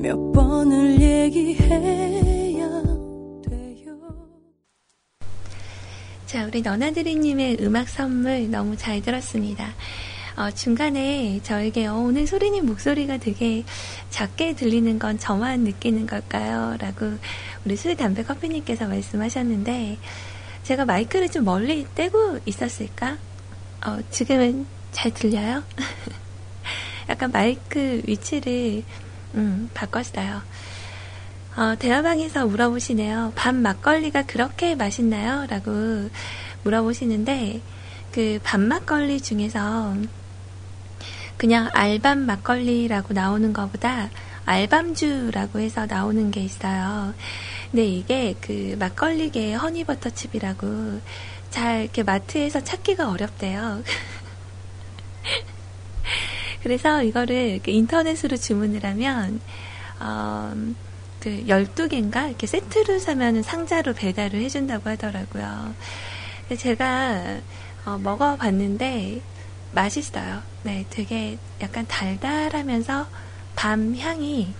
몇 0.00 0.32
번을 0.32 1.00
얘기해 1.00 2.37
자, 6.28 6.44
우리 6.44 6.60
너나드리님의 6.60 7.56
음악 7.62 7.88
선물 7.88 8.50
너무 8.50 8.76
잘 8.76 9.00
들었습니다. 9.00 9.72
어, 10.36 10.50
중간에 10.50 11.40
저에게 11.42 11.86
어, 11.86 11.94
오늘 11.94 12.26
소리님 12.26 12.66
목소리가 12.66 13.16
되게 13.16 13.64
작게 14.10 14.54
들리는 14.54 14.98
건 14.98 15.18
저만 15.18 15.60
느끼는 15.60 16.06
걸까요? 16.06 16.76
라고 16.80 17.14
우리 17.64 17.76
술, 17.76 17.96
담배, 17.96 18.24
커피님께서 18.24 18.88
말씀하셨는데 18.88 19.96
제가 20.64 20.84
마이크를 20.84 21.30
좀 21.30 21.46
멀리 21.46 21.86
떼고 21.94 22.40
있었을까? 22.44 23.16
어, 23.86 23.98
지금은 24.10 24.66
잘 24.92 25.14
들려요? 25.14 25.62
약간 27.08 27.30
마이크 27.32 28.02
위치를 28.06 28.82
음, 29.34 29.70
바꿨어요. 29.72 30.42
어, 31.56 31.74
대화방에서 31.78 32.46
물어보시네요. 32.46 33.32
밤 33.34 33.56
막걸리가 33.56 34.22
그렇게 34.22 34.74
맛있나요? 34.74 35.46
라고 35.46 35.70
물어보시는데 36.62 37.60
그밤 38.12 38.62
막걸리 38.62 39.20
중에서 39.20 39.94
그냥 41.36 41.68
알밤 41.72 42.26
막걸리라고 42.26 43.14
나오는 43.14 43.52
것보다 43.52 44.10
알밤주라고 44.44 45.60
해서 45.60 45.86
나오는 45.86 46.30
게 46.30 46.40
있어요. 46.40 47.14
근데 47.70 47.86
이게 47.86 48.34
그 48.40 48.76
막걸리계의 48.78 49.56
허니버터칩이라고 49.56 51.00
잘 51.50 51.82
이렇게 51.82 52.02
마트에서 52.02 52.64
찾기가 52.64 53.10
어렵대요. 53.10 53.82
그래서 56.62 57.02
이거를 57.02 57.60
인터넷으로 57.64 58.36
주문을 58.36 58.84
하면, 58.84 59.40
어, 60.00 60.52
그 61.20 61.44
12개인가? 61.46 62.28
이렇게 62.28 62.46
세트로 62.46 62.98
사면은 62.98 63.42
상자로 63.42 63.94
배달을 63.94 64.40
해준다고 64.40 64.90
하더라고요. 64.90 65.74
제가 66.56 67.38
어, 67.84 67.98
먹어봤는데 67.98 69.20
맛있어요. 69.72 70.42
네, 70.62 70.86
되게 70.90 71.38
약간 71.60 71.86
달달하면서 71.86 73.06
밤 73.56 73.96
향이 73.96 74.54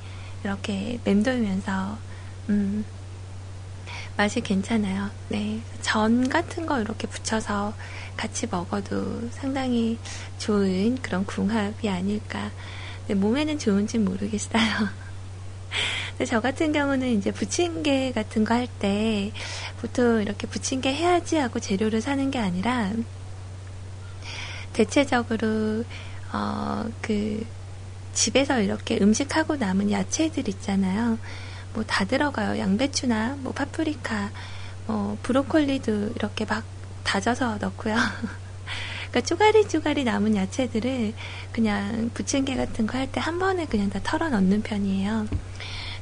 이렇게 0.45 0.99
맴돌면서, 1.05 1.99
음, 2.49 2.85
맛이 4.17 4.41
괜찮아요. 4.41 5.11
네. 5.29 5.61
전 5.81 6.29
같은 6.29 6.67
거 6.67 6.81
이렇게 6.81 7.07
붙여서 7.07 7.73
같이 8.17 8.49
먹어도 8.51 9.29
상당히 9.31 9.99
좋은 10.39 10.97
그런 11.01 11.25
궁합이 11.25 11.89
아닐까. 11.89 12.51
네, 13.07 13.15
몸에는 13.15 13.59
좋은지 13.59 13.99
모르겠어요. 13.99 14.63
저 16.27 16.41
같은 16.41 16.73
경우는 16.73 17.09
이제 17.17 17.31
부침개 17.31 18.13
같은 18.13 18.45
거 18.45 18.55
할 18.55 18.67
때 18.81 19.33
보통 19.81 20.21
이렇게 20.21 20.47
부침개 20.49 20.93
해야지 20.93 21.37
하고 21.37 21.61
재료를 21.61 22.01
사는 22.01 22.31
게 22.31 22.39
아니라 22.39 22.93
대체적으로 24.73 25.85
어 26.33 26.85
그 27.03 27.47
집에서 28.13 28.61
이렇게 28.61 28.99
음식하고 29.01 29.57
남은 29.57 29.91
야채들 29.93 30.49
있잖아요. 30.49 31.19
뭐 31.75 31.85
다 31.87 32.05
들어가요. 32.05 32.59
양배추나 32.59 33.37
뭐 33.41 33.53
파프리카, 33.53 34.33
뭐 34.87 35.19
브로콜리도 35.23 36.11
이렇게 36.17 36.45
막 36.45 36.65
다져서 37.05 37.59
넣고요. 37.59 37.95
그러니까 39.11 39.21
쪼가리 39.23 39.69
쪼가리 39.69 40.05
남은 40.05 40.37
야채들을 40.37 41.15
그냥 41.53 42.11
부침개 42.15 42.57
같은 42.57 42.87
거 42.87 42.99
할 42.99 43.07
때 43.13 43.21
한 43.21 43.39
번에 43.39 43.67
그냥 43.67 43.91
다 43.91 44.01
털어 44.03 44.29
넣는 44.31 44.63
편이에요. 44.63 45.29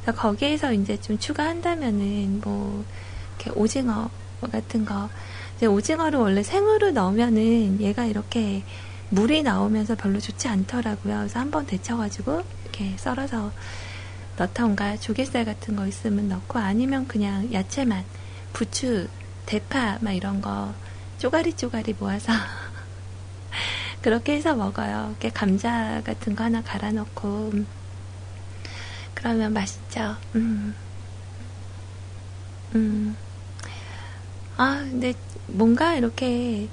그래서 0.07 0.21
거기에서 0.21 0.73
이제 0.73 1.01
좀 1.01 1.19
추가한다면은 1.19 2.41
뭐 2.41 2.85
이렇게 3.41 3.51
오징어 3.59 4.09
같은 4.53 4.85
거 4.85 5.11
이제 5.57 5.67
오징어를 5.67 6.21
원래 6.21 6.45
생으로 6.45 6.93
넣으면은 6.93 7.81
얘가 7.81 8.05
이렇게 8.05 8.63
물이 9.09 9.43
나오면서 9.43 9.97
별로 9.97 10.21
좋지 10.21 10.47
않더라고요. 10.47 11.17
그래서 11.19 11.41
한 11.41 11.51
번 11.51 11.67
데쳐가지고 11.67 12.43
이렇게 12.63 12.97
썰어서 12.99 13.51
넣던가 14.37 14.97
조개살 14.97 15.45
같은 15.45 15.75
거 15.75 15.87
있으면 15.89 16.29
넣고 16.29 16.61
아니면 16.61 17.09
그냥 17.09 17.53
야채만 17.53 18.05
부추, 18.53 19.09
대파 19.47 19.99
막 20.03 20.13
이런 20.13 20.41
거 20.41 20.73
쪼가리 21.19 21.55
쪼가리 21.55 21.97
모아서 21.99 22.33
그렇게 24.03 24.35
해서 24.37 24.55
먹어요. 24.55 25.09
이렇게 25.11 25.31
감자 25.31 26.01
같은 26.05 26.37
거 26.37 26.45
하나 26.45 26.63
갈아 26.63 26.93
넣고 26.93 27.53
그러면 29.17 29.53
맛있죠. 29.53 30.17
음. 30.37 30.77
음. 32.77 33.17
아, 34.57 34.87
근데 34.89 35.15
뭔가 35.47 35.95
이렇게 35.95 36.69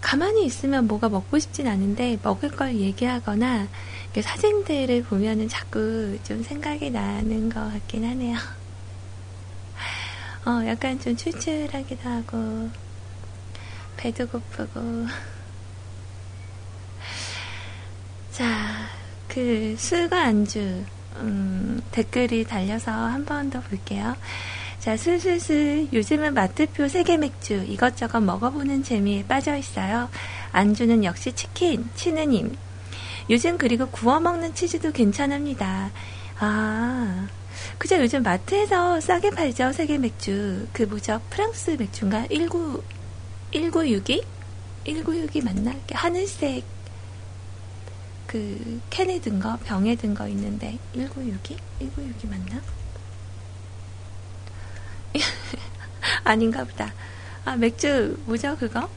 가만히 0.00 0.44
있으면 0.46 0.88
뭐가 0.88 1.08
먹고 1.08 1.38
싶진 1.38 1.68
않은데 1.68 2.18
먹을 2.22 2.50
걸 2.50 2.74
얘기하거나 2.74 3.68
사진들을 4.20 5.04
보면은 5.04 5.48
자꾸 5.48 6.18
좀 6.24 6.42
생각이 6.42 6.90
나는 6.90 7.48
것 7.48 7.60
같긴 7.60 8.04
하네요. 8.04 8.36
어, 10.46 10.66
약간 10.66 10.98
좀 10.98 11.14
출출하기도 11.14 12.08
하고, 12.08 12.70
배도 13.96 14.26
고프고. 14.28 15.06
자, 18.32 18.88
그 19.28 19.76
술과 19.78 20.24
안주, 20.24 20.84
음, 21.20 21.82
댓글이 21.92 22.44
달려서 22.44 22.90
한 22.90 23.24
번 23.24 23.50
더 23.50 23.60
볼게요. 23.60 24.16
자, 24.78 24.96
슬슬슬 24.96 25.88
요즘은 25.92 26.34
마트표 26.34 26.88
세계 26.88 27.16
맥주 27.16 27.54
이것저것 27.68 28.20
먹어보는 28.20 28.82
재미에 28.84 29.24
빠져 29.26 29.56
있어요. 29.56 30.08
안주는 30.52 31.02
역시 31.04 31.32
치킨, 31.32 31.88
치느님. 31.96 32.56
요즘 33.30 33.58
그리고 33.58 33.86
구워 33.88 34.20
먹는 34.20 34.54
치즈도 34.54 34.92
괜찮습니다. 34.92 35.90
아, 36.38 37.26
그죠? 37.76 37.96
요즘 37.96 38.22
마트에서 38.22 39.00
싸게 39.00 39.30
팔죠, 39.30 39.72
세계 39.72 39.98
맥주. 39.98 40.66
그 40.72 40.84
뭐죠? 40.84 41.20
프랑스 41.30 41.70
맥주인가? 41.72 42.26
19, 42.30 42.82
1962? 43.52 44.22
1962 44.84 45.40
맞나? 45.42 45.74
하늘색 45.92 46.64
그 48.28 48.80
캔에 48.90 49.20
든 49.20 49.40
거, 49.40 49.56
병에 49.64 49.96
든 49.96 50.14
거 50.14 50.28
있는데 50.28 50.78
1962? 50.94 51.56
1962 51.78 52.26
맞나? 52.28 52.60
아닌가 56.24 56.64
보다. 56.64 56.92
아, 57.44 57.56
맥주, 57.56 58.16
뭐죠, 58.26 58.56
그거? 58.58 58.88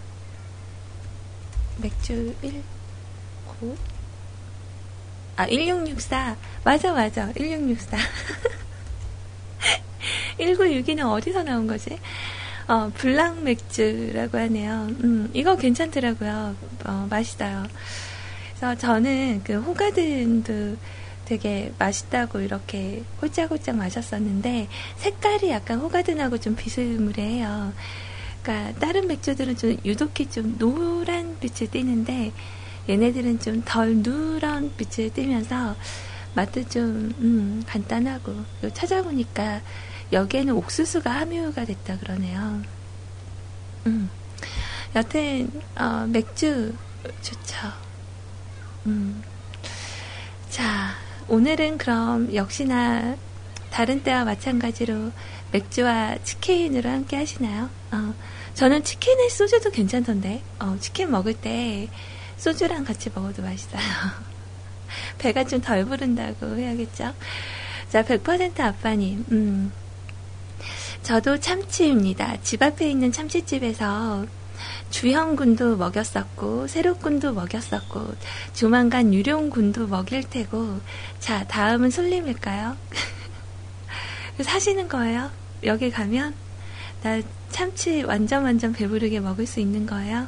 맥주 1.77 2.35
1, 2.41 2.61
9? 3.59 3.77
아, 5.37 5.47
1664. 5.47 6.35
맞아, 6.63 6.91
맞아. 6.93 7.31
1664. 7.33 7.97
1962는 10.37 11.09
어디서 11.11 11.43
나온 11.43 11.67
거지? 11.67 11.97
어, 12.67 12.91
블랑 12.95 13.43
맥주라고 13.43 14.37
하네요. 14.37 14.87
음, 15.03 15.29
이거 15.33 15.55
괜찮더라고요. 15.55 16.55
어, 16.85 17.07
맛있어요. 17.09 17.65
그래서 18.61 18.75
저는 18.77 19.41
그 19.43 19.59
호가든도 19.59 20.77
되게 21.25 21.73
맛있다고 21.79 22.41
이렇게 22.41 23.03
홀짝홀짝 23.19 23.75
마셨었는데 23.75 24.67
색깔이 24.97 25.49
약간 25.49 25.79
호가든하고 25.79 26.37
좀 26.37 26.55
비스무리해요. 26.55 27.73
그러니까 28.43 28.79
다른 28.79 29.07
맥주들은 29.07 29.57
좀 29.57 29.77
유독히 29.83 30.29
좀 30.29 30.59
노란 30.59 31.39
빛을 31.39 31.71
띠는데 31.71 32.33
얘네들은 32.87 33.39
좀 33.39 33.63
덜 33.65 33.95
누런 33.95 34.71
빛을 34.77 35.11
띠면서 35.11 35.75
맛도 36.35 36.63
좀 36.69 37.15
음, 37.17 37.63
간단하고 37.65 38.31
찾아보니까 38.75 39.61
여기에는 40.13 40.53
옥수수가 40.53 41.09
함유가 41.09 41.65
됐다 41.65 41.97
그러네요. 41.97 42.61
음. 43.87 44.07
여튼 44.95 45.49
어, 45.75 46.05
맥주 46.07 46.75
좋죠. 47.23 47.90
음. 48.85 49.23
자, 50.49 50.95
오늘은 51.27 51.77
그럼 51.77 52.33
역시나 52.33 53.15
다른 53.69 54.03
때와 54.03 54.25
마찬가지로 54.25 55.11
맥주와 55.51 56.17
치킨으로 56.23 56.89
함께 56.89 57.15
하시나요? 57.17 57.69
어, 57.91 58.13
저는 58.53 58.83
치킨에 58.83 59.29
소주도 59.29 59.71
괜찮던데, 59.71 60.41
어, 60.59 60.77
치킨 60.79 61.11
먹을 61.11 61.33
때 61.33 61.89
소주랑 62.37 62.83
같이 62.83 63.09
먹어도 63.13 63.41
맛있어요. 63.41 63.81
배가 65.19 65.45
좀 65.45 65.61
덜 65.61 65.85
부른다고 65.85 66.57
해야겠죠? 66.57 67.13
자, 67.89 68.03
100% 68.03 68.59
아빠님, 68.59 69.25
음. 69.31 69.71
저도 71.03 71.39
참치입니다. 71.39 72.37
집 72.43 72.61
앞에 72.61 72.89
있는 72.89 73.11
참치집에서 73.11 74.25
주형군도 74.91 75.77
먹였었고 75.77 76.67
세로군도 76.67 77.33
먹였었고 77.33 78.13
조만간 78.53 79.13
유령군도 79.13 79.87
먹일 79.87 80.29
테고 80.29 80.79
자 81.19 81.45
다음은 81.47 81.89
솔림일까요? 81.89 82.77
사시는 84.41 84.87
거예요? 84.87 85.31
여기 85.63 85.89
가면 85.89 86.35
나 87.01 87.21
참치 87.49 88.03
완전 88.03 88.43
완전 88.43 88.73
배부르게 88.73 89.19
먹을 89.19 89.47
수 89.47 89.59
있는 89.59 89.85
거예요? 89.85 90.27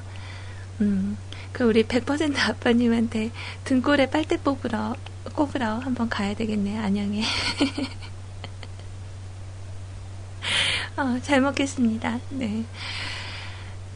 음, 0.81 1.17
그 1.51 1.63
우리 1.63 1.83
100% 1.83 2.37
아빠님한테 2.39 3.31
등골에 3.65 4.09
빨대 4.09 4.37
뽑으러 4.37 4.95
꼽으러 5.35 5.77
한번 5.79 6.09
가야 6.09 6.33
되겠네요. 6.33 6.81
안녕히. 6.81 7.23
어, 10.97 11.19
잘 11.23 11.41
먹겠습니다. 11.41 12.19
네. 12.31 12.65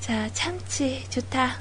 자, 0.07 0.29
참치 0.31 1.03
좋다. 1.09 1.57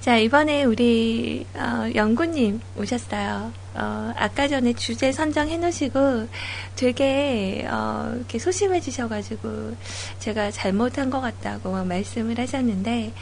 자, 0.00 0.16
이번에 0.16 0.64
우리 0.64 1.44
어, 1.52 1.90
영구님 1.94 2.62
오셨어요. 2.78 3.52
어, 3.74 4.12
아까 4.16 4.48
전에 4.48 4.72
주제 4.72 5.12
선정해 5.12 5.58
놓으시고 5.58 6.28
되게 6.76 7.68
어, 7.70 8.10
이렇게 8.16 8.38
소심해 8.38 8.80
주셔가지고 8.80 9.76
제가 10.18 10.50
잘못한 10.50 11.10
것 11.10 11.20
같다고 11.20 11.84
말씀을 11.84 12.38
하셨는데 12.38 13.12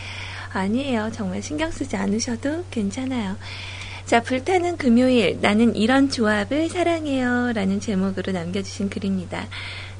아니에요. 0.52 1.10
정말 1.12 1.42
신경 1.42 1.72
쓰지 1.72 1.96
않으셔도 1.96 2.64
괜찮아요. 2.70 3.36
자, 4.04 4.22
불타는 4.22 4.76
금요일 4.76 5.38
나는 5.40 5.74
이런 5.74 6.08
조합을 6.08 6.68
사랑해요 6.68 7.52
라는 7.52 7.80
제목으로 7.80 8.32
남겨주신 8.32 8.90
글입니다. 8.90 9.48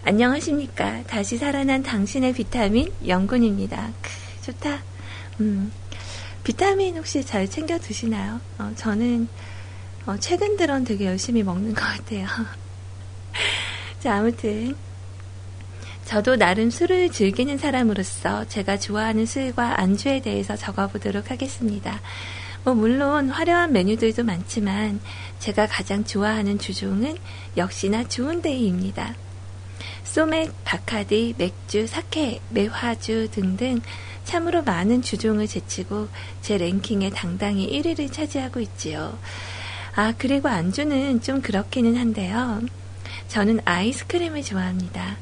안녕하십니까. 0.04 1.04
다시 1.04 1.38
살아난 1.38 1.84
당신의 1.84 2.32
비타민 2.32 2.92
영군입니다. 3.06 3.92
크, 4.02 4.10
좋다. 4.44 4.82
음, 5.40 5.70
비타민 6.42 6.96
혹시 6.96 7.24
잘 7.24 7.48
챙겨 7.48 7.78
드시나요? 7.78 8.40
어, 8.58 8.72
저는 8.74 9.28
어, 10.06 10.16
최근 10.18 10.56
들은 10.56 10.82
되게 10.82 11.06
열심히 11.06 11.44
먹는 11.44 11.74
것 11.74 11.82
같아요. 11.82 12.26
자, 14.00 14.16
아무튼 14.16 14.74
저도 16.04 16.34
나름 16.34 16.68
술을 16.68 17.12
즐기는 17.12 17.56
사람으로서 17.56 18.48
제가 18.48 18.78
좋아하는 18.80 19.24
술과 19.24 19.80
안주에 19.80 20.20
대해서 20.20 20.56
적어보도록 20.56 21.30
하겠습니다. 21.30 22.00
뭐 22.64 22.74
물론 22.74 23.30
화려한 23.30 23.72
메뉴들도 23.72 24.24
많지만 24.24 25.00
제가 25.38 25.68
가장 25.68 26.02
좋아하는 26.04 26.58
주종은 26.58 27.16
역시나 27.56 28.08
좋은 28.08 28.42
데이입니다. 28.42 29.14
소맥, 30.04 30.52
바카디, 30.64 31.34
맥주, 31.38 31.86
사케, 31.86 32.40
매화주 32.50 33.28
등등 33.30 33.80
참으로 34.24 34.62
많은 34.62 35.02
주종을 35.02 35.46
제치고 35.46 36.08
제 36.40 36.58
랭킹에 36.58 37.10
당당히 37.10 37.68
1위를 37.70 38.12
차지하고 38.12 38.60
있지요. 38.60 39.18
아, 39.94 40.14
그리고 40.16 40.48
안주는 40.48 41.20
좀 41.20 41.42
그렇기는 41.42 41.96
한데요. 41.96 42.60
저는 43.28 43.60
아이스크림을 43.64 44.42
좋아합니다. 44.42 45.16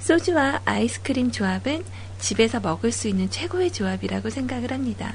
소주와 0.00 0.60
아이스크림 0.64 1.30
조합은 1.30 1.84
집에서 2.18 2.60
먹을 2.60 2.92
수 2.92 3.08
있는 3.08 3.30
최고의 3.30 3.72
조합이라고 3.72 4.30
생각을 4.30 4.72
합니다. 4.72 5.14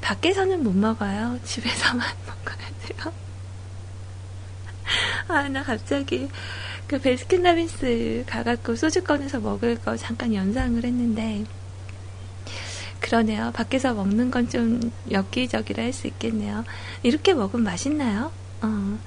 밖에서는 0.00 0.62
못 0.62 0.74
먹어요. 0.74 1.38
집에서만 1.44 2.06
먹어야 2.26 2.68
돼요. 2.86 3.12
아, 5.28 5.48
나 5.48 5.62
갑자기 5.62 6.28
그 6.88 6.98
베스킨라빈스 7.00 8.24
가갖고 8.26 8.74
소주 8.76 9.04
꺼내서 9.04 9.40
먹을 9.40 9.76
거 9.76 9.96
잠깐 9.96 10.34
연상을 10.34 10.82
했는데 10.82 11.44
그러네요. 13.00 13.52
밖에서 13.54 13.94
먹는 13.94 14.30
건 14.30 14.48
좀 14.48 14.80
엽기적이라 15.10 15.82
할 15.84 15.92
수 15.92 16.06
있겠네요. 16.06 16.64
이렇게 17.02 17.34
먹으면 17.34 17.64
맛있나요? 17.64 18.32
어. 18.62 18.98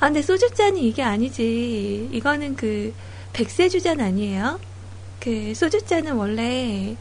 아, 0.00 0.06
근데 0.06 0.22
소주잔이 0.22 0.86
이게 0.88 1.02
아니지. 1.02 2.10
이거는 2.12 2.56
그 2.56 2.92
백세주잔 3.32 4.00
아니에요? 4.00 4.60
그 5.20 5.54
소주잔은 5.54 6.14
원래 6.14 6.96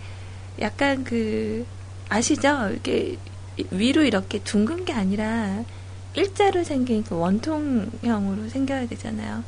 약간 0.61 1.03
그 1.03 1.65
아시죠? 2.09 2.69
이렇게 2.71 3.17
위로 3.71 4.03
이렇게 4.03 4.39
둥근 4.39 4.85
게 4.85 4.93
아니라 4.93 5.63
일자로 6.15 6.63
생긴 6.63 7.03
그 7.03 7.15
원통형으로 7.15 8.49
생겨야 8.49 8.88
되잖아요. 8.88 9.43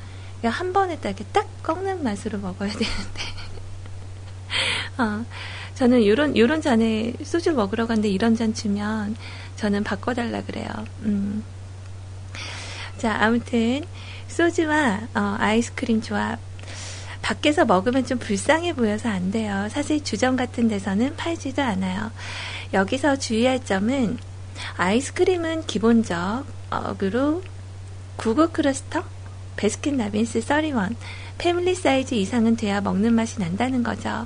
한 0.48 0.74
번에 0.74 0.98
딱 1.00 1.10
이렇게 1.10 1.26
딱 1.32 1.48
꺾는 1.64 2.04
맛으로 2.04 2.40
먹어야 2.40 2.70
되는데. 2.70 3.22
어, 4.98 5.26
저는 5.76 6.06
요런, 6.06 6.38
요런 6.38 6.62
잔에 6.62 7.14
소주 7.24 7.54
먹으러 7.54 7.88
갔는데 7.88 8.10
이런 8.10 8.36
잔 8.36 8.54
주면 8.54 9.16
저는 9.56 9.84
바꿔달라 9.84 10.44
그래요. 10.44 10.70
음. 11.04 11.44
자, 12.98 13.16
아무튼, 13.22 13.84
소주와 14.28 15.02
어, 15.16 15.36
아이스크림 15.40 16.02
조합. 16.02 16.40
밖에서 17.22 17.66
먹으면 17.66 18.06
좀 18.06 18.18
불쌍해 18.18 18.74
보여서 18.74 19.10
안 19.10 19.32
돼요. 19.32 19.68
사실 19.70 20.04
주점 20.04 20.36
같은 20.36 20.68
데서는 20.68 21.16
팔지도 21.16 21.62
않아요. 21.62 22.12
여기서 22.74 23.18
주의할 23.18 23.64
점은 23.64 24.18
아이스크림은 24.78 25.66
기본적으로 25.66 27.44
구글 28.16 28.52
크러스터, 28.52 29.04
베스킨 29.60 29.98
라빈스 29.98 30.40
31, 30.40 30.96
패밀리 31.38 31.76
사이즈 31.76 32.16
이상은 32.16 32.56
돼야 32.56 32.80
먹는 32.80 33.14
맛이 33.14 33.42
난다는 33.42 33.84
거죠. 33.84 34.26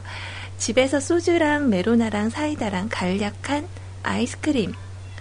집에서 0.59 0.99
소주랑 0.99 1.71
메로나랑 1.71 2.29
사이다랑 2.29 2.87
간략한 2.91 3.67
아이스크림, 4.03 4.73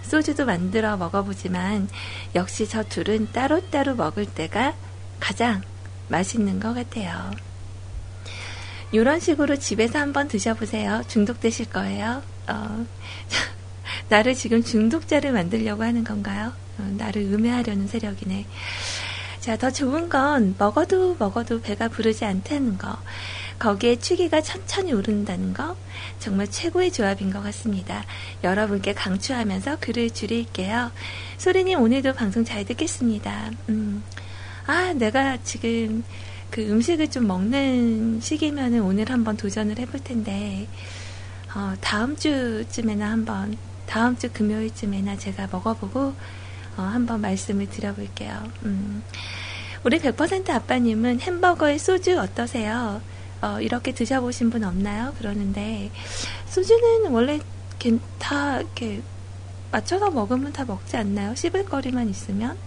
소주도 0.03 0.45
만들어 0.45 0.97
먹어보지만 0.97 1.89
역시 2.35 2.69
저 2.69 2.83
둘은 2.83 3.31
따로따로 3.31 3.95
먹을 3.95 4.27
때가 4.27 4.75
가장 5.19 5.63
맛있는 6.09 6.59
것 6.59 6.75
같아요. 6.75 7.31
이런 8.91 9.19
식으로 9.19 9.55
집에서 9.55 9.97
한번 9.97 10.27
드셔보세요. 10.27 11.01
중독되실 11.07 11.71
거예요. 11.71 12.21
어, 12.47 12.85
나를 14.09 14.35
지금 14.35 14.63
중독자를 14.63 15.31
만들려고 15.31 15.81
하는 15.81 16.03
건가요? 16.03 16.53
어, 16.77 16.95
나를 16.99 17.23
음해하려는 17.23 17.87
세력이네. 17.87 18.45
자, 19.43 19.57
더 19.57 19.69
좋은 19.69 20.07
건 20.07 20.55
먹어도 20.57 21.17
먹어도 21.19 21.59
배가 21.59 21.89
부르지 21.89 22.23
않다는 22.23 22.77
거. 22.77 22.97
거기에 23.59 23.97
취기가 23.97 24.39
천천히 24.39 24.93
오른다는 24.93 25.53
거. 25.53 25.75
정말 26.17 26.49
최고의 26.49 26.93
조합인 26.93 27.29
것 27.29 27.43
같습니다. 27.43 28.05
여러분께 28.41 28.93
강추하면서 28.93 29.79
글을 29.81 30.11
줄일게요. 30.11 30.91
소리님 31.39 31.81
오늘도 31.81 32.13
방송 32.13 32.45
잘 32.45 32.63
듣겠습니다. 32.63 33.51
음. 33.67 34.01
아, 34.65 34.93
내가 34.93 35.35
지금 35.43 36.05
그 36.49 36.61
음식을 36.61 37.11
좀 37.11 37.27
먹는 37.27 38.21
시기면은 38.21 38.79
오늘 38.79 39.11
한번 39.11 39.35
도전을 39.35 39.77
해볼 39.77 40.05
텐데, 40.05 40.69
어, 41.53 41.73
다음 41.81 42.15
주쯤에나 42.15 43.11
한번, 43.11 43.57
다음 43.87 44.17
주 44.17 44.31
금요일쯤에나 44.31 45.17
제가 45.17 45.49
먹어보고, 45.51 46.13
어, 46.77 46.81
한번 46.81 47.21
말씀을 47.21 47.69
드려볼게요. 47.69 48.43
음. 48.63 49.03
우리 49.83 49.99
100% 49.99 50.49
아빠님은 50.49 51.19
햄버거에 51.19 51.77
소주 51.77 52.19
어떠세요? 52.19 53.01
어, 53.41 53.59
이렇게 53.59 53.91
드셔보신 53.93 54.49
분 54.49 54.63
없나요? 54.63 55.13
그러는데, 55.17 55.91
소주는 56.47 57.11
원래 57.11 57.39
다 58.17 58.59
이렇게 58.59 59.01
맞춰서 59.71 60.09
먹으면 60.09 60.53
다 60.53 60.63
먹지 60.63 60.95
않나요? 60.95 61.35
씹을 61.35 61.65
거리만 61.65 62.09
있으면? 62.09 62.57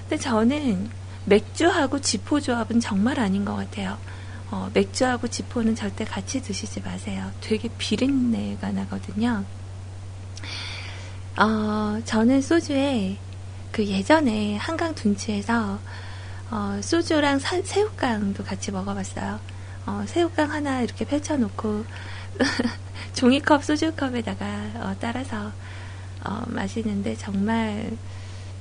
근데 0.00 0.16
저는 0.16 0.90
맥주하고 1.26 2.00
지포 2.00 2.40
조합은 2.40 2.80
정말 2.80 3.20
아닌 3.20 3.44
것 3.44 3.54
같아요. 3.54 3.96
어, 4.50 4.70
맥주하고 4.74 5.28
지포는 5.28 5.74
절대 5.74 6.04
같이 6.04 6.42
드시지 6.42 6.80
마세요. 6.80 7.30
되게 7.40 7.68
비린내가 7.78 8.72
나거든요. 8.72 9.44
어, 11.36 12.00
저는 12.04 12.42
소주에 12.42 13.16
그 13.72 13.84
예전에 13.84 14.56
한강 14.56 14.94
둔치에서 14.94 15.80
어, 16.52 16.80
소주랑 16.80 17.40
사, 17.40 17.60
새우깡도 17.60 18.44
같이 18.44 18.70
먹어봤어요. 18.70 19.40
어, 19.86 20.04
새우깡 20.06 20.52
하나 20.52 20.80
이렇게 20.80 21.04
펼쳐놓고 21.04 21.84
종이컵 23.14 23.64
소주컵에다가 23.64 24.46
어, 24.76 24.96
따라서 25.00 25.50
어, 26.24 26.42
마시는데 26.46 27.16
정말 27.16 27.90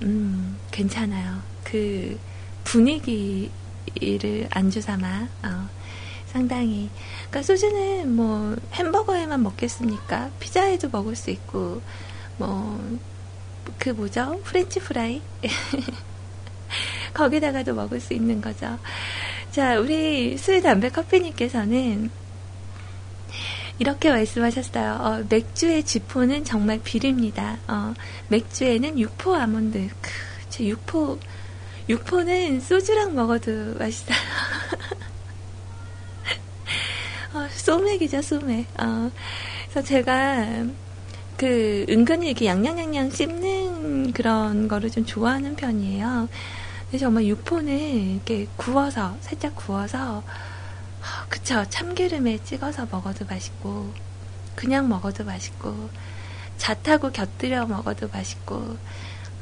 음, 0.01 0.57
괜찮아요. 0.71 1.41
그 1.63 2.19
분위기를 2.63 3.51
안주 4.49 4.81
삼아 4.81 5.27
어, 5.43 5.69
상당히 6.25 6.89
그러니까 7.29 7.43
소주는 7.43 8.15
뭐 8.15 8.55
햄버거에만 8.73 9.43
먹겠습니까? 9.43 10.31
피자에도 10.39 10.89
먹을 10.89 11.15
수 11.15 11.29
있고 11.29 11.83
뭐 12.37 12.79
그 13.77 13.89
뭐죠? 13.89 14.39
프렌치 14.43 14.79
프라이 14.79 15.21
거기다가도 17.13 17.73
먹을 17.73 17.99
수 17.99 18.13
있는 18.13 18.39
거죠. 18.41 18.79
자, 19.51 19.77
우리 19.79 20.37
수의 20.37 20.61
담배 20.61 20.89
커피님께서는 20.89 22.09
이렇게 23.79 24.09
말씀하셨어요. 24.09 24.93
어, 24.93 25.25
맥주의 25.29 25.83
쥐포는 25.83 26.45
정말 26.45 26.79
비립니다. 26.83 27.57
어, 27.67 27.93
맥주에는 28.29 28.97
육포 28.97 29.35
아몬드. 29.35 29.89
크, 30.01 30.11
제 30.49 30.65
육포, 30.65 31.19
육포는 31.89 32.61
소주랑 32.61 33.13
먹어도 33.15 33.75
맛있어요. 33.77 34.17
어, 37.33 37.47
소맥이죠, 37.49 38.21
소맥. 38.21 38.67
어, 38.79 39.11
그래서 39.69 39.87
제가 39.87 40.65
그 41.43 41.85
은근히 41.89 42.27
이렇게 42.27 42.45
양양양양 42.45 43.09
씹는 43.09 44.13
그런 44.13 44.69
거를 44.69 44.89
좀 44.89 45.05
좋아하는 45.05 45.57
편이에요. 45.57 46.29
그래서 46.87 47.05
정말 47.05 47.25
육포는 47.25 48.13
이렇게 48.13 48.47
구워서, 48.55 49.17
살짝 49.19 49.53
구워서 49.53 50.23
그쵸. 51.27 51.65
참기름에 51.69 52.37
찍어서 52.45 52.87
먹어도 52.89 53.25
맛있고, 53.29 53.91
그냥 54.55 54.87
먹어도 54.87 55.25
맛있고, 55.25 55.89
잣하고 56.55 57.11
곁들여 57.11 57.65
먹어도 57.65 58.07
맛있고, 58.07 58.77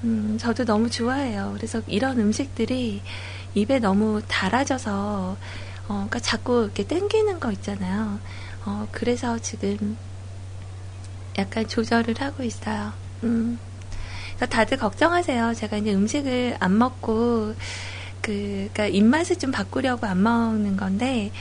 음, 0.04 0.40
저도 0.40 0.66
너무 0.66 0.90
좋아해요. 0.90 1.54
그래서 1.56 1.84
이런 1.86 2.20
음식들이 2.20 3.04
입에 3.54 3.78
너무 3.78 4.24
달아져서, 4.28 5.38
어, 5.88 5.88
그러니까 5.88 6.18
자꾸 6.18 6.64
이렇게 6.64 6.84
땡기는 6.84 7.40
거 7.40 7.52
있잖아요. 7.52 8.20
어, 8.66 8.88
그래서 8.92 9.38
지금 9.38 9.98
약간 11.38 11.68
조절을 11.68 12.16
하고 12.20 12.44
있어요. 12.44 12.94
음. 13.24 13.60
다들 14.50 14.78
걱정하세요. 14.78 15.54
제가 15.54 15.78
이제 15.78 15.94
음식을 15.94 16.58
안 16.60 16.78
먹고, 16.78 17.54
그, 18.22 18.70
그니까 18.74 18.88
입맛을 18.88 19.38
좀 19.38 19.52
바꾸려고 19.52 20.08
안 20.08 20.24
먹는 20.24 20.78
건데, 20.78 21.32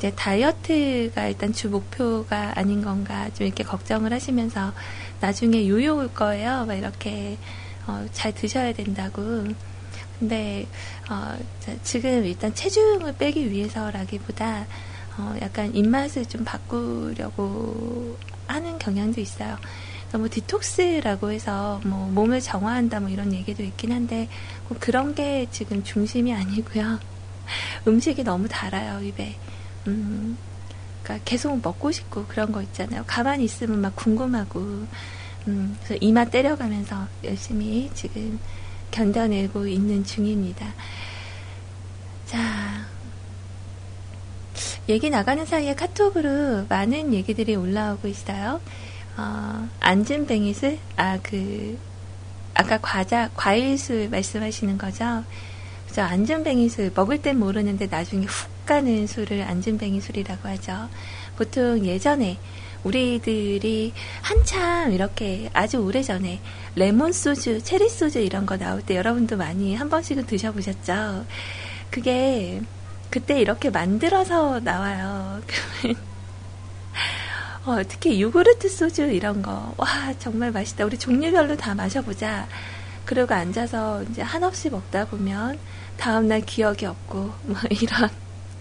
이제 0.00 0.10
다이어트가 0.12 1.28
일단 1.28 1.52
주 1.52 1.68
목표가 1.68 2.52
아닌 2.56 2.80
건가 2.80 3.28
좀 3.34 3.46
이렇게 3.46 3.62
걱정을 3.62 4.14
하시면서 4.14 4.72
나중에 5.20 5.68
요요 5.68 5.96
올 5.96 6.08
거예요. 6.08 6.64
막 6.64 6.74
이렇게 6.74 7.36
어, 7.86 8.06
잘 8.10 8.32
드셔야 8.34 8.72
된다고. 8.72 9.44
근데 10.18 10.66
어, 11.10 11.36
지금 11.82 12.24
일단 12.24 12.54
체중을 12.54 13.16
빼기 13.16 13.50
위해서라기보다 13.50 14.66
어, 15.18 15.34
약간 15.40 15.74
입맛을 15.74 16.26
좀 16.26 16.44
바꾸려고 16.44 18.16
하는 18.46 18.78
경향도 18.78 19.20
있어요. 19.20 19.56
너무 20.12 20.28
디톡스라고 20.28 21.30
해서 21.30 21.80
뭐 21.84 22.08
몸을 22.10 22.40
정화한다 22.40 23.00
뭐 23.00 23.10
이런 23.10 23.32
얘기도 23.32 23.62
있긴 23.62 23.92
한데 23.92 24.28
그런 24.80 25.14
게 25.14 25.46
지금 25.50 25.84
중심이 25.84 26.34
아니고요. 26.34 26.98
음식이 27.86 28.24
너무 28.24 28.48
달아요 28.48 29.02
입에. 29.02 29.36
음, 29.86 30.36
그러니까 31.02 31.24
계속 31.24 31.60
먹고 31.62 31.90
싶고 31.90 32.26
그런 32.26 32.52
거 32.52 32.62
있잖아요. 32.62 33.04
가만히 33.06 33.44
있으면 33.44 33.80
막 33.80 33.94
궁금하고, 33.96 34.60
음, 35.48 35.76
그래서 35.82 35.96
이마 36.00 36.24
때려가면서 36.24 37.06
열심히 37.24 37.90
지금 37.94 38.38
견뎌내고 38.90 39.66
있는 39.66 40.04
중입니다. 40.04 40.74
자, 42.26 42.86
얘기 44.88 45.10
나가는 45.10 45.44
사이에 45.44 45.74
카톡으로 45.74 46.66
많은 46.68 47.14
얘기들이 47.14 47.56
올라오고 47.56 48.08
있어요. 48.08 48.60
어, 49.16 49.68
안진뱅이술? 49.80 50.78
아, 50.96 51.18
그, 51.22 51.78
아까 52.54 52.78
과자, 52.78 53.30
과일술 53.34 54.08
말씀하시는 54.10 54.78
거죠? 54.78 55.24
그래서 55.84 56.02
안전뱅이술 56.02 56.92
먹을 56.94 57.20
땐 57.20 57.38
모르는데 57.38 57.86
나중에 57.86 58.24
훅 58.24 58.66
가는 58.66 59.06
술을 59.06 59.42
안전뱅이 59.42 60.00
술이라고 60.00 60.48
하죠. 60.48 60.88
보통 61.36 61.84
예전에 61.84 62.38
우리들이 62.84 63.92
한참 64.22 64.92
이렇게 64.92 65.50
아주 65.52 65.78
오래 65.78 66.02
전에 66.02 66.40
레몬 66.76 67.12
소주, 67.12 67.62
체리 67.62 67.88
소주 67.88 68.20
이런 68.20 68.46
거 68.46 68.56
나올 68.56 68.80
때 68.82 68.96
여러분도 68.96 69.36
많이 69.36 69.74
한 69.74 69.90
번씩은 69.90 70.26
드셔보셨죠? 70.26 71.26
그게 71.90 72.60
그때 73.10 73.40
이렇게 73.40 73.70
만들어서 73.70 74.60
나와요. 74.60 75.40
어, 77.66 77.82
특히 77.86 78.20
요구르트 78.22 78.68
소주 78.68 79.02
이런 79.02 79.42
거. 79.42 79.74
와, 79.76 79.86
정말 80.18 80.52
맛있다. 80.52 80.84
우리 80.84 80.96
종류별로 80.98 81.56
다 81.56 81.74
마셔보자. 81.74 82.46
그리고 83.04 83.34
앉아서 83.34 84.04
이제 84.04 84.22
한없이 84.22 84.70
먹다 84.70 85.04
보면 85.04 85.58
다음날 85.96 86.40
기억이 86.42 86.86
없고 86.86 87.32
뭐 87.42 87.56
이런 87.70 88.08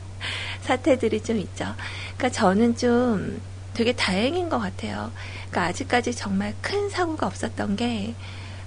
사태들이 0.62 1.24
좀 1.24 1.38
있죠. 1.38 1.76
그러니까 2.18 2.30
저는 2.30 2.76
좀 2.76 3.40
되게 3.74 3.94
다행인 3.94 4.50
것 4.50 4.60
같아요. 4.60 5.12
그러니까 5.50 5.64
아직까지 5.70 6.14
정말 6.14 6.54
큰 6.62 6.90
사고가 6.90 7.28
없었던 7.28 7.76
게, 7.78 8.14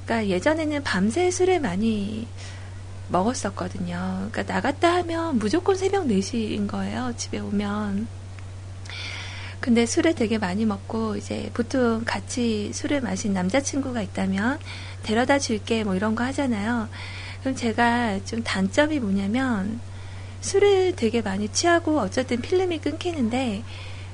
그러니까 0.05 0.29
예전에는 0.29 0.83
밤새 0.85 1.31
술을 1.31 1.61
많이 1.61 2.27
먹었었거든요. 3.13 4.29
그러니까 4.31 4.53
나갔다 4.53 4.95
하면 4.97 5.39
무조건 5.39 5.77
새벽 5.77 6.07
4시인 6.07 6.67
거예요. 6.67 7.13
집에 7.17 7.39
오면. 7.39 8.09
근데 9.61 9.87
술을 9.87 10.17
되게 10.17 10.39
많이 10.39 10.67
먹고 10.67 11.17
이제 11.17 11.49
보통 11.55 12.03
같이 12.05 12.73
술을 12.73 13.01
마신 13.01 13.33
남자친구가 13.33 14.03
있다면 14.03 14.59
데려다 15.05 15.39
줄게 15.39 15.85
뭐 15.85 15.95
이런 15.95 16.17
거 16.17 16.25
하잖아요. 16.25 16.89
그럼 17.41 17.55
제가 17.55 18.25
좀 18.25 18.43
단점이 18.43 18.99
뭐냐면 18.99 19.81
술을 20.41 20.97
되게 20.97 21.23
많이 21.23 21.49
취하고 21.49 22.01
어쨌든 22.01 22.41
필름이 22.41 22.81
끊기는데 22.81 23.63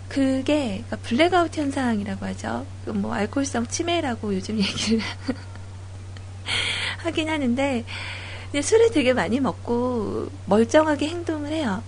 그게 0.09 0.83
그러니까 0.87 0.97
블랙아웃 0.97 1.57
현상이라고 1.57 2.27
하죠. 2.27 2.67
그뭐 2.85 3.15
알코올성 3.15 3.69
치매라고 3.69 4.35
요즘 4.35 4.59
얘기를 4.59 5.01
하긴 7.05 7.29
하는데 7.29 7.85
술을 8.63 8.91
되게 8.91 9.13
많이 9.13 9.41
먹고 9.41 10.29
멀쩡하게 10.47 11.09
행동을 11.09 11.53
해요. 11.53 11.83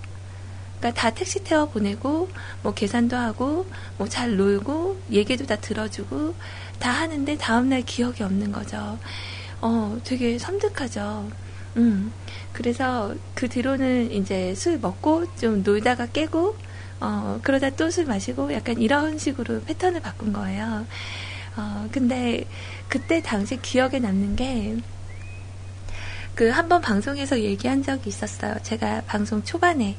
그러니까 0.79 1.01
다 1.01 1.11
택시 1.11 1.41
태워 1.45 1.67
보내고 1.69 2.29
뭐 2.63 2.73
계산도 2.75 3.17
하고 3.17 3.67
뭐 3.99 4.09
잘 4.09 4.37
놀고 4.37 4.99
얘기도 5.11 5.47
다 5.47 5.57
들어주고 5.57 6.35
다 6.79 6.91
하는데 6.91 7.37
다음날 7.37 7.83
기억이 7.83 8.23
없는 8.23 8.53
거죠. 8.53 8.99
어, 9.61 9.99
되게 10.05 10.39
섬뜩하죠. 10.39 11.31
음. 11.77 12.13
그래서 12.53 13.15
그 13.35 13.49
뒤로는 13.49 14.11
이제 14.13 14.55
술 14.55 14.79
먹고 14.79 15.27
좀 15.37 15.63
놀다가 15.63 16.07
깨고, 16.07 16.57
어, 17.01 17.39
그러다 17.43 17.71
또 17.71 17.91
술 17.91 18.07
마시고 18.07 18.53
약간 18.55 18.81
이런 18.81 19.19
식으로 19.19 19.63
패턴을 19.65 20.01
바꾼 20.01 20.33
거예요. 20.33 20.87
어, 21.57 21.89
근데 21.93 22.45
그때 22.89 23.21
당시 23.23 23.61
기억에 23.61 23.99
남는 23.99 24.37
게, 24.37 24.77
그 26.41 26.51
한 26.51 26.71
번 26.71 26.81
방송에서 26.81 27.39
얘기한 27.39 27.83
적이 27.83 28.09
있었어요. 28.09 28.57
제가 28.63 29.03
방송 29.07 29.45
초반에 29.45 29.95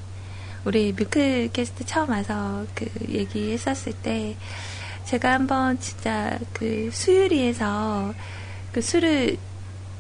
우리 0.66 0.92
뮤클캐스트 0.92 1.86
처음 1.86 2.10
와서 2.10 2.66
그 2.74 2.88
얘기했었을 3.10 3.94
때 3.94 4.36
제가 5.06 5.34
한번 5.34 5.80
진짜 5.80 6.40
그 6.52 6.90
수유리에서 6.92 8.16
그 8.72 8.82
술을 8.82 9.38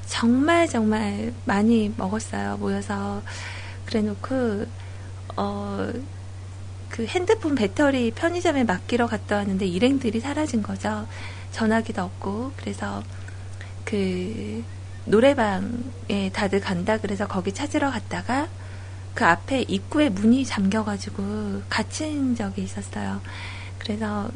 정말 0.07 0.67
정말 0.67 1.31
많이 1.45 1.93
먹었어요. 1.95 2.57
모여서 2.57 3.21
그래 3.85 4.01
놓고 4.01 4.65
어 5.35 5.91
그 6.89 7.05
핸드폰 7.05 7.55
배터리 7.55 8.11
편의점에 8.11 8.63
맡기러 8.65 9.05
갔다 9.07 9.37
왔는데 9.37 9.65
일행들이 9.67 10.19
사라진 10.19 10.61
거죠. 10.61 11.07
전화기도 11.51 12.01
없고 12.01 12.51
그래서 12.57 13.01
그 13.85 14.63
노래방에 15.05 16.31
다들 16.33 16.59
간다 16.59 16.97
그래서 16.97 17.27
거기 17.27 17.53
찾으러 17.53 17.89
갔다가 17.89 18.47
그 19.13 19.25
앞에 19.25 19.63
입구에 19.67 20.09
문이 20.09 20.45
잠겨가지고 20.45 21.63
갇힌 21.69 22.35
적이 22.35 22.63
있었어요. 22.63 23.21
그래서 23.77 24.29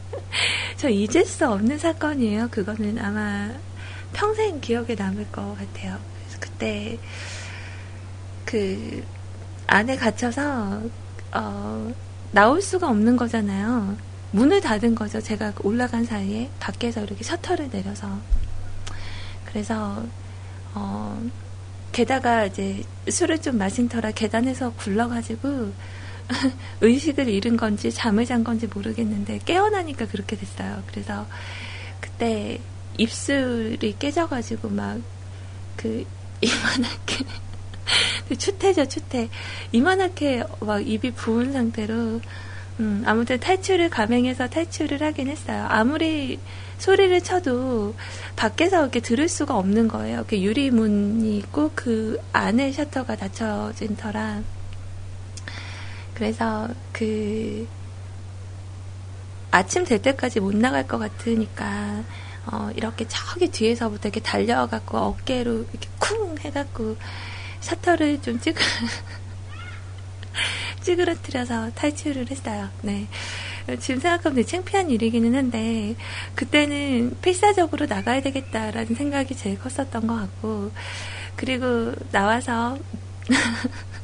저 0.76 0.88
잊을 0.88 1.24
수 1.24 1.48
없는 1.50 1.78
사건이에요. 1.78 2.48
그거는 2.50 2.98
아마 2.98 3.50
평생 4.12 4.60
기억에 4.60 4.94
남을 4.94 5.32
것 5.32 5.56
같아요. 5.56 5.98
그래서 6.20 6.38
그때 6.38 6.98
그 8.44 9.04
안에 9.66 9.96
갇혀서 9.96 10.82
어, 11.32 11.94
나올 12.30 12.62
수가 12.62 12.88
없는 12.88 13.16
거잖아요. 13.16 13.96
문을 14.30 14.60
닫은 14.60 14.94
거죠. 14.94 15.20
제가 15.20 15.52
올라간 15.62 16.04
사이에 16.04 16.50
밖에서 16.60 17.02
이렇게 17.02 17.24
셔터를 17.24 17.70
내려서 17.70 18.18
그래서 19.56 20.04
어, 20.74 21.18
게다가 21.92 22.44
이제 22.44 22.82
술을 23.08 23.40
좀 23.40 23.56
마신 23.56 23.88
터라 23.88 24.10
계단에서 24.10 24.74
굴러가지고 24.74 25.72
의식을 26.82 27.28
잃은 27.28 27.56
건지 27.56 27.90
잠을 27.90 28.26
잔 28.26 28.44
건지 28.44 28.66
모르겠는데 28.66 29.40
깨어나니까 29.46 30.08
그렇게 30.08 30.36
됐어요. 30.36 30.82
그래서 30.88 31.26
그때 32.00 32.60
입술이 32.98 33.96
깨져가지고 33.98 34.68
막 34.70 35.16
그 35.76 36.04
이만하게 36.40 37.24
추태죠 38.38 38.86
추태 38.86 39.28
이만하게 39.72 40.42
막 40.60 40.86
입이 40.86 41.12
부은 41.12 41.52
상태로 41.52 42.20
음, 42.80 43.02
아무튼 43.06 43.38
탈출을 43.40 43.88
감행해서 43.88 44.48
탈출을 44.48 45.02
하긴 45.02 45.28
했어요. 45.28 45.66
아무리 45.70 46.38
소리를 46.78 47.20
쳐도 47.22 47.94
밖에서 48.36 48.82
이렇게 48.82 49.00
들을 49.00 49.28
수가 49.28 49.56
없는 49.56 49.88
거예요. 49.88 50.24
그 50.28 50.38
유리문이 50.38 51.36
있고 51.38 51.72
그 51.74 52.20
안에 52.32 52.72
셔터가 52.72 53.16
닫혀진 53.16 53.96
터라. 53.96 54.42
그래서 56.14 56.68
그 56.92 57.66
아침 59.50 59.84
될 59.84 60.02
때까지 60.02 60.40
못 60.40 60.54
나갈 60.54 60.86
것 60.86 60.98
같으니까 60.98 62.04
어, 62.46 62.70
이렇게 62.76 63.06
저기 63.08 63.50
뒤에서부터 63.50 64.08
이렇게 64.08 64.20
달려갖고 64.20 64.98
어깨로 64.98 65.66
이렇게 65.70 65.88
쿵 65.98 66.36
해갖고 66.38 66.96
셔터를 67.60 68.22
좀 68.22 68.40
찌그 68.40 68.62
찌그러뜨려서 70.82 71.72
탈출을 71.74 72.30
했어요. 72.30 72.68
네. 72.82 73.08
지금 73.80 74.00
생각하면 74.00 74.46
창피한 74.46 74.90
일이기는 74.90 75.34
한데, 75.34 75.96
그때는 76.34 77.16
필사적으로 77.20 77.86
나가야 77.86 78.22
되겠다라는 78.22 78.94
생각이 78.94 79.34
제일 79.36 79.58
컸었던 79.58 80.06
것 80.06 80.14
같고, 80.14 80.70
그리고 81.36 81.92
나와서, 82.12 82.78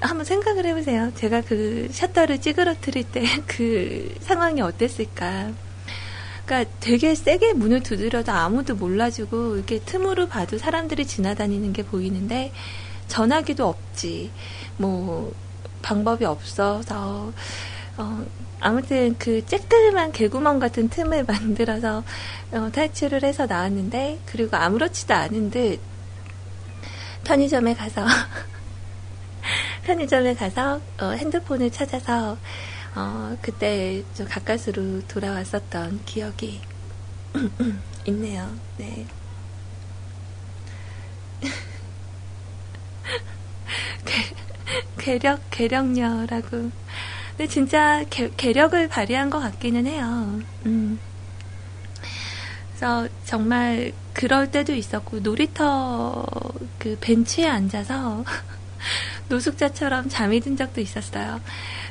한번 0.00 0.24
생각을 0.24 0.64
해보세요. 0.66 1.12
제가 1.14 1.40
그 1.40 1.88
셔터를 1.90 2.40
찌그러뜨릴 2.40 3.04
때 3.10 3.24
그 3.46 4.14
상황이 4.20 4.60
어땠을까. 4.60 5.50
그러니까 6.44 6.70
되게 6.80 7.14
세게 7.14 7.54
문을 7.54 7.82
두드려도 7.82 8.32
아무도 8.32 8.74
몰라주고 8.74 9.56
이렇게 9.56 9.80
틈으로 9.80 10.28
봐도 10.28 10.58
사람들이 10.58 11.06
지나다니는 11.06 11.72
게 11.72 11.82
보이는데 11.82 12.52
전화기도 13.08 13.66
없지. 13.66 14.30
뭐 14.76 15.32
방법이 15.82 16.24
없어서 16.24 17.32
어, 17.98 18.24
아무튼 18.60 19.16
그 19.18 19.44
쬐끄만 19.44 20.12
개구멍 20.12 20.58
같은 20.58 20.88
틈을 20.88 21.24
만들어서 21.26 22.02
어, 22.52 22.70
탈출을 22.72 23.24
해서 23.24 23.46
나왔는데 23.46 24.20
그리고 24.26 24.56
아무렇지도 24.56 25.14
않은 25.14 25.50
듯 25.50 25.80
편의점에 27.24 27.74
가서 27.74 28.06
편의점에 29.84 30.34
가서 30.34 30.80
어, 31.00 31.10
핸드폰을 31.10 31.70
찾아서 31.70 32.36
어, 32.94 33.36
그때 33.40 34.02
좀 34.14 34.26
가까스로 34.28 35.00
돌아왔었던 35.08 36.04
기억이 36.04 36.60
있네요. 38.06 38.50
네. 38.76 39.06
괴력, 44.98 45.40
괴력녀라고. 45.50 46.70
근데 47.30 47.46
진짜 47.48 48.04
개, 48.10 48.30
괴력을 48.36 48.88
발휘한 48.88 49.30
것 49.30 49.40
같기는 49.40 49.86
해요. 49.86 50.40
음. 50.66 50.98
그래서 52.68 53.08
정말 53.24 53.92
그럴 54.12 54.50
때도 54.50 54.74
있었고, 54.74 55.20
놀이터 55.20 56.26
그 56.78 56.96
벤치에 57.00 57.48
앉아서 57.48 58.24
노숙자처럼 59.28 60.08
잠이 60.08 60.40
든 60.40 60.56
적도 60.56 60.80
있었어요. 60.80 61.40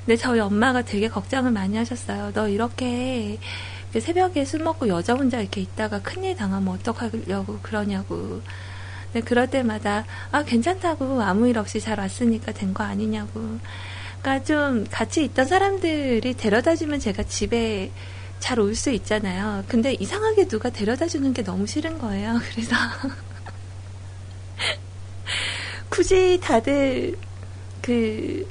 근데 0.06 0.18
저희 0.18 0.40
엄마가 0.40 0.84
되게 0.84 1.08
걱정을 1.08 1.52
많이 1.52 1.78
하셨어요. 1.78 2.32
너 2.34 2.48
이렇게 2.48 3.40
새벽에 4.00 4.46
술 4.46 4.62
먹고 4.62 4.88
여자 4.88 5.14
혼자 5.14 5.40
이렇게 5.42 5.62
있다가 5.62 6.02
큰일 6.02 6.36
당하면 6.36 6.76
어떡하려고 6.76 7.60
그러냐고. 7.62 8.42
근데 9.12 9.26
그럴 9.26 9.50
때마다 9.50 10.06
아 10.32 10.44
괜찮다고 10.44 11.22
아무 11.22 11.48
일 11.48 11.58
없이 11.58 11.80
잘 11.80 12.00
왔으니까 12.00 12.52
된 12.54 12.74
거 12.74 12.84
아니냐고. 12.84 13.60
그러니까 14.22 14.46
좀 14.46 14.86
같이 14.90 15.24
있던 15.26 15.46
사람들이 15.46 16.36
데려다 16.36 16.76
주면 16.76 17.00
제가 17.00 17.24
집에 17.24 17.92
잘 18.40 18.60
올 18.60 18.76
수 18.76 18.90
있잖아요. 18.92 19.64
근데 19.68 19.94
이상하게 19.94 20.48
누가 20.48 20.70
데려다 20.70 21.08
주는 21.08 21.34
게 21.34 21.44
너무 21.44 21.68
싫은 21.68 22.00
거예요. 22.00 22.40
그래서 22.52 22.76
굳이 25.90 26.40
다들 26.42 27.18
그 27.82 28.48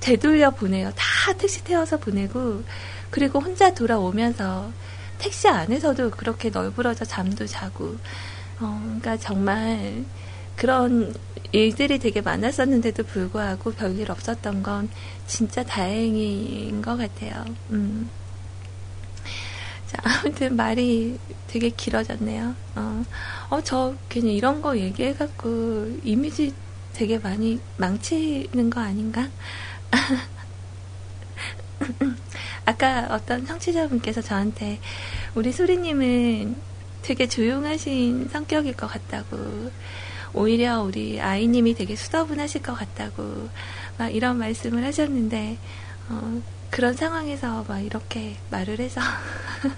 되돌려 0.00 0.50
보내요. 0.50 0.90
다 0.94 1.32
택시 1.34 1.64
태워서 1.64 1.96
보내고 1.98 2.62
그리고 3.10 3.40
혼자 3.40 3.72
돌아오면서 3.74 4.70
택시 5.18 5.48
안에서도 5.48 6.10
그렇게 6.10 6.50
널브러져 6.50 7.04
잠도 7.04 7.46
자고 7.46 7.96
어, 8.60 8.80
그러니까 8.82 9.16
정말 9.18 10.04
그런 10.56 11.14
일들이 11.52 11.98
되게 11.98 12.20
많았었는데도 12.20 13.04
불구하고 13.04 13.72
별일 13.72 14.10
없었던 14.10 14.62
건 14.62 14.88
진짜 15.26 15.62
다행인 15.62 16.82
것 16.82 16.96
같아요. 16.96 17.44
음. 17.70 18.08
자, 19.86 19.98
아무튼 20.02 20.56
말이 20.56 21.18
되게 21.46 21.70
길어졌네요. 21.70 22.54
어, 22.74 23.04
어, 23.50 23.60
저 23.62 23.94
괜히 24.08 24.36
이런 24.36 24.62
거 24.62 24.76
얘기해갖고 24.76 26.00
이미지 26.02 26.52
되게 26.92 27.18
많이 27.18 27.60
망치는 27.76 28.70
거 28.70 28.80
아닌가? 28.80 29.28
아까 32.64 33.06
어떤 33.10 33.46
청취자분께서 33.46 34.22
저한테 34.22 34.80
우리 35.34 35.52
소리님은 35.52 36.56
되게 37.06 37.28
조용하신 37.28 38.30
성격일 38.32 38.74
것 38.74 38.88
같다고. 38.88 39.70
오히려 40.34 40.82
우리 40.82 41.20
아이님이 41.20 41.74
되게 41.74 41.94
수더분하실 41.94 42.62
것 42.62 42.74
같다고 42.74 43.48
막 43.96 44.08
이런 44.12 44.36
말씀을 44.38 44.84
하셨는데 44.84 45.56
어, 46.08 46.42
그런 46.68 46.94
상황에서 46.94 47.64
막 47.68 47.78
이렇게 47.78 48.36
말을 48.50 48.80
해서. 48.80 49.00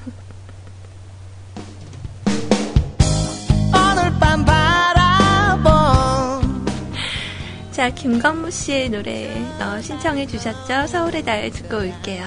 오늘 3.75 4.11
밤 4.19 4.45
바라본 4.45 5.63
자 7.71 7.91
김건무 7.91 8.51
씨의 8.51 8.89
노래 8.89 9.31
어, 9.61 9.79
신청해 9.83 10.27
주셨죠? 10.27 10.87
서울의 10.87 11.23
달 11.25 11.51
듣고 11.51 11.77
올게요. 11.77 12.27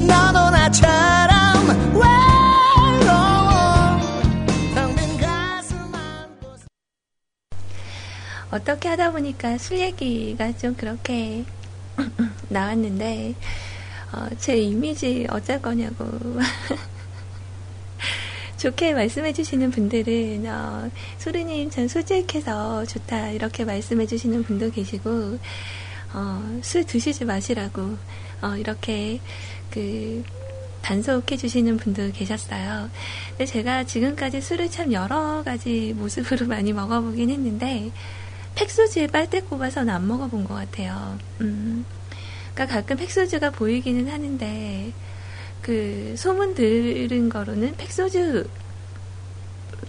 너도 0.00 0.50
나처럼 0.50 1.61
어떻게 8.52 8.88
하다 8.88 9.10
보니까 9.12 9.58
술 9.58 9.78
얘기가 9.78 10.56
좀 10.56 10.74
그렇게 10.76 11.44
나왔는데 12.48 13.34
어, 14.12 14.28
제 14.38 14.56
이미지 14.58 15.26
어쩔 15.30 15.60
거냐고 15.60 16.06
좋게 18.62 18.94
말씀해주시는 18.94 19.72
분들은, 19.72 20.46
어, 20.46 20.88
소리님 21.18 21.68
전 21.70 21.88
수직해서 21.88 22.84
좋다, 22.86 23.30
이렇게 23.30 23.64
말씀해주시는 23.64 24.44
분도 24.44 24.70
계시고, 24.70 25.36
어, 26.14 26.60
술 26.62 26.84
드시지 26.84 27.24
마시라고, 27.24 27.96
어, 28.40 28.56
이렇게, 28.56 29.18
그, 29.68 30.22
단속해 30.82 31.36
주시는 31.36 31.76
분도 31.78 32.12
계셨어요. 32.12 32.88
근데 33.30 33.46
제가 33.46 33.82
지금까지 33.82 34.40
술을 34.40 34.70
참 34.70 34.92
여러 34.92 35.42
가지 35.44 35.92
모습으로 35.96 36.46
많이 36.54 36.72
먹어보긴 36.72 37.30
했는데, 37.30 37.90
팩소주에 38.54 39.08
빨대 39.08 39.40
꼽아서는 39.40 39.92
안 39.92 40.06
먹어본 40.06 40.44
것 40.44 40.54
같아요. 40.54 41.18
음. 41.40 41.84
그러니까 42.54 42.76
가끔 42.76 42.96
팩소주가 42.96 43.50
보이기는 43.50 44.08
하는데, 44.08 44.92
그, 45.62 46.14
소문 46.16 46.54
들은 46.54 47.28
거로는 47.28 47.76
팩소주 47.76 48.48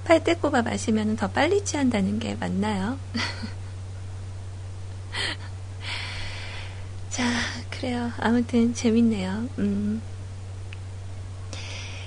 빨대 0.06 0.36
꼽아 0.36 0.62
마시면 0.62 1.16
더 1.16 1.30
빨리 1.30 1.64
취한다는 1.64 2.20
게 2.20 2.36
맞나요? 2.36 3.00
자, 7.10 7.24
그래요. 7.70 8.12
아무튼 8.20 8.74
재밌네요. 8.74 9.48
음. 9.60 10.02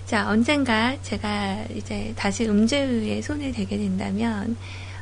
자, 0.05 0.29
언젠가 0.29 1.01
제가 1.03 1.65
이제 1.75 2.13
다시 2.17 2.47
음주에 2.47 3.23
손을 3.23 3.53
대게 3.53 3.77
된다면, 3.77 4.57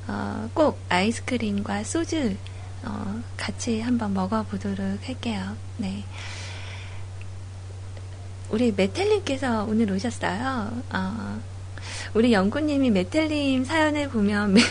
어, 0.06 0.50
꼭 0.52 0.78
아이스크림과 0.88 1.84
소주, 1.84 2.36
어, 2.82 3.22
같이 3.36 3.80
한번 3.80 4.12
먹어보도록 4.14 5.08
할게요. 5.08 5.56
네. 5.78 6.04
우리 8.50 8.72
메텔님께서 8.72 9.64
오늘 9.64 9.90
오셨어요. 9.90 10.82
어, 10.92 11.40
우리 12.12 12.32
영구님이 12.32 12.90
메텔님 12.90 13.64
사연을 13.64 14.10
보면, 14.10 14.56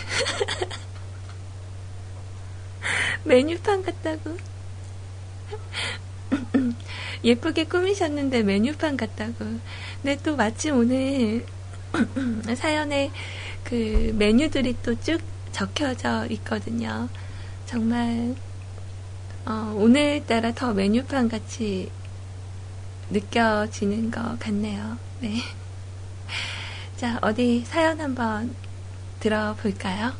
메뉴판 3.24 3.82
같다고. 3.82 4.36
예쁘게 7.24 7.64
꾸미셨는데 7.64 8.42
메뉴판 8.42 8.96
같다고. 8.96 9.34
근데 10.02 10.22
또 10.22 10.36
마침 10.36 10.76
오늘 10.78 11.44
사연에 12.56 13.10
그 13.64 14.14
메뉴들이 14.16 14.76
또 14.82 14.94
쭉 14.96 15.20
적혀져 15.52 16.26
있거든요. 16.30 17.08
정말 17.66 18.34
어, 19.46 19.74
오늘따라 19.76 20.52
더 20.52 20.72
메뉴판 20.72 21.28
같이 21.28 21.90
느껴지는 23.10 24.10
것 24.10 24.38
같네요. 24.38 24.96
네. 25.20 25.36
자, 26.96 27.18
어디 27.22 27.64
사연 27.66 28.00
한번 28.00 28.54
들어볼까요? 29.20 30.12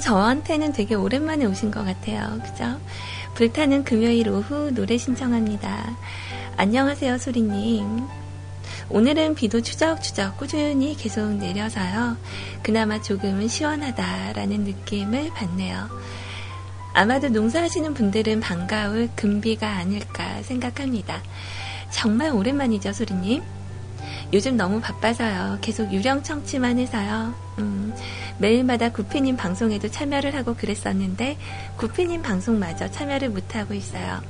저한테는 0.00 0.72
되게 0.72 0.94
오랜만에 0.94 1.44
오신 1.44 1.70
것 1.70 1.84
같아요. 1.84 2.40
그죠? 2.42 2.80
불타는 3.34 3.84
금요일 3.84 4.28
오후 4.28 4.72
노래 4.74 4.98
신청합니다. 4.98 5.96
안녕하세요, 6.56 7.18
소리님. 7.18 8.06
오늘은 8.88 9.36
비도 9.36 9.60
추적추적 9.60 10.36
꾸준히 10.36 10.96
계속 10.96 11.30
내려서요. 11.34 12.16
그나마 12.62 13.00
조금은 13.00 13.46
시원하다라는 13.46 14.64
느낌을 14.64 15.30
받네요. 15.32 15.88
아마도 16.92 17.28
농사하시는 17.28 17.94
분들은 17.94 18.40
반가울 18.40 19.08
금비가 19.14 19.76
아닐까 19.76 20.42
생각합니다. 20.42 21.22
정말 21.90 22.32
오랜만이죠, 22.32 22.92
소리님? 22.92 23.42
요즘 24.32 24.56
너무 24.56 24.80
바빠서요. 24.80 25.58
계속 25.60 25.92
유령 25.92 26.22
청취만 26.22 26.78
해서요. 26.78 27.34
음, 27.58 27.92
매일마다 28.40 28.90
구피님 28.90 29.36
방송에도 29.36 29.88
참여를 29.88 30.34
하고 30.34 30.54
그랬었는데 30.54 31.36
구피님 31.76 32.22
방송마저 32.22 32.90
참여를 32.90 33.28
못하고 33.28 33.74
있어요. 33.74 34.20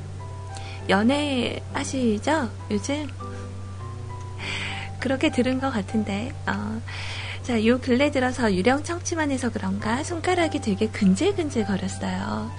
연애 0.89 1.63
하시죠? 1.73 2.51
요즘? 2.73 3.09
그렇게 4.99 5.31
들은 5.31 5.61
것 5.61 5.71
같은데 5.71 6.33
어, 6.47 6.81
자, 7.45 7.65
요 7.65 7.79
근래 7.81 8.11
들어서 8.11 8.53
유령 8.53 8.83
청취만 8.83 9.31
해서 9.31 9.49
그런가 9.49 10.03
손가락이 10.03 10.61
되게 10.61 10.89
근질근질 10.89 11.67
거렸어요. 11.67 12.51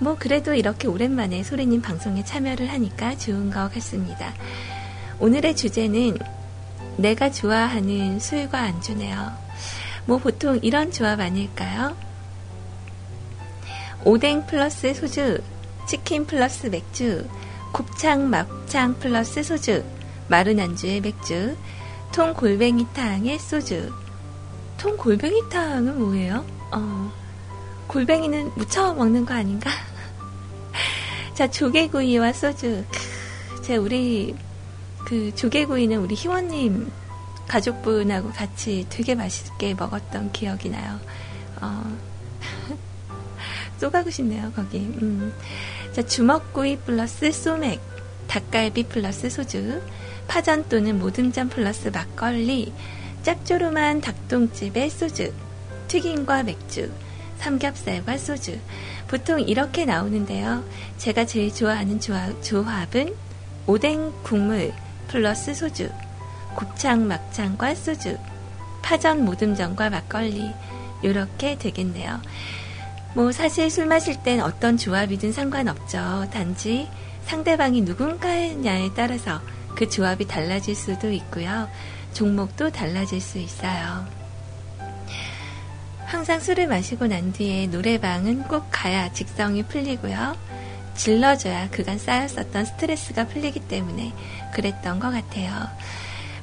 뭐 0.00 0.16
그래도 0.18 0.54
이렇게 0.54 0.88
오랜만에 0.88 1.44
소리님 1.44 1.82
방송에 1.82 2.24
참여를 2.24 2.68
하니까 2.68 3.16
좋은 3.16 3.50
것 3.50 3.72
같습니다. 3.74 4.34
오늘의 5.20 5.54
주제는 5.54 6.18
내가 6.96 7.30
좋아하는 7.30 8.18
술과 8.18 8.58
안주네요. 8.58 9.30
뭐 10.06 10.18
보통 10.18 10.58
이런 10.62 10.90
조합 10.90 11.20
아닐까요? 11.20 11.96
오뎅 14.04 14.46
플러스 14.46 14.94
소주, 14.94 15.38
치킨 15.86 16.26
플러스 16.26 16.66
맥주, 16.66 17.28
곱창 17.72 18.30
막창 18.30 18.98
플러스 18.98 19.42
소주, 19.42 19.84
마른 20.28 20.58
안주에 20.58 21.00
맥주, 21.00 21.56
통 22.12 22.34
골뱅이탕에 22.34 23.38
소주. 23.38 23.92
통 24.76 24.96
골뱅이탕은 24.96 25.98
뭐예요? 25.98 26.44
어, 26.72 27.12
골뱅이는 27.86 28.52
무쳐 28.56 28.94
먹는 28.94 29.26
거 29.26 29.34
아닌가? 29.34 29.70
자, 31.34 31.50
조개구이와 31.50 32.32
소주. 32.32 32.84
제 33.62 33.76
우리 33.76 34.34
그 35.04 35.34
조개구이는 35.34 35.98
우리 35.98 36.14
희원님 36.14 36.90
가족분하고 37.50 38.30
같이 38.30 38.86
되게 38.88 39.16
맛있게 39.16 39.74
먹었던 39.74 40.30
기억이 40.30 40.70
나요. 40.70 41.00
어, 41.60 41.82
쏘가고 43.78 44.08
싶네요, 44.10 44.52
거기. 44.54 44.78
음. 44.78 45.34
자, 45.92 46.02
주먹구이 46.02 46.78
플러스 46.78 47.32
소맥, 47.32 47.80
닭갈비 48.28 48.84
플러스 48.84 49.28
소주, 49.28 49.82
파전 50.28 50.68
또는 50.68 51.00
모듬전 51.00 51.48
플러스 51.48 51.88
막걸리, 51.88 52.72
짭조름한 53.24 54.00
닭똥집에 54.00 54.88
소주, 54.88 55.32
튀김과 55.88 56.44
맥주, 56.44 56.92
삼겹살과 57.38 58.16
소주. 58.16 58.60
보통 59.08 59.40
이렇게 59.40 59.84
나오는데요. 59.84 60.62
제가 60.98 61.26
제일 61.26 61.52
좋아하는 61.52 61.98
조합, 61.98 62.40
조합은 62.44 63.12
오뎅 63.66 64.12
국물 64.22 64.72
플러스 65.08 65.52
소주, 65.52 65.90
곱창 66.54 67.06
막창과 67.06 67.74
소주, 67.74 68.18
파전 68.82 69.24
모듬전과 69.24 69.90
막걸리. 69.90 70.52
이렇게 71.02 71.56
되겠네요. 71.56 72.20
뭐 73.14 73.32
사실 73.32 73.70
술 73.70 73.86
마실 73.86 74.22
땐 74.22 74.40
어떤 74.40 74.76
조합이든 74.76 75.32
상관없죠. 75.32 76.28
단지 76.32 76.88
상대방이 77.24 77.82
누군가냐에 77.82 78.90
따라서 78.94 79.40
그 79.74 79.88
조합이 79.88 80.26
달라질 80.26 80.74
수도 80.74 81.10
있고요. 81.10 81.68
종목도 82.12 82.70
달라질 82.70 83.20
수 83.20 83.38
있어요. 83.38 84.06
항상 86.04 86.40
술을 86.40 86.66
마시고 86.66 87.06
난 87.06 87.32
뒤에 87.32 87.68
노래방은 87.68 88.44
꼭 88.44 88.66
가야 88.70 89.12
직성이 89.12 89.62
풀리고요. 89.62 90.36
질러줘야 90.94 91.70
그간 91.70 91.98
쌓였었던 91.98 92.64
스트레스가 92.64 93.28
풀리기 93.28 93.60
때문에 93.60 94.12
그랬던 94.52 94.98
것 94.98 95.10
같아요. 95.10 95.68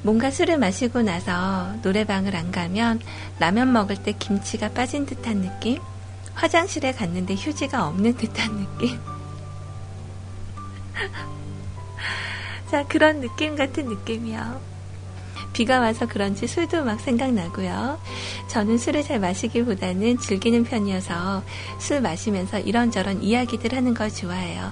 뭔가 0.03 0.31
술을 0.31 0.57
마시고 0.57 1.01
나서 1.01 1.73
노래방을 1.83 2.35
안 2.35 2.51
가면 2.51 3.01
라면 3.39 3.73
먹을 3.73 3.95
때 3.97 4.13
김치가 4.17 4.69
빠진 4.69 5.05
듯한 5.05 5.41
느낌? 5.41 5.79
화장실에 6.33 6.91
갔는데 6.93 7.35
휴지가 7.35 7.87
없는 7.87 8.15
듯한 8.15 8.55
느낌? 8.57 8.99
자, 12.69 12.85
그런 12.87 13.21
느낌 13.21 13.55
같은 13.55 13.87
느낌이요. 13.87 14.77
비가 15.53 15.79
와서 15.79 16.05
그런지 16.05 16.45
술도 16.45 16.83
막 16.83 16.99
생각나고요. 16.99 17.99
저는 18.47 18.77
술을 18.77 19.03
잘 19.03 19.19
마시기보다는 19.19 20.19
즐기는 20.19 20.63
편이어서 20.63 21.43
술 21.79 22.01
마시면서 22.01 22.59
이런저런 22.59 23.23
이야기들 23.23 23.75
하는 23.75 23.95
걸 23.95 24.11
좋아해요. 24.11 24.71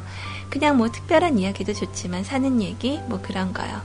그냥 0.49 0.78
뭐 0.78 0.91
특별한 0.91 1.39
이야기도 1.39 1.73
좋지만 1.73 2.23
사는 2.23 2.61
얘기 2.61 2.99
뭐 3.07 3.19
그런 3.21 3.51
거요. 3.51 3.82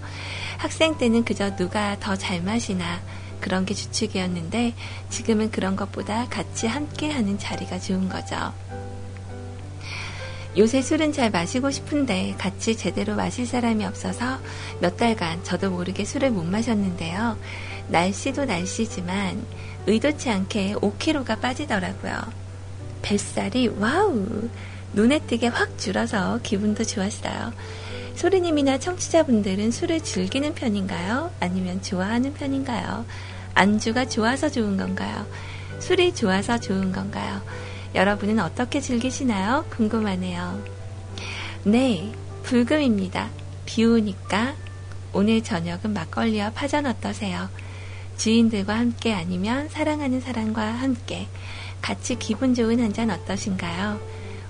학생 0.61 0.99
때는 0.99 1.25
그저 1.25 1.57
누가 1.57 1.99
더 2.01 2.17
잘 2.17 2.43
마시나 2.43 3.01
그런 3.41 3.65
게 3.65 3.73
주축이었는데 3.73 4.75
지금은 5.09 5.51
그런 5.51 5.75
것보다 5.75 6.27
같이 6.29 6.67
함께 6.67 7.11
하는 7.11 7.39
자리가 7.39 7.81
좋은 7.81 8.11
거죠. 8.11 8.53
요새 10.59 10.83
술은 10.83 11.15
잘 11.15 11.31
마시고 11.31 11.71
싶은데 11.71 12.35
같이 12.37 12.77
제대로 12.77 13.17
마실 13.17 13.47
사람이 13.47 13.87
없어서 13.87 14.39
몇 14.81 14.99
달간 14.99 15.43
저도 15.45 15.71
모르게 15.71 16.05
술을 16.05 16.31
못 16.31 16.45
마셨는데요. 16.45 17.39
날씨도 17.89 18.45
날씨지만 18.45 19.43
의도치 19.87 20.29
않게 20.29 20.75
5kg가 20.75 21.41
빠지더라고요. 21.41 22.21
뱃살이 23.01 23.69
wow! 23.79 24.51
눈에 24.93 25.21
띄게 25.21 25.47
확 25.47 25.79
줄어서 25.79 26.39
기분도 26.43 26.85
좋았어요. 26.85 27.55
소리님이나 28.21 28.77
청취자분들은 28.79 29.71
술을 29.71 30.03
즐기는 30.03 30.55
편인가요? 30.55 31.31
아니면 31.41 31.81
좋아하는 31.81 32.35
편인가요? 32.35 33.07
안주가 33.55 34.07
좋아서 34.09 34.51
좋은 34.51 34.77
건가요? 34.77 35.27
술이 35.79 36.15
좋아서 36.15 36.61
좋은 36.61 36.93
건가요? 36.93 37.41
여러분은 37.95 38.39
어떻게 38.39 38.79
즐기시나요? 38.79 39.65
궁금하네요. 39.71 40.63
네, 41.65 42.13
불금입니다. 42.43 43.31
비 43.65 43.87
오니까 43.87 44.55
오늘 45.15 45.43
저녁은 45.43 45.95
막걸리와 45.95 46.51
파전 46.51 46.85
어떠세요? 46.85 47.49
지인들과 48.19 48.77
함께 48.77 49.15
아니면 49.15 49.71
사랑하는 49.71 50.21
사람과 50.21 50.61
함께 50.63 51.27
같이 51.81 52.19
기분 52.19 52.53
좋은 52.55 52.81
한 52.83 52.93
잔 52.93 53.09
어떠신가요? 53.11 53.99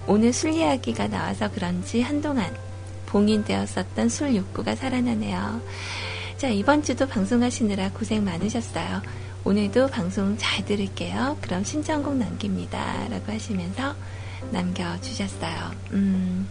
오늘 0.08 0.32
술 0.32 0.54
이야기가 0.54 1.06
나와서 1.06 1.48
그런지 1.52 2.02
한동안 2.02 2.52
봉인되었었던 3.10 4.08
술 4.08 4.36
욕구가 4.36 4.74
살아나네요. 4.76 5.60
자, 6.36 6.48
이번 6.48 6.82
주도 6.82 7.06
방송하시느라 7.06 7.90
고생 7.90 8.24
많으셨어요. 8.24 9.02
오늘도 9.44 9.88
방송 9.88 10.36
잘 10.38 10.64
들을게요. 10.64 11.38
그럼 11.40 11.64
신청곡 11.64 12.16
남깁니다. 12.16 13.08
라고 13.08 13.32
하시면서 13.32 13.94
남겨주셨어요. 14.50 15.70
음, 15.92 16.48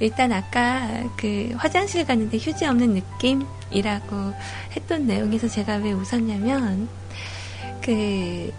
일단 0.00 0.32
아까 0.32 1.02
그 1.16 1.52
화장실 1.56 2.04
가는데 2.04 2.38
휴지 2.38 2.66
없는 2.66 2.94
느낌이라고 2.94 4.34
했던 4.76 5.06
내용에서 5.06 5.48
제가 5.48 5.76
왜 5.76 5.92
웃었냐면, 5.92 6.88
그, 7.82 8.52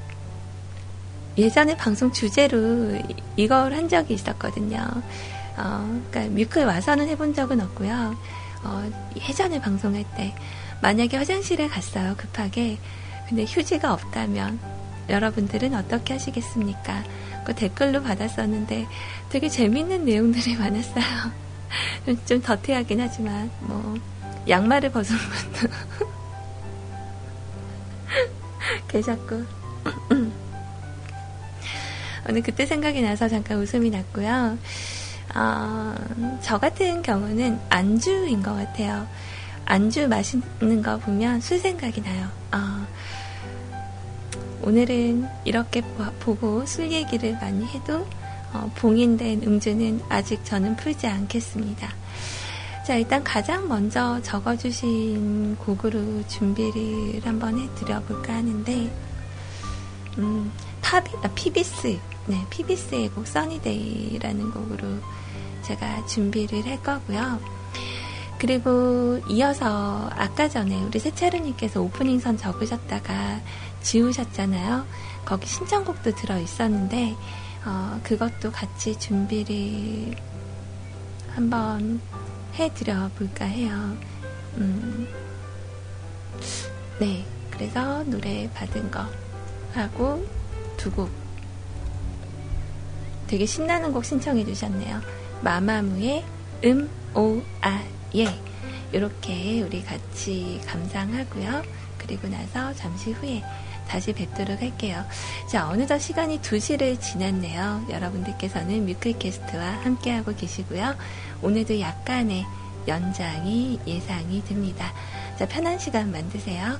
예전에 1.37 1.77
방송 1.77 2.11
주제로 2.11 2.99
이걸 3.37 3.73
한 3.73 3.87
적이 3.87 4.15
있었거든요. 4.15 4.85
어, 5.61 6.01
그러니까 6.09 6.33
뮤클 6.35 6.65
와서는 6.65 7.07
해본 7.09 7.35
적은 7.35 7.61
없고요. 7.61 8.17
어, 8.63 8.91
예전에 9.15 9.61
방송할 9.61 10.03
때 10.15 10.33
만약에 10.81 11.17
화장실에 11.17 11.67
갔어요, 11.67 12.15
급하게. 12.17 12.79
근데 13.27 13.45
휴지가 13.45 13.93
없다면 13.93 14.59
여러분들은 15.09 15.75
어떻게 15.75 16.13
하시겠습니까? 16.13 17.03
그 17.45 17.53
댓글로 17.55 18.01
받았었는데 18.03 18.87
되게 19.29 19.49
재밌는 19.49 20.05
내용들이 20.05 20.55
많았어요. 20.57 21.41
좀 22.25 22.41
더티하긴 22.41 22.99
하지만, 22.99 23.51
뭐, 23.59 23.95
양말을 24.49 24.91
벗은 24.91 25.15
것도 25.15 25.73
계셨고. 28.89 29.43
오늘 32.29 32.41
그때 32.43 32.65
생각이 32.65 33.01
나서 33.01 33.27
잠깐 33.27 33.57
웃음이 33.59 33.89
났고요. 33.91 34.57
어, 35.33 35.95
저 36.41 36.57
같은 36.57 37.01
경우는 37.01 37.59
안주인 37.69 38.43
것 38.43 38.53
같아요. 38.53 39.07
안주 39.65 40.07
마시는 40.07 40.81
거 40.83 40.97
보면 40.97 41.39
술 41.39 41.59
생각이 41.59 42.01
나요. 42.01 42.27
어, 42.51 42.85
오늘은 44.63 45.27
이렇게 45.45 45.81
보고 46.19 46.65
술 46.65 46.91
얘기를 46.91 47.33
많이 47.33 47.65
해도 47.67 48.05
어, 48.53 48.69
봉인된 48.75 49.43
음주는 49.43 50.01
아직 50.09 50.43
저는 50.43 50.75
풀지 50.75 51.07
않겠습니다. 51.07 51.89
자, 52.85 52.95
일단 52.95 53.23
가장 53.23 53.67
먼저 53.67 54.21
적어주신 54.23 55.55
곡으로 55.57 56.27
준비를 56.27 57.21
한번 57.23 57.57
해드려볼까 57.59 58.33
하는데, 58.33 58.91
음, 60.17 60.51
파비, 60.81 61.11
아, 61.23 61.29
피비스, 61.33 61.97
네, 62.25 62.45
피비스의 62.49 63.09
곡 63.09 63.27
써니데이라는 63.27 64.51
곡으로 64.51 64.87
제가 65.61 66.05
준비를 66.05 66.65
할 66.65 66.81
거고요. 66.81 67.39
그리고 68.39 69.19
이어서 69.29 70.09
아까 70.15 70.49
전에 70.49 70.81
우리 70.83 70.97
세차르님께서 70.99 71.81
오프닝 71.81 72.19
선 72.19 72.37
적으셨다가 72.37 73.39
지우셨잖아요. 73.83 74.85
거기 75.25 75.45
신청곡도 75.47 76.15
들어 76.15 76.39
있었는데 76.39 77.15
어, 77.65 77.99
그것도 78.03 78.51
같이 78.51 78.97
준비를 78.97 80.15
한번 81.35 82.01
해드려 82.55 83.09
볼까 83.15 83.45
해요. 83.45 83.95
음, 84.57 85.07
네, 86.99 87.25
그래서 87.51 88.03
노래 88.03 88.49
받은 88.53 88.89
거 88.91 89.05
하고 89.73 90.25
두 90.77 90.91
곡 90.91 91.09
되게 93.27 93.45
신나는 93.45 93.93
곡 93.93 94.03
신청해 94.03 94.43
주셨네요. 94.43 94.99
마마무의 95.41 96.23
음, 96.65 96.89
오, 97.15 97.41
아, 97.61 97.83
예. 98.15 98.27
이렇게 98.91 99.61
우리 99.61 99.83
같이 99.83 100.61
감상하고요. 100.67 101.63
그리고 101.97 102.27
나서 102.27 102.73
잠시 102.73 103.11
후에 103.11 103.43
다시 103.87 104.13
뵙도록 104.13 104.61
할게요. 104.61 105.03
자, 105.49 105.69
어느덧 105.69 105.99
시간이 105.99 106.39
2시를 106.39 106.99
지났네요. 106.99 107.87
여러분들께서는 107.89 108.85
뮤클캐스트와 108.85 109.83
함께하고 109.83 110.33
계시고요. 110.35 110.95
오늘도 111.41 111.79
약간의 111.79 112.45
연장이 112.87 113.79
예상이 113.85 114.43
됩니다. 114.45 114.93
자, 115.37 115.47
편한 115.47 115.77
시간 115.77 116.11
만드세요. 116.11 116.79